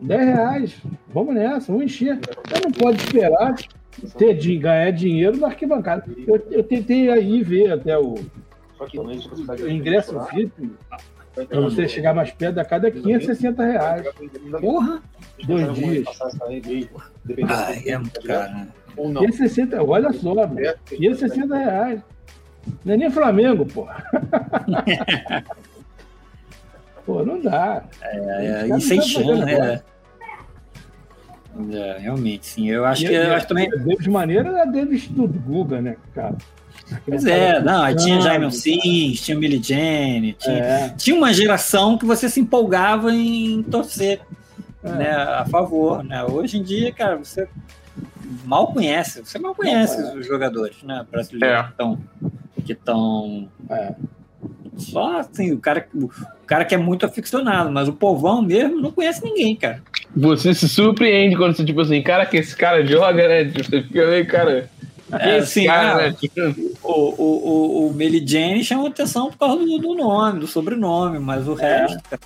10 0.00 0.26
reais. 0.26 0.82
Vamos 1.08 1.34
nessa, 1.34 1.72
vamos 1.72 1.84
encher. 1.86 2.18
Você 2.18 2.60
não 2.64 2.72
pode 2.72 3.02
esperar 3.02 3.54
ter, 4.16 4.58
ganhar 4.58 4.90
dinheiro 4.90 5.36
na 5.36 5.48
arquibancada. 5.48 6.04
Eu, 6.26 6.36
eu 6.50 6.64
tentei 6.64 7.10
aí 7.10 7.42
ver 7.42 7.72
até 7.72 7.98
o, 7.98 8.14
o 8.14 9.68
ingresso 9.68 10.18
VIP 10.32 10.70
para 11.44 11.60
você 11.60 11.86
chegar 11.88 12.14
mais 12.14 12.30
perto 12.30 12.54
da 12.54 12.64
cada 12.64 12.88
é 12.88 12.90
560 12.90 13.64
reais. 13.64 14.06
Porra! 14.60 15.02
Dois 15.46 15.74
dias. 15.74 16.06
Ai, 17.48 17.82
é 17.86 17.98
muito 17.98 18.20
caro, 18.22 18.52
né? 18.52 18.68
560, 18.96 19.82
olha 19.82 20.12
só, 20.12 20.34
mano. 20.34 20.56
560 20.88 21.56
reais. 21.56 22.00
Não 22.84 22.94
é 22.94 22.96
nem 22.96 23.10
Flamengo, 23.10 23.66
pô. 23.66 23.86
pô, 27.04 27.24
não 27.24 27.40
dá. 27.40 27.84
É, 28.02 28.66
caras 28.68 28.82
e 28.84 28.86
sem 28.88 29.00
chance, 29.02 29.44
né? 29.44 29.82
É, 31.72 31.98
realmente, 31.98 32.44
sim. 32.46 32.68
Eu 32.68 32.84
acho 32.84 33.04
E- 33.04 33.08
que 33.08 33.12
e 33.12 33.16
eu 33.16 33.32
a- 33.32 33.36
acho 33.36 33.46
também. 33.48 33.70
Davis 33.70 34.06
Maneira 34.06 34.48
era 34.50 34.62
a 34.62 34.66
Davis 34.66 35.08
do 35.08 35.26
Guga, 35.26 35.80
né, 35.80 35.96
cara? 36.14 36.36
Pois 37.04 37.24
é, 37.26 37.60
não, 37.60 37.82
aí 37.82 37.96
tinha 37.96 38.20
Jaime 38.20 38.44
Alcins, 38.44 39.20
tinha 39.20 39.36
Billy 39.38 39.60
Jane, 39.62 40.34
tinha, 40.38 40.56
É, 40.56 40.88
tinha 40.90 41.16
uma 41.16 41.32
geração 41.32 41.98
que 41.98 42.04
você 42.06 42.28
se 42.28 42.38
empolgava 42.40 43.12
em 43.12 43.62
torcer 43.64 44.20
é. 44.84 44.88
né, 44.92 45.10
a 45.10 45.44
favor. 45.50 46.04
Né? 46.04 46.22
Hoje 46.24 46.58
em 46.58 46.62
dia, 46.62 46.92
cara, 46.92 47.16
você 47.16 47.48
mal 48.44 48.68
conhece, 48.72 49.20
você 49.20 49.38
mal 49.38 49.54
conhece 49.54 50.00
Não, 50.00 50.10
é. 50.12 50.14
os 50.16 50.26
jogadores 50.26 50.76
né, 50.84 51.04
brasileiros 51.10 51.58
É. 51.58 51.62
que 51.64 51.70
estão. 51.70 51.98
Que 52.64 52.72
estão 52.72 53.48
É. 53.70 53.94
só 54.76 55.18
assim, 55.18 55.52
o 55.52 55.58
cara, 55.58 55.86
o 55.94 56.08
cara 56.46 56.64
que 56.64 56.74
é 56.74 56.78
muito 56.78 57.04
aficionado, 57.06 57.70
mas 57.70 57.88
o 57.88 57.92
povão 57.92 58.42
mesmo 58.42 58.80
não 58.80 58.92
conhece 58.92 59.24
ninguém, 59.24 59.56
cara. 59.56 59.82
Você 60.14 60.54
se 60.54 60.68
surpreende 60.68 61.36
quando 61.36 61.56
você, 61.56 61.64
tipo 61.64 61.80
assim, 61.80 62.00
cara, 62.02 62.24
que 62.24 62.36
esse 62.36 62.56
cara 62.56 62.84
joga, 62.86 63.26
né? 63.28 63.44
Tipo, 63.44 63.64
Você 63.64 63.82
fica 63.82 64.06
meio, 64.06 64.26
cara. 64.26 64.70
É, 65.12 65.38
assim, 65.38 65.66
cara, 65.66 65.92
ah, 65.92 65.96
né? 66.10 66.16
Tipo, 66.18 66.40
O, 66.82 66.92
o, 66.92 67.48
o, 67.84 67.88
o 67.88 67.94
Melly 67.94 68.26
Jane 68.26 68.64
chamou 68.64 68.88
atenção 68.88 69.30
por 69.30 69.38
causa 69.38 69.64
do, 69.64 69.78
do 69.78 69.94
nome, 69.94 70.40
do 70.40 70.46
sobrenome, 70.46 71.18
mas 71.18 71.46
o 71.46 71.58
É. 71.60 71.82
resto. 71.82 72.02
cara, 72.10 72.20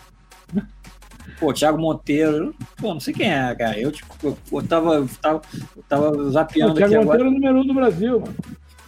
Pô, 1.38 1.54
Thiago 1.54 1.78
Monteiro, 1.78 2.54
pô, 2.76 2.92
não 2.92 3.00
sei 3.00 3.14
quem 3.14 3.32
é, 3.32 3.54
cara. 3.54 3.78
Eu, 3.78 3.90
tipo, 3.90 4.14
eu, 4.22 4.36
eu 4.52 4.62
tava, 4.62 4.94
eu 4.96 5.08
tava, 5.22 5.42
eu 5.76 5.82
tava 5.88 6.10
O 6.10 6.30
zapeando 6.30 6.72
aqui 6.72 6.88
Thiago 6.88 7.02
agora. 7.10 7.24
Monteiro 7.24 7.24
é 7.24 7.28
o 7.28 7.32
número 7.32 7.60
um 7.60 7.66
do 7.66 7.74
Brasil, 7.74 8.20
mano. 8.20 8.34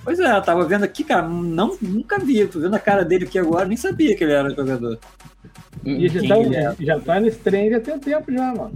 Pois 0.05 0.19
é, 0.21 0.37
eu 0.37 0.43
tava 0.43 0.65
vendo 0.67 0.85
aqui, 0.85 1.05
cara, 1.05 1.27
não, 1.27 1.79
nunca 1.81 2.19
vi. 2.19 2.47
Tô 2.47 2.59
vendo 2.61 2.75
a 2.75 2.79
cara 2.79 3.05
dele 3.05 3.25
aqui 3.25 3.39
agora, 3.39 3.65
nem 3.65 3.77
sabia 3.77 4.17
que 4.17 4.25
ele 4.25 4.33
era 4.33 4.51
jogador. 4.51 4.99
E 5.85 6.09
já 6.09 6.21
tá, 6.29 6.37
é? 6.37 6.77
já 6.81 7.01
tá 7.01 7.21
nesse 7.21 7.39
trem 7.39 7.71
já 7.71 7.81
tem 7.81 7.99
tempo 7.99 8.31
já, 8.33 8.53
mano. 8.55 8.73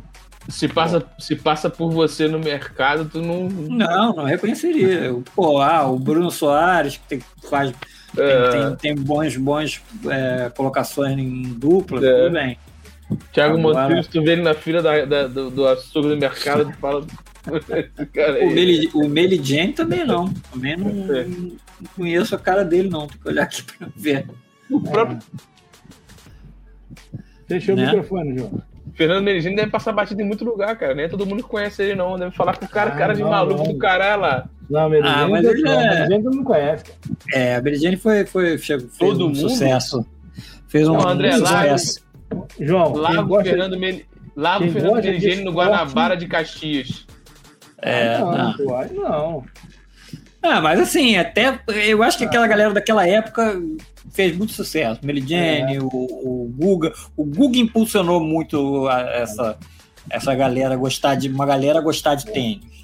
Se 0.49 0.69
passa, 0.69 1.05
se 1.19 1.35
passa 1.35 1.69
por 1.69 1.91
você 1.91 2.29
no 2.29 2.39
mercado, 2.39 3.05
tu 3.11 3.21
não. 3.21 3.49
Não, 3.49 4.15
não 4.15 4.25
reconheceria. 4.25 5.15
Pô, 5.35 5.61
ah, 5.61 5.87
o 5.91 5.99
Bruno 5.99 6.31
Soares, 6.31 6.97
que 6.99 7.03
tem, 7.09 7.21
faz, 7.51 7.73
É. 8.17 8.49
tem, 8.51 8.61
tem, 8.63 8.77
tem 8.77 8.95
bons, 8.95 9.37
bons 9.37 9.83
é, 10.09 10.51
colocações 10.57 11.19
em 11.19 11.43
dupla, 11.43 11.99
É. 12.07 12.23
tudo 12.23 12.33
bem. 12.33 12.59
Thiago 13.33 13.59
Agora- 13.59 13.83
Monteiro, 13.83 14.03
se 14.05 14.11
tu 14.11 14.23
vê 14.23 14.33
ele 14.33 14.43
na 14.43 14.55
fila 14.55 14.83
da, 14.83 15.05
da- 15.05 15.27
do, 15.27 15.51
do 15.51 15.67
açougue 15.67 16.09
do 16.11 16.17
mercado, 16.17 16.65
tu 16.71 16.77
fala. 16.79 17.05
O. 18.43 18.51
Meli, 18.51 18.91
o 18.95 19.09
Meli 19.09 19.41
Jane 19.43 19.73
também 19.73 20.05
não. 20.05 20.33
Também 20.53 20.77
não, 20.77 21.15
É. 21.17 21.25
não 21.25 21.53
conheço 21.97 22.35
a 22.35 22.39
cara 22.39 22.65
dele, 22.65 22.89
não. 22.89 23.07
Tem 23.07 23.19
que 23.19 23.29
olhar 23.29 23.43
aqui 23.45 23.63
pra 23.63 23.89
ver. 23.97 24.27
O 24.71 24.81
próprio 24.81 25.19
Fechou 27.47 27.77
Né? 27.77 27.85
o 27.85 27.87
microfone, 27.87 28.39
João. 28.39 28.63
Fernando 28.97 29.23
Merigini 29.25 29.55
deve 29.55 29.71
passar 29.71 29.93
batido 29.93 30.23
em 30.23 30.25
muito 30.25 30.45
lugar, 30.45 30.75
cara. 30.77 30.95
Nem 30.95 31.09
todo 31.09 31.27
mundo 31.27 31.43
conhece 31.45 31.83
ele, 31.83 31.95
não. 31.95 32.19
Deve 32.19 32.35
falar 32.35 32.57
com 32.57 32.65
o 32.65 32.69
cara, 32.69 32.93
Ah, 32.93 32.97
cara 32.97 33.15
de 33.15 33.21
não, 33.23 33.31
maluco 33.31 33.63
não. 33.65 33.73
do 33.73 33.79
caralho 33.79 34.23
lá. 34.23 34.49
Não, 34.71 34.89
Merizene, 34.89 35.15
Ah, 35.23 35.29
mas 35.29 35.43
não, 35.45 35.51
ele 35.51 35.69
é- 35.69 35.91
Merizene 35.91 36.23
todo 36.25 36.35
mundo 36.37 36.45
conhece. 36.47 36.85
Cara. 36.85 36.97
É, 37.35 37.57
a 37.57 37.63
Meli 37.63 37.77
Jane 37.77 37.97
foi, 37.97 38.25
foi, 38.27 38.59
chegou, 38.59 38.89
fez 38.89 38.99
Todo 38.99 39.25
um 39.25 39.29
mundo? 39.29 39.39
sucesso. 39.39 40.05
Fez 40.69 40.89
um, 40.89 40.95
Não, 40.95 41.09
André, 41.09 41.37
um 41.37 41.41
lá- 41.43 41.47
sucesso. 41.77 42.01
João, 42.59 42.95
Lá 42.95 43.11
quem 43.11 43.19
o 43.21 43.27
gosta 43.27 43.45
Fernando, 43.51 43.79
Meri... 43.79 44.07
lá 44.35 44.57
o 44.57 44.61
quem 44.61 44.71
Fernando 44.73 44.91
gosta 44.95 45.03
de 45.03 45.09
Merigini 45.19 45.45
no 45.45 45.53
Guanabara 45.53 46.17
de 46.17 46.27
Caxias. 46.27 47.07
É, 47.83 48.19
não, 48.19 48.33
não. 48.33 48.77
aí 48.79 48.93
não. 48.95 49.45
Ah, 50.43 50.61
mas 50.61 50.81
assim, 50.81 51.17
até 51.17 51.59
eu 51.87 52.03
acho 52.03 52.17
que 52.19 52.25
aquela 52.25 52.47
galera 52.47 52.73
daquela 52.73 53.07
época 53.07 53.61
fez 54.17 54.37
muito 54.37 54.53
sucesso. 54.53 54.99
Meli 55.05 55.21
Jane, 55.27 55.79
o, 55.79 55.87
o 55.87 56.53
Guga. 56.59 56.93
O 57.17 57.25
Guga 57.25 57.59
impulsionou 57.59 58.19
muito 58.21 58.89
a- 58.89 59.03
essa, 59.03 59.59
essa 60.11 60.35
galera 60.35 60.75
gostar 60.77 61.15
de 61.15 61.29
uma 61.29 61.47
galera 61.47 61.81
gostar 61.81 62.15
de 62.17 62.25
tênis. 62.27 62.77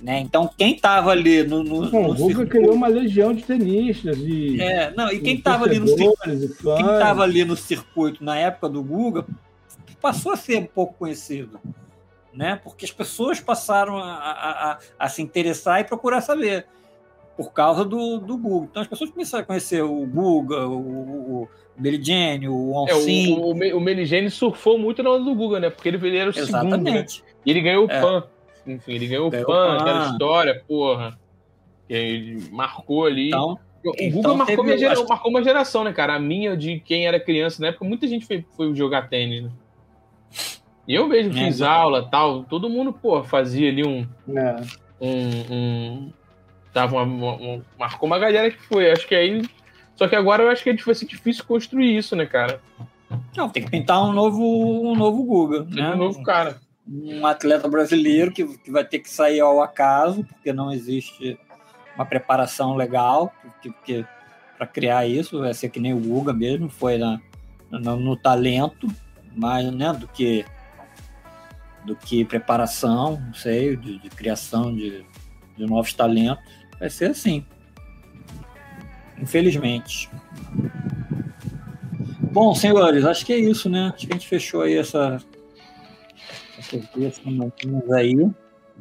Né? 0.00 0.20
Então, 0.20 0.48
quem 0.56 0.78
tava 0.78 1.10
ali 1.10 1.42
no, 1.42 1.64
no, 1.64 1.90
Bom, 1.90 2.02
no 2.04 2.10
o 2.10 2.14
Guga 2.14 2.26
circuito- 2.28 2.50
criou 2.50 2.72
uma 2.74 2.86
legião 2.86 3.34
de 3.34 3.42
tenistas 3.42 4.16
e, 4.18 4.60
É, 4.60 4.92
não, 4.96 5.10
e 5.12 5.18
quem 5.20 5.40
tava 5.40 5.64
ali 5.64 5.80
no 5.80 5.88
circuito, 5.88 6.76
quem 6.76 6.86
tava 6.86 7.24
ali 7.24 7.44
no 7.44 7.56
circuito 7.56 8.22
na 8.24 8.38
época 8.38 8.68
do 8.68 8.80
Guga 8.82 9.26
passou 10.00 10.30
a 10.32 10.36
ser 10.36 10.56
um 10.58 10.66
pouco 10.66 10.94
conhecido, 10.94 11.58
né? 12.32 12.60
Porque 12.62 12.84
as 12.84 12.92
pessoas 12.92 13.40
passaram 13.40 13.96
a, 13.98 14.12
a, 14.14 14.70
a, 14.72 14.78
a 15.00 15.08
se 15.08 15.20
interessar 15.20 15.80
e 15.80 15.84
procurar 15.84 16.20
saber 16.20 16.66
por 17.38 17.52
causa 17.52 17.84
do, 17.84 18.18
do 18.18 18.36
Guga. 18.36 18.66
Então 18.70 18.82
as 18.82 18.88
pessoas 18.88 19.10
começaram 19.10 19.44
a 19.44 19.46
conhecer 19.46 19.80
o 19.82 20.04
Guga, 20.04 20.66
o, 20.66 21.44
o 21.44 21.48
Jane, 22.02 22.48
o 22.48 22.84
É, 22.88 22.94
Onsim. 22.96 23.32
o, 23.38 23.52
o, 23.52 23.76
o 23.78 23.80
Meligeni 23.80 24.28
surfou 24.28 24.76
muito 24.76 25.02
na 25.04 25.10
onda 25.12 25.24
do 25.24 25.34
Guga, 25.36 25.60
né? 25.60 25.70
Porque 25.70 25.88
ele, 25.88 26.04
ele 26.04 26.18
era 26.18 26.30
o 26.30 26.32
segundo, 26.32 26.52
né? 26.52 26.66
Exatamente. 26.76 27.24
E 27.46 27.50
ele 27.50 27.60
ganhou 27.60 27.86
o 27.86 27.90
É. 27.90 28.00
PAN. 28.00 28.24
Enfim, 28.66 28.92
ele 28.92 29.06
ganhou 29.06 29.28
o 29.28 29.30
Ganhou 29.30 29.46
PAN, 29.46 29.52
o 29.52 29.68
PAN. 29.68 29.76
aquela 29.82 30.06
história, 30.10 30.64
porra. 30.66 31.18
E 31.88 31.94
ele 31.94 32.48
marcou 32.50 33.06
ali. 33.06 33.28
Então, 33.28 33.56
o 33.84 33.92
então 33.96 34.10
Guga 34.10 34.34
marcou, 34.34 34.64
teve- 34.64 34.76
minha 34.76 34.92
acho- 34.92 35.08
marcou 35.08 35.30
uma 35.30 35.42
geração, 35.44 35.84
né, 35.84 35.92
cara? 35.92 36.16
A 36.16 36.18
minha 36.18 36.56
de 36.56 36.80
quem 36.80 37.06
era 37.06 37.20
criança 37.20 37.62
na 37.62 37.68
época, 37.68 37.84
muita 37.84 38.08
gente 38.08 38.26
foi, 38.26 38.44
foi 38.56 38.74
jogar 38.74 39.08
tênis, 39.08 39.44
né? 39.44 39.50
E 40.88 40.94
eu 40.94 41.06
mesmo 41.06 41.30
É, 41.32 41.34
fiz 41.34 41.46
exatamente. 41.56 41.80
aula 41.82 42.08
tal, 42.10 42.42
todo 42.44 42.68
mundo, 42.68 42.92
pô, 42.92 43.22
fazia 43.22 43.68
ali 43.68 43.86
um. 43.86 44.06
É. 44.36 44.56
um, 45.00 45.54
um- 45.54 46.12
tava 46.72 47.02
uma- 47.02 47.02
uma- 47.02 47.36
uma- 47.36 47.64
marcou 47.78 48.06
uma 48.06 48.18
galera 48.18 48.50
que 48.50 48.60
foi. 48.62 48.90
Acho 48.90 49.06
que 49.06 49.14
aí. 49.14 49.42
Só 49.96 50.06
que 50.06 50.14
agora 50.14 50.42
eu 50.44 50.48
acho 50.50 50.62
que 50.62 50.72
vai 50.84 50.94
ser 50.94 51.06
difícil 51.06 51.44
construir 51.44 51.96
isso, 51.96 52.14
né, 52.14 52.24
cara? 52.26 52.60
não, 53.36 53.48
tem 53.48 53.64
que 53.64 53.70
pintar 53.70 54.02
um 54.04 54.12
novo, 54.12 54.42
um 54.90 54.94
novo 54.94 55.22
Guga. 55.24 55.64
Tem 55.64 55.82
Né? 55.82 55.94
um 55.94 55.96
novo 55.96 56.22
cara. 56.22 56.58
um 56.86 57.26
atleta 57.26 57.66
brasileiro 57.68 58.30
que, 58.32 58.44
que 58.58 58.70
vai 58.70 58.84
ter 58.84 58.98
que 59.00 59.10
sair 59.10 59.40
ao 59.40 59.62
acaso, 59.62 60.24
porque 60.24 60.52
não 60.52 60.70
existe 60.72 61.38
uma 61.96 62.04
preparação 62.06 62.76
legal 62.76 63.32
para 64.56 64.66
criar 64.66 65.06
isso. 65.06 65.40
Vai 65.40 65.52
ser 65.54 65.68
que 65.70 65.80
nem 65.80 65.92
o 65.94 65.98
Guga 66.00 66.32
mesmo, 66.32 66.68
foi 66.68 66.96
na, 66.98 67.20
no, 67.70 67.96
no 67.96 68.16
talento, 68.16 68.88
mais 69.34 69.70
né, 69.72 69.92
do 69.92 70.06
que 70.08 70.44
do 71.84 71.96
que 71.96 72.24
preparação, 72.24 73.18
não 73.18 73.34
sei, 73.34 73.74
de, 73.76 73.98
de 73.98 74.10
criação 74.10 74.74
de, 74.74 75.04
de 75.56 75.64
novos 75.66 75.94
talentos. 75.94 76.44
Vai 76.78 76.90
ser 76.90 77.10
assim. 77.10 77.44
Infelizmente. 79.20 80.08
Bom, 82.30 82.54
senhores, 82.54 83.04
acho 83.04 83.26
que 83.26 83.32
é 83.32 83.38
isso, 83.38 83.68
né? 83.68 83.92
Acho 83.94 84.06
que 84.06 84.12
a 84.12 84.16
gente 84.16 84.28
fechou 84.28 84.62
aí 84.62 84.76
essa, 84.76 85.18
essas 86.58 86.86
duas 86.94 87.16
semaninhas 87.16 87.90
aí. 87.92 88.14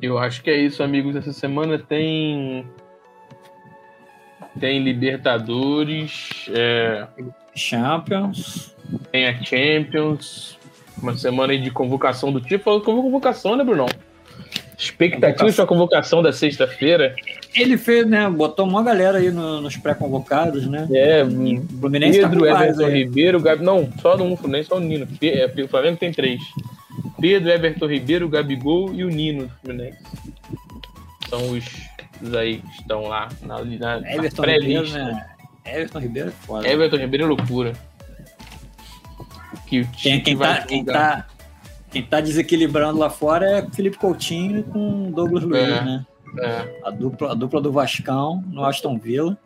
Eu 0.02 0.18
acho 0.18 0.44
que 0.44 0.50
é 0.50 0.58
isso, 0.58 0.84
amigos. 0.84 1.16
Essa 1.16 1.34
semana 1.34 1.80
tem. 1.80 2.68
Tem 4.60 4.84
Libertadores, 4.84 6.48
é, 6.50 7.08
Champions. 7.56 8.76
tem 9.12 9.28
a 9.28 9.44
Champions, 9.44 10.58
uma 11.02 11.16
semana 11.16 11.54
aí 11.54 11.60
de 11.60 11.72
convocação 11.72 12.32
do 12.32 12.42
tipo. 12.42 12.64
Falou 12.64 12.82
convocação, 12.82 13.56
né, 13.56 13.64
Brunão? 13.64 13.88
Expectativa 14.78 15.52
para 15.52 15.64
a 15.64 15.68
convocação 15.68 16.22
da 16.22 16.32
sexta-feira. 16.32 17.16
Ele 17.58 17.78
fez, 17.78 18.06
né? 18.06 18.30
Botou 18.30 18.66
uma 18.68 18.84
galera 18.84 19.18
aí 19.18 19.32
no- 19.32 19.62
nos 19.62 19.76
pré-convocados, 19.78 20.68
né? 20.68 20.88
É, 20.92 21.24
O 21.24 21.80
Fluminense 21.80 22.22
tá 22.22 22.30
Pedro, 22.30 22.46
vários 22.50 22.76
Everton 22.80 22.94
aí. 22.96 23.04
Ribeiro, 23.04 23.42
Gabi... 23.42 23.64
não, 23.64 23.90
só 24.02 24.16
um, 24.16 24.38
nem 24.48 24.64
só 24.64 24.76
o 24.78 24.80
Nino. 24.80 25.08
É, 25.22 25.46
O 25.64 25.68
Flamengo 25.68 25.98
tem 25.98 26.12
três. 26.12 26.42
Pedro, 27.20 27.50
Everton 27.50 27.88
Ribeiro, 27.88 28.30
Gabigol 28.30 28.94
e 28.94 29.04
o 29.04 29.10
Nino 29.10 29.44
do 29.48 29.54
Fluminense. 29.62 29.98
São 31.30 31.50
os, 31.52 31.66
os 32.22 32.34
aí 32.36 32.58
que 32.60 32.82
estão 32.82 33.04
lá 33.04 33.28
na, 33.42 33.64
na, 33.64 34.00
na 34.00 34.30
pré-lista. 34.36 35.04
né? 35.04 35.26
Everton 35.66 36.00
Ribeiro 36.00 36.30
é 36.30 36.32
foda. 36.32 36.68
Everton 36.68 36.98
Ribeiro 36.98 37.24
é 37.26 37.28
loucura. 37.28 37.74
Que 39.68 39.86
Quem, 40.02 40.22
quem, 40.22 40.38
tá, 40.38 40.62
quem, 40.62 40.86
tá, 40.86 41.28
quem 41.92 42.04
tá 42.04 42.22
desequilibrando 42.22 42.98
lá 43.00 43.10
fora 43.10 43.46
é 43.60 43.68
Felipe 43.74 43.98
Coutinho 43.98 44.64
com 44.64 45.12
Douglas 45.12 45.44
Luiz, 45.44 45.64
É. 45.64 45.82
né? 45.84 46.06
É, 46.40 46.82
A 46.84 46.92
dupla, 46.92 47.32
a 47.32 47.34
dupla 47.36 47.62
do 47.62 47.72
Vascão 47.72 48.44
no 48.48 48.64
Aston 48.66 48.98
Villa. 48.98 49.38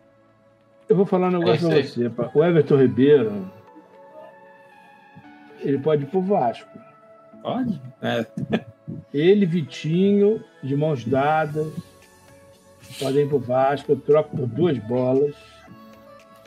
Eu 0.89 0.95
vou 0.95 1.05
falar 1.05 1.27
um 1.29 1.39
negócio 1.39 1.67
É 1.71 1.81
pra 1.81 1.83
você. 1.89 2.09
pá. 2.09 2.29
O 2.33 2.43
Everton 2.43 2.75
Ribeiro, 2.77 3.49
ele 5.59 5.77
pode 5.79 6.03
ir 6.03 6.07
pro 6.07 6.21
Vasco. 6.21 6.67
Pode? 7.41 7.81
É, 8.01 8.25
Ele, 9.13 9.45
Vitinho, 9.45 10.43
de 10.61 10.75
mãos 10.75 11.05
dadas, 11.05 11.67
podem 12.99 13.23
ir 13.25 13.29
pro 13.29 13.39
Vasco. 13.39 13.91
Eu 13.93 13.95
troco 13.99 14.35
por 14.35 14.47
duas 14.47 14.77
bolas 14.79 15.33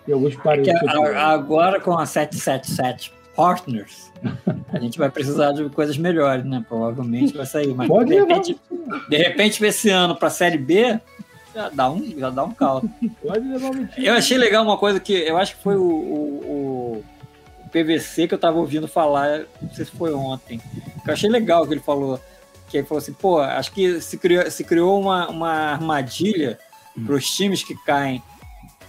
e 0.06 0.12
alguns 0.12 0.36
que 0.36 0.42
parentes. 0.42 0.72
a- 0.74 1.28
agora 1.32 1.80
com 1.80 1.96
a 1.98 2.04
777 2.04 3.12
Partners, 3.36 4.12
a 4.72 4.78
gente 4.78 4.98
vai 4.98 5.10
precisar 5.10 5.52
de 5.52 5.68
coisas 5.70 5.96
melhores, 5.96 6.44
né? 6.44 6.64
Provavelmente 6.68 7.36
vai 7.36 7.46
sair. 7.46 7.74
Mas 7.74 7.88
Pode 7.88 8.08
de 8.10 8.14
levar. 8.14 8.28
repente, 8.28 8.60
de 9.08 9.16
repente, 9.16 9.64
esse 9.64 9.90
ano 9.90 10.14
para 10.16 10.28
a 10.28 10.30
Série 10.30 10.58
B, 10.58 10.98
já 11.54 11.68
dá 11.70 11.90
um, 11.90 12.18
já 12.18 12.30
dá 12.30 12.44
um 12.44 12.52
caldo. 12.52 12.90
Pode 13.22 13.46
levar 13.46 13.70
Vitinho. 13.72 14.06
Eu 14.06 14.14
achei 14.14 14.36
legal 14.38 14.62
uma 14.64 14.76
coisa 14.78 14.98
que 15.00 15.12
eu 15.12 15.36
acho 15.36 15.56
que 15.56 15.62
foi 15.62 15.76
o, 15.76 15.82
o- 15.82 16.44
o- 16.44 17.04
o 17.64 17.68
PVC 17.70 18.28
que 18.28 18.34
eu 18.34 18.38
tava 18.38 18.58
ouvindo 18.58 18.86
falar, 18.86 19.40
não 19.60 19.70
sei 19.72 19.84
se 19.84 19.90
foi 19.90 20.12
ontem. 20.14 20.58
Que 21.02 21.10
eu 21.10 21.12
achei 21.12 21.28
legal 21.28 21.66
que 21.66 21.74
ele 21.74 21.80
falou. 21.80 22.20
Que 22.68 22.78
ele 22.78 22.86
falou 22.86 22.98
assim, 23.02 23.12
pô, 23.12 23.38
acho 23.40 23.72
que 23.72 24.00
se 24.00 24.16
criou, 24.16 24.50
se 24.50 24.64
criou 24.64 25.00
uma, 25.00 25.28
uma 25.28 25.50
armadilha 25.50 26.58
para 27.04 27.14
os 27.14 27.28
times 27.34 27.62
que 27.62 27.74
caem 27.84 28.22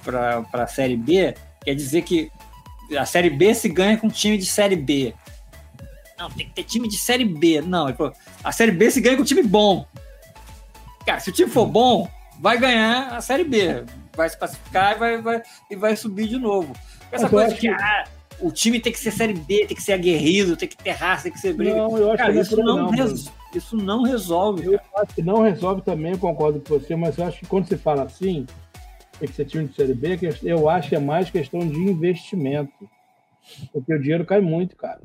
para 0.04 0.46
a 0.54 0.68
Série 0.68 0.96
B, 0.96 1.34
quer 1.64 1.74
dizer 1.76 2.04
que 2.04 2.32
a 2.98 3.06
Série 3.06 3.30
B 3.30 3.54
se 3.54 3.70
ganha 3.70 3.98
com 3.98 4.10
time 4.10 4.38
de 4.38 4.46
Série 4.46 4.76
B. 4.76 5.14
Não, 6.18 6.30
tem 6.30 6.48
que 6.48 6.54
ter 6.54 6.64
time 6.64 6.88
de 6.88 6.98
Série 6.98 7.26
B. 7.26 7.62
Não, 7.62 7.88
ele 7.88 7.98
falou, 7.98 8.14
a 8.44 8.52
Série 8.52 8.72
B 8.72 8.90
se 8.90 9.02
ganha 9.02 9.18
com 9.18 9.24
time 9.24 9.44
bom. 9.44 9.86
Cara, 11.06 11.20
se 11.20 11.30
o 11.30 11.34
time 11.34 11.50
for 11.50 11.66
bom, 11.66 12.08
vai 12.40 12.58
ganhar 12.58 13.10
a 13.16 13.22
Série 13.22 13.44
B. 13.44 13.84
Vai 14.16 14.30
se 14.30 14.38
classificar 14.38 14.96
e 14.96 15.00
vai, 15.00 15.22
vai, 15.22 15.42
e 15.70 15.76
vai 15.76 15.96
subir 15.96 16.28
de 16.28 16.38
novo. 16.38 16.74
Essa 17.12 17.30
coisa 17.30 17.54
de 17.54 17.60
que 17.60 17.68
ah, 17.68 18.06
o 18.40 18.52
time 18.52 18.80
tem 18.80 18.92
que 18.92 19.00
ser 19.00 19.12
Série 19.12 19.34
B, 19.34 19.66
tem 19.68 19.76
que 19.76 19.84
ser 19.84 19.94
aguerrido, 19.94 20.56
tem 20.56 20.68
que 20.68 20.78
ter 20.78 20.92
raça, 20.92 21.24
tem 21.24 21.32
que 21.34 21.40
ser 21.40 21.54
briga. 21.54 21.76
Não, 21.76 21.98
eu 21.98 22.10
acho 22.10 22.18
Cara, 22.18 22.32
que 22.34 22.40
é 22.40 22.42
isso 22.42 22.58
não, 22.58 22.78
não, 22.78 22.90
res- 22.90 23.32
isso 23.54 23.78
não 23.78 24.04
resolve. 24.04 24.66
Eu 24.66 24.80
acho 24.98 25.14
que 25.16 25.22
não 25.22 25.42
resolve 25.42 25.82
também, 25.82 26.14
eu 26.14 26.18
concordo 26.18 26.60
com 26.62 26.80
você, 26.80 26.96
mas 26.96 27.18
eu 27.18 27.26
acho 27.26 27.40
que 27.40 27.46
quando 27.46 27.68
você 27.68 27.78
fala 27.78 28.04
assim, 28.04 28.46
tem 29.20 29.28
que 29.28 29.34
ser 29.36 29.46
time 29.46 29.66
de 29.68 29.76
Série 29.76 29.94
B, 29.94 30.18
eu 30.44 30.70
acho 30.70 30.90
que 30.90 30.96
é 30.96 31.00
mais 31.00 31.30
questão 31.30 31.60
de 31.62 31.78
investimento. 31.80 32.90
Porque 33.72 33.94
o 33.94 34.02
dinheiro 34.02 34.26
cai 34.26 34.42
muito, 34.42 34.76
cara. 34.76 35.00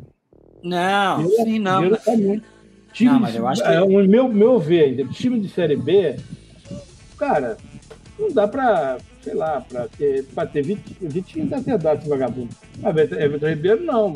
Não, 0.62 1.22
Eu- 1.22 1.30
sim, 1.30 1.58
o 1.58 1.62
não. 1.62 1.80
dinheiro 1.82 2.00
cai 2.04 2.16
muito. 2.16 2.46
Time 2.92 3.10
Não, 3.12 3.20
mas 3.20 3.36
eu 3.36 3.46
acho 3.46 3.62
que- 3.62 3.68
é, 3.68 3.80
o 3.82 3.88
meu, 4.08 4.28
meu 4.28 4.58
ver, 4.58 5.06
time 5.10 5.38
de 5.38 5.48
Série 5.48 5.76
B, 5.76 6.16
cara, 7.16 7.56
não 8.18 8.32
dá 8.32 8.48
pra, 8.48 8.98
sei 9.22 9.34
lá, 9.34 9.60
pra 9.60 9.86
ter, 9.88 10.24
pra 10.24 10.44
ter 10.46 10.62
Vitinho, 10.62 11.46
deve 11.46 11.64
ter 11.64 11.78
dado 11.78 12.00
esse 12.00 12.08
vagabundo. 12.08 12.48
Mas 12.78 12.96
Everton 13.12 13.48
Ribeiro, 13.48 13.84
não. 13.84 14.14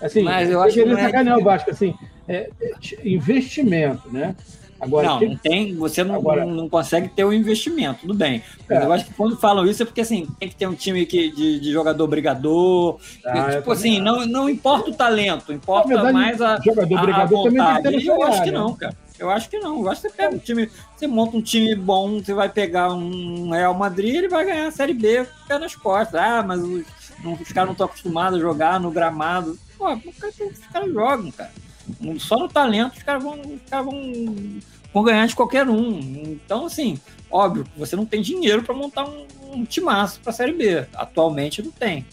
Assim, 0.00 0.22
Mas 0.22 0.48
eu 0.48 0.62
acho 0.62 0.74
que 0.74 0.84
não 0.84 0.96
é- 0.96 1.02
sacanear 1.02 1.38
o 1.38 1.42
Vasco, 1.42 1.70
assim, 1.70 1.92
é, 2.28 2.48
é 2.60 2.72
investimento, 3.08 4.08
né? 4.12 4.36
Agora, 4.80 5.08
não, 5.08 5.18
que... 5.18 5.26
não 5.26 5.36
tem, 5.36 5.74
você 5.74 6.04
não, 6.04 6.14
Agora... 6.14 6.44
não, 6.44 6.68
consegue 6.68 7.08
ter 7.08 7.24
o 7.24 7.28
um 7.28 7.32
investimento, 7.32 8.00
tudo 8.02 8.14
bem. 8.14 8.42
É. 8.68 8.84
eu 8.84 8.92
acho 8.92 9.06
que 9.06 9.14
quando 9.14 9.36
falam 9.36 9.66
isso 9.66 9.82
é 9.82 9.86
porque 9.86 10.00
assim, 10.00 10.26
tem 10.38 10.48
que 10.48 10.54
ter 10.54 10.66
um 10.66 10.74
time 10.74 11.04
que, 11.04 11.30
de, 11.30 11.58
de 11.58 11.72
jogador 11.72 12.06
brigador. 12.06 12.98
Ah, 13.24 13.56
tipo 13.56 13.72
assim, 13.72 14.00
não, 14.00 14.24
não 14.26 14.48
importa 14.48 14.90
o 14.90 14.94
talento, 14.94 15.52
importa 15.52 15.88
verdade, 15.88 16.12
mais 16.12 16.40
a, 16.40 16.60
jogador 16.60 16.96
a, 16.96 17.02
brigador 17.02 17.46
a 17.46 17.50
vontade. 17.50 18.06
eu 18.06 18.22
acho 18.22 18.42
que 18.42 18.50
não, 18.50 18.74
cara. 18.74 18.96
Eu 19.18 19.30
acho 19.30 19.50
que 19.50 19.58
não. 19.58 19.80
Eu 19.80 19.90
acho 19.90 20.02
que 20.02 20.08
você 20.08 20.16
pega 20.16 20.36
um 20.36 20.38
time, 20.38 20.70
você 20.96 21.06
monta 21.06 21.36
um 21.36 21.42
time 21.42 21.74
bom, 21.74 22.20
você 22.20 22.32
vai 22.32 22.48
pegar 22.48 22.92
um 22.94 23.50
Real 23.50 23.74
Madrid, 23.74 24.14
ele 24.14 24.28
vai 24.28 24.44
ganhar 24.44 24.68
a 24.68 24.70
Série 24.70 24.94
B 24.94 25.26
pé 25.48 25.58
nas 25.58 25.74
costas. 25.74 26.20
Ah, 26.20 26.42
mas 26.46 26.60
os, 26.60 26.84
os 27.24 27.52
caras 27.52 27.66
não 27.66 27.72
estão 27.72 27.86
acostumados 27.86 28.38
a 28.38 28.42
jogar 28.42 28.78
no 28.78 28.92
gramado. 28.92 29.58
Pô, 29.76 29.92
os 29.92 30.66
caras 30.72 30.92
jogam, 30.92 31.32
cara. 31.32 31.50
Só 32.18 32.36
no 32.36 32.48
talento 32.48 32.96
os 32.96 33.02
caras 33.02 33.22
vão, 33.22 33.40
os 33.40 33.70
caras 33.70 33.86
vão, 33.86 34.14
vão 34.92 35.02
ganhar 35.02 35.26
de 35.26 35.34
qualquer 35.34 35.68
um. 35.68 35.98
Então, 35.98 36.66
assim, 36.66 36.98
óbvio, 37.30 37.64
você 37.76 37.96
não 37.96 38.06
tem 38.06 38.22
dinheiro 38.22 38.62
para 38.62 38.74
montar 38.74 39.04
um, 39.04 39.26
um 39.52 39.64
timaço 39.64 40.20
para 40.20 40.30
a 40.30 40.34
Série 40.34 40.52
B. 40.52 40.86
Atualmente 40.94 41.62
não 41.62 41.70
tem. 41.70 42.04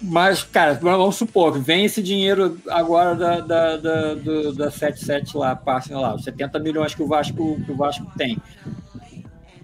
Mas, 0.00 0.44
cara, 0.44 0.74
vamos 0.74 1.16
supor 1.16 1.52
que 1.52 1.58
vem 1.58 1.84
esse 1.84 2.00
dinheiro 2.00 2.60
agora 2.68 3.16
da, 3.16 3.40
da, 3.40 3.76
da, 3.76 4.14
do, 4.14 4.54
da 4.54 4.70
77 4.70 5.36
lá, 5.36 5.56
passem 5.56 5.96
lá, 5.96 6.14
os 6.14 6.22
70 6.22 6.58
milhões 6.60 6.94
que 6.94 7.02
o 7.02 7.08
Vasco, 7.08 7.60
que 7.64 7.72
o 7.72 7.76
Vasco 7.76 8.06
tem. 8.16 8.38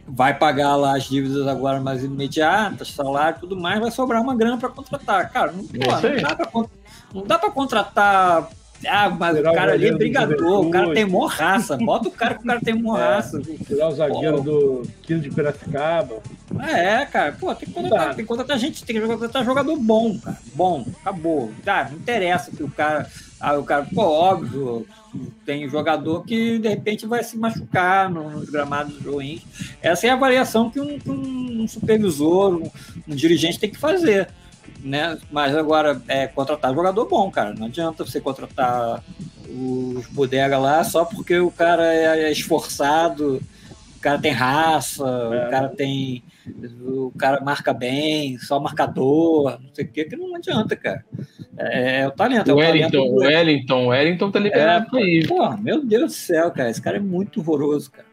Vai 0.06 0.36
pagar 0.36 0.74
lá 0.74 0.96
as 0.96 1.04
dívidas 1.04 1.46
agora 1.46 1.80
mais 1.80 2.02
imediatas, 2.02 2.88
salário 2.88 3.36
e 3.38 3.40
tudo 3.40 3.56
mais, 3.56 3.80
vai 3.80 3.92
sobrar 3.92 4.20
uma 4.20 4.34
grana 4.34 4.58
para 4.58 4.68
contratar. 4.68 5.30
Cara, 5.30 5.52
não, 5.52 5.64
pô, 6.50 6.68
não 7.14 7.22
dá 7.22 7.38
para 7.38 7.50
contratar 7.50 8.48
ah, 8.86 9.10
mas 9.10 9.36
Tirar 9.36 9.52
o 9.52 9.54
cara 9.54 9.72
ali 9.72 9.88
é 9.88 9.92
brigador, 9.92 10.66
o 10.66 10.70
cara 10.70 10.92
tem 10.92 11.04
mó 11.04 11.26
raça. 11.26 11.76
Bota 11.76 12.08
o 12.08 12.12
cara 12.12 12.34
que 12.34 12.42
o 12.42 12.46
cara 12.46 12.60
tem 12.60 12.74
mó 12.74 12.96
é. 12.98 13.20
Tirar 13.66 13.88
o 13.88 13.92
zagueiro 13.94 14.36
Pô. 14.38 14.42
do 14.42 14.82
15 15.02 15.20
de 15.20 15.30
Piracicaba. 15.30 16.22
É, 16.68 17.04
cara. 17.06 17.32
Pô, 17.32 17.54
tem 17.54 17.68
que 17.68 17.74
contratar, 17.74 18.14
tem 18.14 18.24
que 18.24 18.28
contratar 18.28 18.58
gente, 18.58 18.84
tem 18.84 19.00
que 19.00 19.06
contratar 19.06 19.44
jogador 19.44 19.76
bom, 19.76 20.18
cara. 20.18 20.38
Bom, 20.54 20.86
acabou. 21.00 21.52
Tá, 21.64 21.88
não 21.90 21.98
interessa 21.98 22.50
que 22.50 22.62
o 22.62 22.70
cara. 22.70 23.08
Ah, 23.40 23.58
o 23.58 23.64
cara, 23.64 23.86
pô, 23.94 24.02
óbvio, 24.02 24.86
tem 25.44 25.68
jogador 25.68 26.24
que 26.24 26.58
de 26.58 26.68
repente 26.68 27.06
vai 27.06 27.22
se 27.22 27.36
machucar 27.36 28.10
nos 28.10 28.48
gramados 28.48 28.98
ruins. 29.02 29.42
Essa 29.82 30.06
é 30.06 30.10
a 30.10 30.14
avaliação 30.14 30.70
que 30.70 30.80
um, 30.80 30.98
um 31.06 31.68
supervisor, 31.68 32.54
um, 32.54 32.70
um 33.06 33.14
dirigente 33.14 33.58
tem 33.58 33.70
que 33.70 33.78
fazer 33.78 34.28
né? 34.84 35.18
Mas 35.32 35.56
agora, 35.56 36.00
é 36.06 36.26
contratar 36.26 36.74
jogador 36.74 37.06
bom, 37.06 37.30
cara. 37.30 37.54
Não 37.54 37.66
adianta 37.66 38.04
você 38.04 38.20
contratar 38.20 39.02
os 39.48 40.06
bodega 40.08 40.58
lá 40.58 40.84
só 40.84 41.04
porque 41.04 41.38
o 41.38 41.50
cara 41.50 41.92
é 41.92 42.30
esforçado, 42.30 43.40
o 43.96 44.00
cara 44.00 44.18
tem 44.18 44.32
raça, 44.32 45.02
é. 45.02 45.46
o 45.46 45.50
cara 45.50 45.68
tem. 45.70 46.22
O 46.82 47.10
cara 47.16 47.40
marca 47.40 47.72
bem, 47.72 48.38
só 48.38 48.60
marcador, 48.60 49.58
não 49.62 49.72
sei 49.72 49.86
o 49.86 49.88
que, 49.88 50.04
que 50.04 50.16
não 50.16 50.34
adianta, 50.36 50.76
cara. 50.76 51.02
É, 51.56 52.00
é 52.00 52.06
o 52.06 52.10
talento. 52.10 52.52
O 52.52 52.56
Wellington, 52.56 52.98
o 52.98 53.16
Wellington, 53.16 53.86
o 53.86 53.88
Wellington 53.88 54.30
tá 54.30 54.38
liberado 54.38 54.98
é, 54.98 55.02
aí. 55.02 55.26
Meu 55.60 55.82
Deus 55.82 56.04
do 56.04 56.12
céu, 56.12 56.50
cara. 56.50 56.68
Esse 56.68 56.82
cara 56.82 56.98
é 56.98 57.00
muito 57.00 57.40
horroroso, 57.40 57.90
cara. 57.90 58.06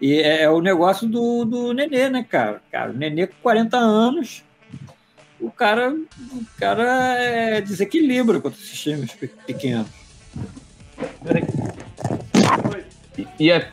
E 0.00 0.20
é, 0.20 0.42
é 0.42 0.50
o 0.50 0.60
negócio 0.60 1.08
do, 1.08 1.44
do 1.44 1.72
Nenê, 1.72 2.08
né, 2.08 2.24
cara? 2.28 2.60
Cara, 2.70 2.90
o 2.90 2.94
Nenê 2.94 3.26
com 3.26 3.34
40 3.42 3.76
anos 3.76 4.44
o 5.44 5.50
cara, 5.50 5.92
o 5.92 6.44
cara 6.58 7.16
é 7.18 7.60
desequilibra 7.60 8.40
contra 8.40 8.58
esses 8.58 8.80
times 8.80 9.12
pequenos. 9.46 9.86
E, 13.18 13.26
e 13.38 13.50
é... 13.50 13.70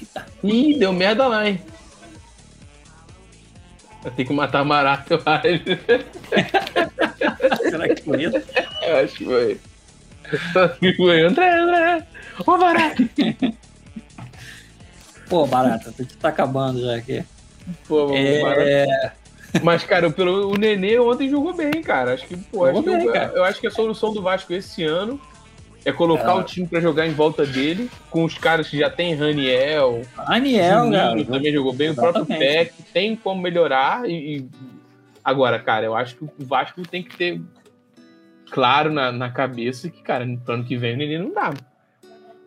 Eita. 0.00 0.26
Ih, 0.42 0.78
deu 0.78 0.92
merda 0.92 1.26
lá, 1.26 1.48
hein? 1.48 1.60
Eu 4.04 4.10
tenho 4.12 4.28
que 4.28 4.34
matar 4.34 4.64
barato, 4.64 5.14
eu 5.14 5.22
acho. 5.26 5.46
Será 7.70 7.88
que 7.94 8.02
foi 8.02 8.24
isso? 8.24 8.42
Eu 8.82 8.96
acho 8.96 9.14
que 9.14 9.24
foi. 9.24 9.60
Acho 10.54 10.78
que 10.78 10.94
foi. 10.94 11.22
André, 11.22 11.58
André! 11.58 12.06
Ô, 12.46 12.56
barato! 12.56 13.08
Pô, 15.28 15.46
barata, 15.46 15.92
tu 15.92 16.06
tá 16.18 16.28
acabando 16.28 16.80
já 16.80 16.96
aqui. 16.96 17.24
Pô, 17.88 18.14
é... 18.14 18.42
Barato. 18.42 19.25
Mas, 19.62 19.84
cara, 19.84 20.10
pelo, 20.10 20.52
o 20.52 20.56
Nenê 20.56 20.98
ontem 20.98 21.28
jogou 21.28 21.54
bem, 21.54 21.82
cara. 21.82 22.14
Acho 22.14 22.26
que, 22.26 22.36
pô, 22.36 22.64
acho 22.64 22.82
bem, 22.82 23.00
que 23.00 23.06
eu, 23.06 23.14
eu, 23.14 23.44
acho 23.44 23.60
que 23.60 23.66
a 23.66 23.70
solução 23.70 24.12
do 24.12 24.22
Vasco 24.22 24.52
esse 24.52 24.84
ano 24.84 25.20
é 25.84 25.92
colocar 25.92 26.32
é. 26.32 26.34
o 26.34 26.42
time 26.42 26.66
para 26.66 26.80
jogar 26.80 27.06
em 27.06 27.12
volta 27.12 27.46
dele, 27.46 27.90
com 28.10 28.24
os 28.24 28.36
caras 28.36 28.68
que 28.68 28.78
já 28.78 28.90
tem 28.90 29.14
Raniel. 29.14 30.02
Raniel, 30.16 30.90
cara. 30.90 31.24
Também 31.24 31.52
jogou 31.52 31.72
bem, 31.72 31.88
Exatamente. 31.88 32.20
o 32.20 32.26
próprio 32.26 32.38
Peck. 32.38 32.72
Tem 32.92 33.16
como 33.16 33.40
melhorar. 33.40 34.08
E, 34.08 34.38
e, 34.38 34.48
Agora, 35.26 35.58
cara, 35.58 35.84
eu 35.84 35.96
acho 35.96 36.14
que 36.14 36.22
o 36.22 36.30
Vasco 36.38 36.80
tem 36.82 37.02
que 37.02 37.16
ter 37.16 37.42
claro 38.48 38.92
na, 38.92 39.10
na 39.10 39.28
cabeça 39.28 39.90
que, 39.90 40.00
cara, 40.00 40.24
no 40.24 40.40
ano 40.46 40.62
que 40.62 40.76
vem 40.76 40.94
o 40.94 40.96
Nenê 40.96 41.18
não 41.18 41.32
dá. 41.32 41.52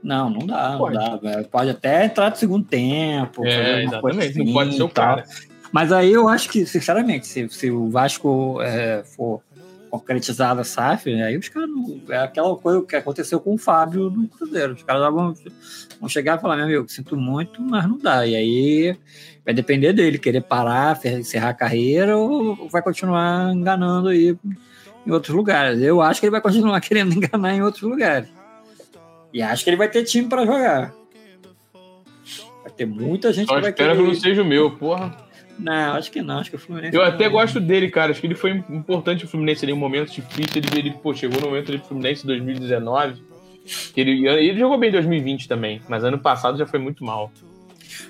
Não, 0.02 0.30
não 0.30 0.47
dá, 0.47 0.78
pode. 0.78 0.95
não 0.95 1.18
dá. 1.18 1.43
Pode 1.43 1.72
até 1.72 2.06
entrar 2.06 2.30
no 2.30 2.38
segundo 2.38 2.66
tempo. 2.66 3.45
É, 3.45 3.84
exatamente. 3.84 4.30
Assim, 4.30 4.45
não 4.45 4.54
pode 4.54 4.76
ser 4.78 4.84
o 4.84 4.88
cara. 4.88 5.26
Mas 5.72 5.91
aí 5.91 6.11
eu 6.11 6.28
acho 6.28 6.49
que, 6.49 6.65
sinceramente, 6.65 7.28
se, 7.28 7.47
se 7.49 7.70
o 7.70 7.89
Vasco 7.89 8.59
é, 8.61 9.03
for 9.03 9.41
concretizado 9.89 10.61
a 10.61 10.63
SAF, 10.63 11.09
aí 11.09 11.38
os 11.38 11.49
caras 11.49 11.70
não. 11.70 12.01
É 12.09 12.17
aquela 12.17 12.55
coisa 12.55 12.86
que 12.86 12.95
aconteceu 12.95 13.39
com 13.39 13.55
o 13.55 13.57
Fábio 13.57 14.09
no 14.09 14.28
Cruzeiro. 14.28 14.74
Os 14.74 14.84
caras 14.84 15.01
vão, 15.13 15.34
vão 15.99 16.09
chegar 16.09 16.38
e 16.38 16.41
falar: 16.41 16.55
meu 16.55 16.65
amigo, 16.65 16.88
sinto 16.88 17.17
muito, 17.17 17.61
mas 17.61 17.88
não 17.88 17.97
dá. 17.97 18.26
E 18.26 18.36
aí 18.36 18.97
vai 19.43 19.53
depender 19.53 19.93
dele, 19.93 20.17
querer 20.17 20.41
parar, 20.41 20.99
encerrar 21.05 21.49
a 21.49 21.53
carreira 21.53 22.17
ou 22.17 22.70
vai 22.70 22.82
continuar 22.82 23.51
enganando 23.53 24.09
aí 24.09 24.38
em 25.05 25.11
outros 25.11 25.36
lugares. 25.36 25.82
Eu 25.82 26.01
acho 26.01 26.20
que 26.20 26.28
ele 26.28 26.32
vai 26.32 26.41
continuar 26.41 26.80
querendo 26.82 27.13
enganar 27.13 27.53
em 27.53 27.61
outros 27.61 27.84
lugares. 27.84 28.30
E 29.34 29.41
acho 29.41 29.63
que 29.63 29.70
ele 29.70 29.78
vai 29.78 29.89
ter 29.89 30.03
time 30.03 30.28
para 30.28 30.45
jogar. 30.45 30.93
Vai 32.63 32.72
ter 32.76 32.86
muita 32.86 33.32
gente 33.32 33.47
Só 33.47 33.55
que 33.55 33.61
vai 33.61 33.74
querer. 33.74 33.95
que 33.95 34.01
não 34.01 34.15
seja 34.15 34.41
o 34.41 34.45
meu, 34.45 34.72
porra. 34.72 35.28
Não, 35.60 35.93
acho 35.93 36.12
que 36.12 36.22
não. 36.22 36.39
Acho 36.39 36.49
que 36.49 36.55
o 36.55 36.60
Fluminense. 36.60 36.95
Eu 36.95 37.03
até 37.03 37.28
gosto 37.28 37.60
dele, 37.60 37.89
cara. 37.89 38.12
Acho 38.12 38.22
que 38.22 38.28
ele 38.28 38.36
foi 38.36 38.51
importante 38.70 39.26
o 39.26 39.28
Fluminense 39.28 39.66
ali 39.66 39.74
em 39.74 39.76
um 39.76 39.80
momento 39.80 40.12
difícil. 40.12 40.55
Ele, 40.55 40.80
ele 40.80 40.91
pô, 40.91 41.14
chegou 41.14 41.39
no 41.41 41.47
momento 41.47 41.72
do 41.72 41.80
Fluminense 41.80 42.24
em 42.24 42.28
2019. 42.28 43.22
Ele, 43.95 44.28
ele 44.28 44.57
jogou 44.57 44.78
bem 44.78 44.89
em 44.89 44.93
2020 44.93 45.47
também, 45.47 45.82
mas 45.88 46.03
ano 46.03 46.18
passado 46.18 46.57
já 46.57 46.66
foi 46.66 46.80
muito 46.80 47.03
mal. 47.03 47.32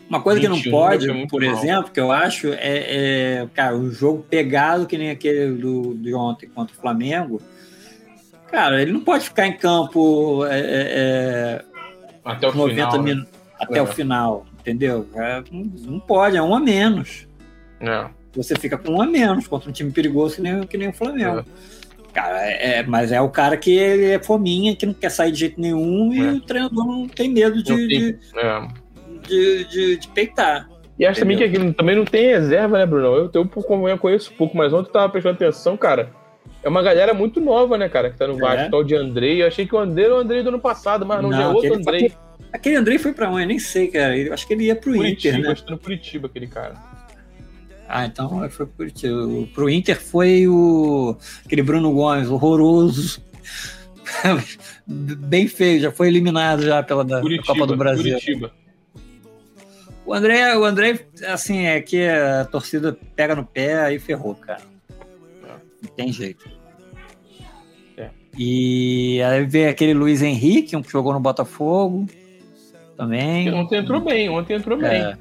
Uma 0.08 0.22
coisa 0.22 0.40
21, 0.40 0.62
que 0.62 0.70
não 0.70 0.72
pode, 0.72 1.28
por 1.28 1.42
mal. 1.42 1.52
exemplo, 1.52 1.92
que 1.92 2.00
eu 2.00 2.12
acho, 2.12 2.48
é, 2.54 2.58
é, 2.62 3.48
cara, 3.54 3.76
um 3.76 3.92
jogo 3.92 4.26
pegado 4.30 4.86
que 4.86 4.98
nem 4.98 5.10
aquele 5.10 5.54
do, 5.54 5.96
de 5.96 6.14
ontem 6.14 6.48
contra 6.48 6.76
o 6.76 6.80
Flamengo. 6.80 7.42
Cara, 8.52 8.82
ele 8.82 8.92
não 8.92 9.02
pode 9.02 9.26
ficar 9.26 9.48
em 9.48 9.58
campo 9.58 10.46
é, 10.46 10.60
é, 10.60 10.64
é 10.64 11.66
até 12.24 12.48
o 12.48 12.56
90 12.56 12.74
final, 12.74 13.04
minutos, 13.04 13.32
né? 13.32 13.40
até 13.60 13.82
o 13.82 13.86
é. 13.86 13.88
final, 13.88 14.46
entendeu? 14.60 15.08
Não, 15.52 15.64
não 15.92 16.00
pode, 16.00 16.38
é 16.38 16.42
um 16.42 16.56
a 16.56 16.60
menos. 16.60 17.29
É. 17.80 18.10
Você 18.36 18.56
fica 18.56 18.78
com 18.78 18.94
um 18.94 19.02
a 19.02 19.06
menos 19.06 19.48
contra 19.48 19.70
um 19.70 19.74
time 19.74 19.92
perigoso 19.92 20.36
que 20.36 20.42
nem, 20.42 20.62
que 20.64 20.78
nem 20.78 20.90
o 20.90 20.94
Flamengo. 20.94 21.40
É. 21.40 21.80
Cara, 22.14 22.40
é, 22.42 22.84
mas 22.84 23.12
é 23.12 23.22
o 23.22 23.30
cara 23.30 23.56
que 23.56 23.72
ele 23.78 24.12
é 24.12 24.20
fominha, 24.20 24.76
que 24.76 24.86
não 24.86 24.94
quer 24.94 25.10
sair 25.10 25.32
de 25.32 25.40
jeito 25.40 25.62
nenhum 25.62 26.14
e 26.14 26.20
é. 26.20 26.32
o 26.32 26.42
treinador 26.42 26.86
não 26.86 27.08
tem 27.08 27.30
medo 27.30 27.62
de, 27.62 27.88
de, 27.88 28.20
é. 28.36 28.68
de, 29.28 29.64
de, 29.66 29.98
de, 29.98 30.08
peitar. 30.10 30.68
E 30.98 31.06
acho 31.06 31.20
também 31.20 31.38
que 31.38 31.44
aqui 31.44 31.74
também 31.74 31.96
não 31.96 32.06
tem 32.06 32.28
reserva, 32.28 32.78
né, 32.78 32.86
Bruno? 32.86 33.08
Eu, 33.08 33.32
eu, 33.34 33.50
eu, 33.54 33.88
eu 33.88 33.98
conheço 33.98 34.34
pouco, 34.34 34.58
mas 34.58 34.74
ontem 34.74 34.90
eu 34.90 34.94
tava 34.94 35.10
prestando 35.10 35.36
atenção, 35.36 35.78
cara. 35.78 36.12
É 36.62 36.68
uma 36.68 36.82
galera 36.82 37.14
muito 37.14 37.40
nova, 37.40 37.78
né, 37.78 37.88
cara, 37.88 38.10
que 38.10 38.18
tá 38.18 38.28
no 38.28 38.36
é. 38.36 38.40
Vasco, 38.40 38.72
tal 38.72 38.84
de 38.84 38.96
Andrei. 38.96 39.42
Eu 39.42 39.48
achei 39.48 39.66
que 39.66 39.74
o 39.74 39.80
Andrei 39.80 40.06
era 40.06 40.16
o 40.16 40.20
Andrei 40.20 40.44
do 40.44 40.50
ano 40.50 40.60
passado, 40.60 41.06
mas 41.06 41.22
não, 41.22 41.30
não 41.30 41.38
já 41.38 41.44
é 41.44 41.48
outro 41.48 41.76
Andrei. 41.76 42.06
Aquele, 42.08 42.18
aquele 42.52 42.76
Andrei 42.76 42.98
foi 42.98 43.14
pra 43.14 43.30
onde? 43.30 43.44
Eu 43.44 43.48
nem 43.48 43.60
sei, 43.60 43.88
cara. 43.88 44.18
Eu 44.18 44.34
acho 44.34 44.46
que 44.46 44.54
ele 44.54 44.66
ia 44.66 44.76
pro 44.76 44.94
Curitiba, 44.94 45.38
Inter, 45.38 45.48
né? 45.48 45.54
Acho 45.54 45.64
que 45.64 45.72
no 45.72 45.78
Curitiba, 45.78 46.28
aquele 46.28 46.48
cara. 46.48 46.74
Ah, 47.92 48.06
então 48.06 48.30
foi 48.52 48.68
pro 48.68 48.68
Curitiba. 48.68 49.28
Pro 49.54 49.68
Inter 49.68 50.00
foi 50.00 50.48
o 50.48 51.18
aquele 51.44 51.64
Bruno 51.64 51.92
Gomes, 51.92 52.30
horroroso. 52.30 53.20
Bem 54.86 55.48
feio, 55.48 55.82
já 55.82 55.92
foi 55.92 56.08
eliminado 56.08 56.62
já 56.62 56.84
pela 56.84 57.04
da, 57.04 57.20
Curitiba, 57.20 57.48
Copa 57.48 57.66
do 57.66 57.76
Brasil. 57.76 58.14
Curitiba. 58.14 58.52
O 60.06 60.14
André, 60.14 60.56
o 60.56 60.64
André, 60.64 61.08
assim, 61.28 61.66
é 61.66 61.82
que 61.82 62.08
a 62.08 62.46
torcida 62.46 62.96
pega 63.16 63.36
no 63.36 63.44
pé 63.44 63.82
aí 63.82 63.98
ferrou, 63.98 64.36
cara. 64.36 64.62
Não 65.82 65.90
tem 65.96 66.12
jeito. 66.12 66.48
É. 67.98 68.10
E 68.38 69.20
aí 69.24 69.46
vem 69.46 69.68
aquele 69.68 69.96
Luiz 69.96 70.22
Henrique, 70.22 70.76
um 70.76 70.84
que 70.84 70.92
jogou 70.92 71.14
no 71.14 71.20
Botafogo 71.20 72.06
também. 72.96 73.52
Ontem 73.52 73.80
entrou 73.80 74.02
bem, 74.02 74.30
ontem 74.30 74.54
entrou 74.54 74.78
bem. 74.78 75.16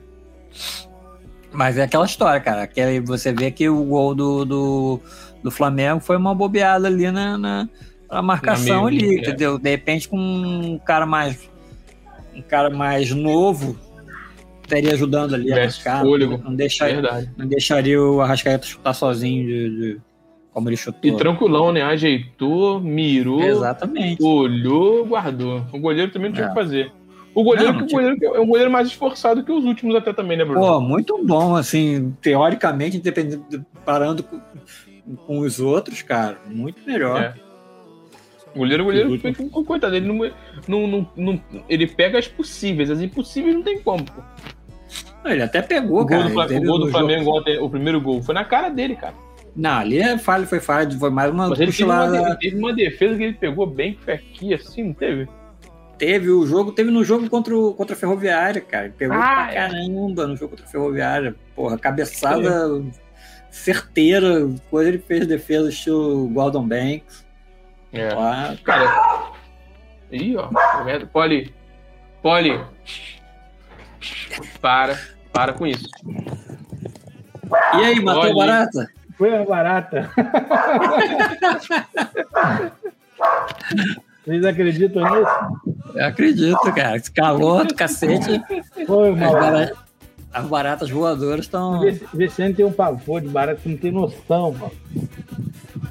Mas 1.52 1.78
é 1.78 1.82
aquela 1.84 2.04
história, 2.04 2.40
cara. 2.40 2.66
Que 2.66 3.00
você 3.00 3.32
vê 3.32 3.50
que 3.50 3.68
o 3.68 3.82
gol 3.84 4.14
do, 4.14 4.44
do, 4.44 5.00
do 5.42 5.50
Flamengo 5.50 6.00
foi 6.00 6.16
uma 6.16 6.34
bobeada 6.34 6.86
ali 6.88 7.10
na, 7.10 7.38
na, 7.38 7.68
a 8.08 8.20
marcação 8.22 8.86
Amigo, 8.86 9.04
ali, 9.04 9.16
é. 9.16 9.20
entendeu? 9.20 9.58
De 9.58 9.70
repente 9.70 10.08
com 10.08 10.18
um 10.18 10.78
cara 10.78 11.06
mais 11.06 11.48
um 12.34 12.42
cara 12.42 12.70
mais 12.70 13.10
novo 13.10 13.76
estaria 14.62 14.92
ajudando 14.92 15.34
ali 15.34 15.50
a 15.50 15.54
Tivesse 15.56 15.78
marcar, 15.84 16.02
fôlego. 16.04 16.40
não, 16.44 16.54
deixaria, 16.54 17.00
Verdade. 17.00 17.30
não 17.36 17.46
deixaria 17.46 18.00
o 18.02 18.20
Arrascaeta 18.20 18.66
chutar 18.66 18.92
sozinho 18.92 19.46
de, 19.46 19.70
de- 19.94 20.00
como 20.52 20.68
ele 20.68 20.74
E 20.74 20.78
chutou. 20.78 21.16
tranquilão, 21.16 21.72
né? 21.72 21.82
Ajeitou, 21.82 22.78
mirou, 22.80 23.42
Exatamente. 23.42 24.22
olhou, 24.22 25.06
guardou. 25.06 25.64
O 25.72 25.78
goleiro 25.78 26.10
também 26.12 26.28
não 26.30 26.34
tinha 26.34 26.46
o 26.46 26.50
É. 26.50 26.54
que 26.54 26.60
fazer. 26.60 26.92
O 27.38 27.44
goleiro, 27.44 27.72
Não, 27.72 27.84
o 27.84 27.86
goleiro 27.86 28.16
é 28.34 28.40
um 28.40 28.46
goleiro 28.48 28.68
mais 28.68 28.88
esforçado 28.88 29.44
que 29.44 29.52
os 29.52 29.64
últimos 29.64 29.94
até 29.94 30.12
também, 30.12 30.36
né, 30.36 30.44
Bruno? 30.44 30.60
Pô, 30.60 30.80
muito 30.80 31.24
bom, 31.24 31.54
assim, 31.54 32.12
teoricamente, 32.20 32.96
independente, 32.96 33.40
de- 33.48 33.64
parando 33.84 34.24
com, 34.24 34.40
com 35.24 35.38
os 35.38 35.60
outros, 35.60 36.02
cara, 36.02 36.36
muito 36.50 36.82
melhor. 36.84 37.22
É. 37.22 37.34
O 38.52 38.58
goleiro, 38.58 38.82
o 38.82 38.86
goleiro, 38.86 39.18
foi- 39.20 39.32
foi- 39.32 39.48
coitado, 39.64 39.94
ele 39.94 40.08
não, 40.08 40.16
não, 40.66 40.86
não, 40.88 41.10
não- 41.16 41.40
ele 41.68 41.86
pega 41.86 42.18
as 42.18 42.26
possíveis, 42.26 42.90
as 42.90 43.00
impossíveis 43.00 43.54
não 43.54 43.62
tem 43.62 43.78
como, 43.82 44.04
pô. 44.04 44.20
Ele 45.24 45.42
até 45.42 45.62
pegou, 45.62 46.00
O 46.00 46.06
gol 46.06 46.08
cara. 46.08 46.28
do, 46.28 46.40
ele 46.40 46.48
teve 46.48 46.66
o 46.66 46.68
gol 46.70 46.78
do 46.80 46.88
Flamengo 46.90 47.38
ontem, 47.38 47.58
o 47.58 47.70
primeiro 47.70 48.00
gol, 48.00 48.20
foi 48.20 48.34
na 48.34 48.44
cara 48.44 48.68
dele, 48.68 48.96
cara. 48.96 49.14
Não, 49.54 49.78
ali 49.78 50.00
é 50.00 50.18
falha, 50.18 50.44
foi 50.44 50.58
falha, 50.58 50.90
foi 50.98 51.10
mais 51.10 51.30
uma 51.30 51.50
Mas 51.50 51.60
ele 51.60 51.70
teve 51.70 51.84
uma, 51.84 52.34
teve 52.36 52.56
uma 52.56 52.72
defesa 52.72 53.16
que 53.16 53.22
ele 53.22 53.32
pegou 53.34 53.64
bem 53.64 53.94
que 53.94 54.02
foi 54.04 54.14
aqui, 54.14 54.52
assim, 54.54 54.82
não 54.82 54.92
teve? 54.92 55.28
Teve 55.98 56.30
o 56.30 56.46
jogo, 56.46 56.70
teve 56.72 56.90
no 56.90 57.02
jogo 57.04 57.28
contra, 57.28 57.56
o, 57.56 57.74
contra 57.74 57.94
a 57.96 57.98
Ferroviária, 57.98 58.60
cara. 58.60 58.94
Pegou 58.96 59.16
Ah, 59.16 59.20
pra 59.20 59.50
é. 59.52 59.54
caramba 59.54 60.26
no 60.26 60.36
jogo 60.36 60.50
contra 60.50 60.64
a 60.64 60.68
Ferroviária. 60.68 61.34
Porra, 61.56 61.76
cabeçada 61.78 62.82
certeira, 63.50 64.48
coisa 64.70 64.90
ele 64.90 64.98
fez 64.98 65.26
defesa 65.26 65.68
estilo 65.68 66.28
Gordon 66.28 66.66
Banks. 66.68 67.26
É. 67.92 68.14
Lá. 68.14 68.56
Cara. 68.62 69.32
Ih, 70.12 70.36
ó. 70.36 70.48
Poli. 71.12 71.52
Poli. 72.22 72.60
Para. 74.60 74.98
Para 75.32 75.52
com 75.52 75.66
isso. 75.66 75.88
E 77.74 77.84
aí, 77.84 78.00
matou 78.00 78.22
Olha. 78.22 78.34
barata? 78.34 78.88
Foi 79.16 79.30
uma 79.32 79.44
barata. 79.44 80.10
Vocês 84.24 84.44
acreditam 84.44 85.02
nisso? 85.02 85.67
Eu 85.94 86.04
acredito, 86.06 86.60
cara. 86.74 86.96
Esse 86.96 87.10
calor 87.10 87.66
do 87.66 87.74
cacete. 87.76 88.40
Foi 88.86 89.10
As, 89.10 89.18
bara- 89.32 89.72
as 90.32 90.46
baratas 90.46 90.90
voadoras 90.90 91.44
estão 91.46 91.80
Vê- 91.80 92.00
Vicente 92.14 92.56
tem 92.56 92.64
um 92.66 92.72
pavor 92.72 93.20
de 93.20 93.28
barata, 93.28 93.60
você 93.62 93.68
não 93.70 93.76
tem 93.76 93.90
noção, 93.92 94.52
mano. 94.52 94.72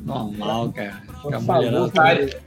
normal, 0.02 0.72
cara. 0.72 1.02
Por 1.22 1.34
A 1.34 1.40
favor, 1.40 1.56
mulherada 1.66 1.90
tá- 1.92 2.02
Pare, 2.02 2.38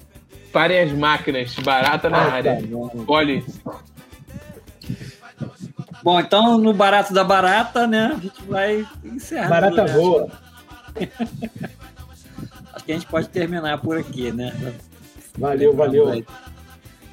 parem 0.52 0.80
as 0.80 0.92
máquinas. 0.92 1.54
Barata 1.56 2.08
na 2.08 2.18
Ah, 2.18 2.32
área. 2.32 2.56
tá 2.56 2.66
bom. 2.66 2.88
Poli. 3.04 3.44
Bom, 6.02 6.18
então 6.20 6.56
no 6.58 6.72
barato 6.72 7.12
da 7.12 7.22
barata, 7.22 7.86
né? 7.86 8.14
A 8.16 8.20
gente 8.20 8.42
vai 8.44 8.86
encerrar. 9.04 9.48
Barata 9.48 9.84
né? 9.84 9.92
boa. 9.92 10.28
Acho 12.72 12.84
que 12.84 12.92
a 12.92 12.94
gente 12.94 13.06
pode 13.06 13.28
terminar 13.28 13.78
por 13.78 13.98
aqui, 13.98 14.32
né? 14.32 14.52
Valeu, 15.36 15.74
valeu. 15.74 16.24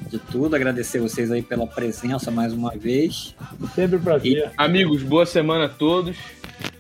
De 0.10 0.18
tudo, 0.20 0.55
agradecer 0.55 0.99
vocês 0.99 1.32
aí 1.32 1.41
pela 1.41 1.68
presença 1.68 2.32
mais 2.32 2.53
uma 2.53 2.72
vez. 2.72 3.36
Sempre 3.76 3.99
prazer. 3.99 4.51
Amigos, 4.58 5.03
boa 5.03 5.26
semana 5.26 5.66
a 5.66 5.70
todos. 5.70 6.16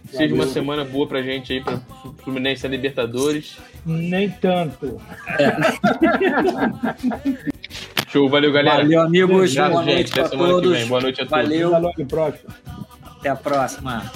Seja 0.09 0.33
uma 0.33 0.45
Valeu. 0.45 0.53
semana 0.53 0.85
boa 0.85 1.05
pra 1.05 1.21
gente 1.21 1.51
aí, 1.51 1.61
pra 1.61 1.81
Fluminense 2.23 2.65
e 2.65 2.69
Libertadores. 2.69 3.57
Nem 3.85 4.29
tanto. 4.29 5.01
Show, 8.09 8.29
valeu, 8.29 8.53
galera. 8.53 8.77
Valeu, 8.77 9.01
amigos. 9.01 9.35
Obrigado, 9.51 9.71
Boa 9.71 9.83
noite 9.83 9.97
gente. 9.97 10.19
Até 10.19 10.29
semana 10.29 10.47
que 10.47 10.53
todos. 10.53 10.71
vem. 10.71 10.87
Boa 10.87 11.01
noite 11.01 11.21
a 11.21 11.25
todos. 11.25 11.43
Valeu. 11.43 11.71
Até 13.19 13.29
a 13.29 13.35
próxima. 13.35 14.11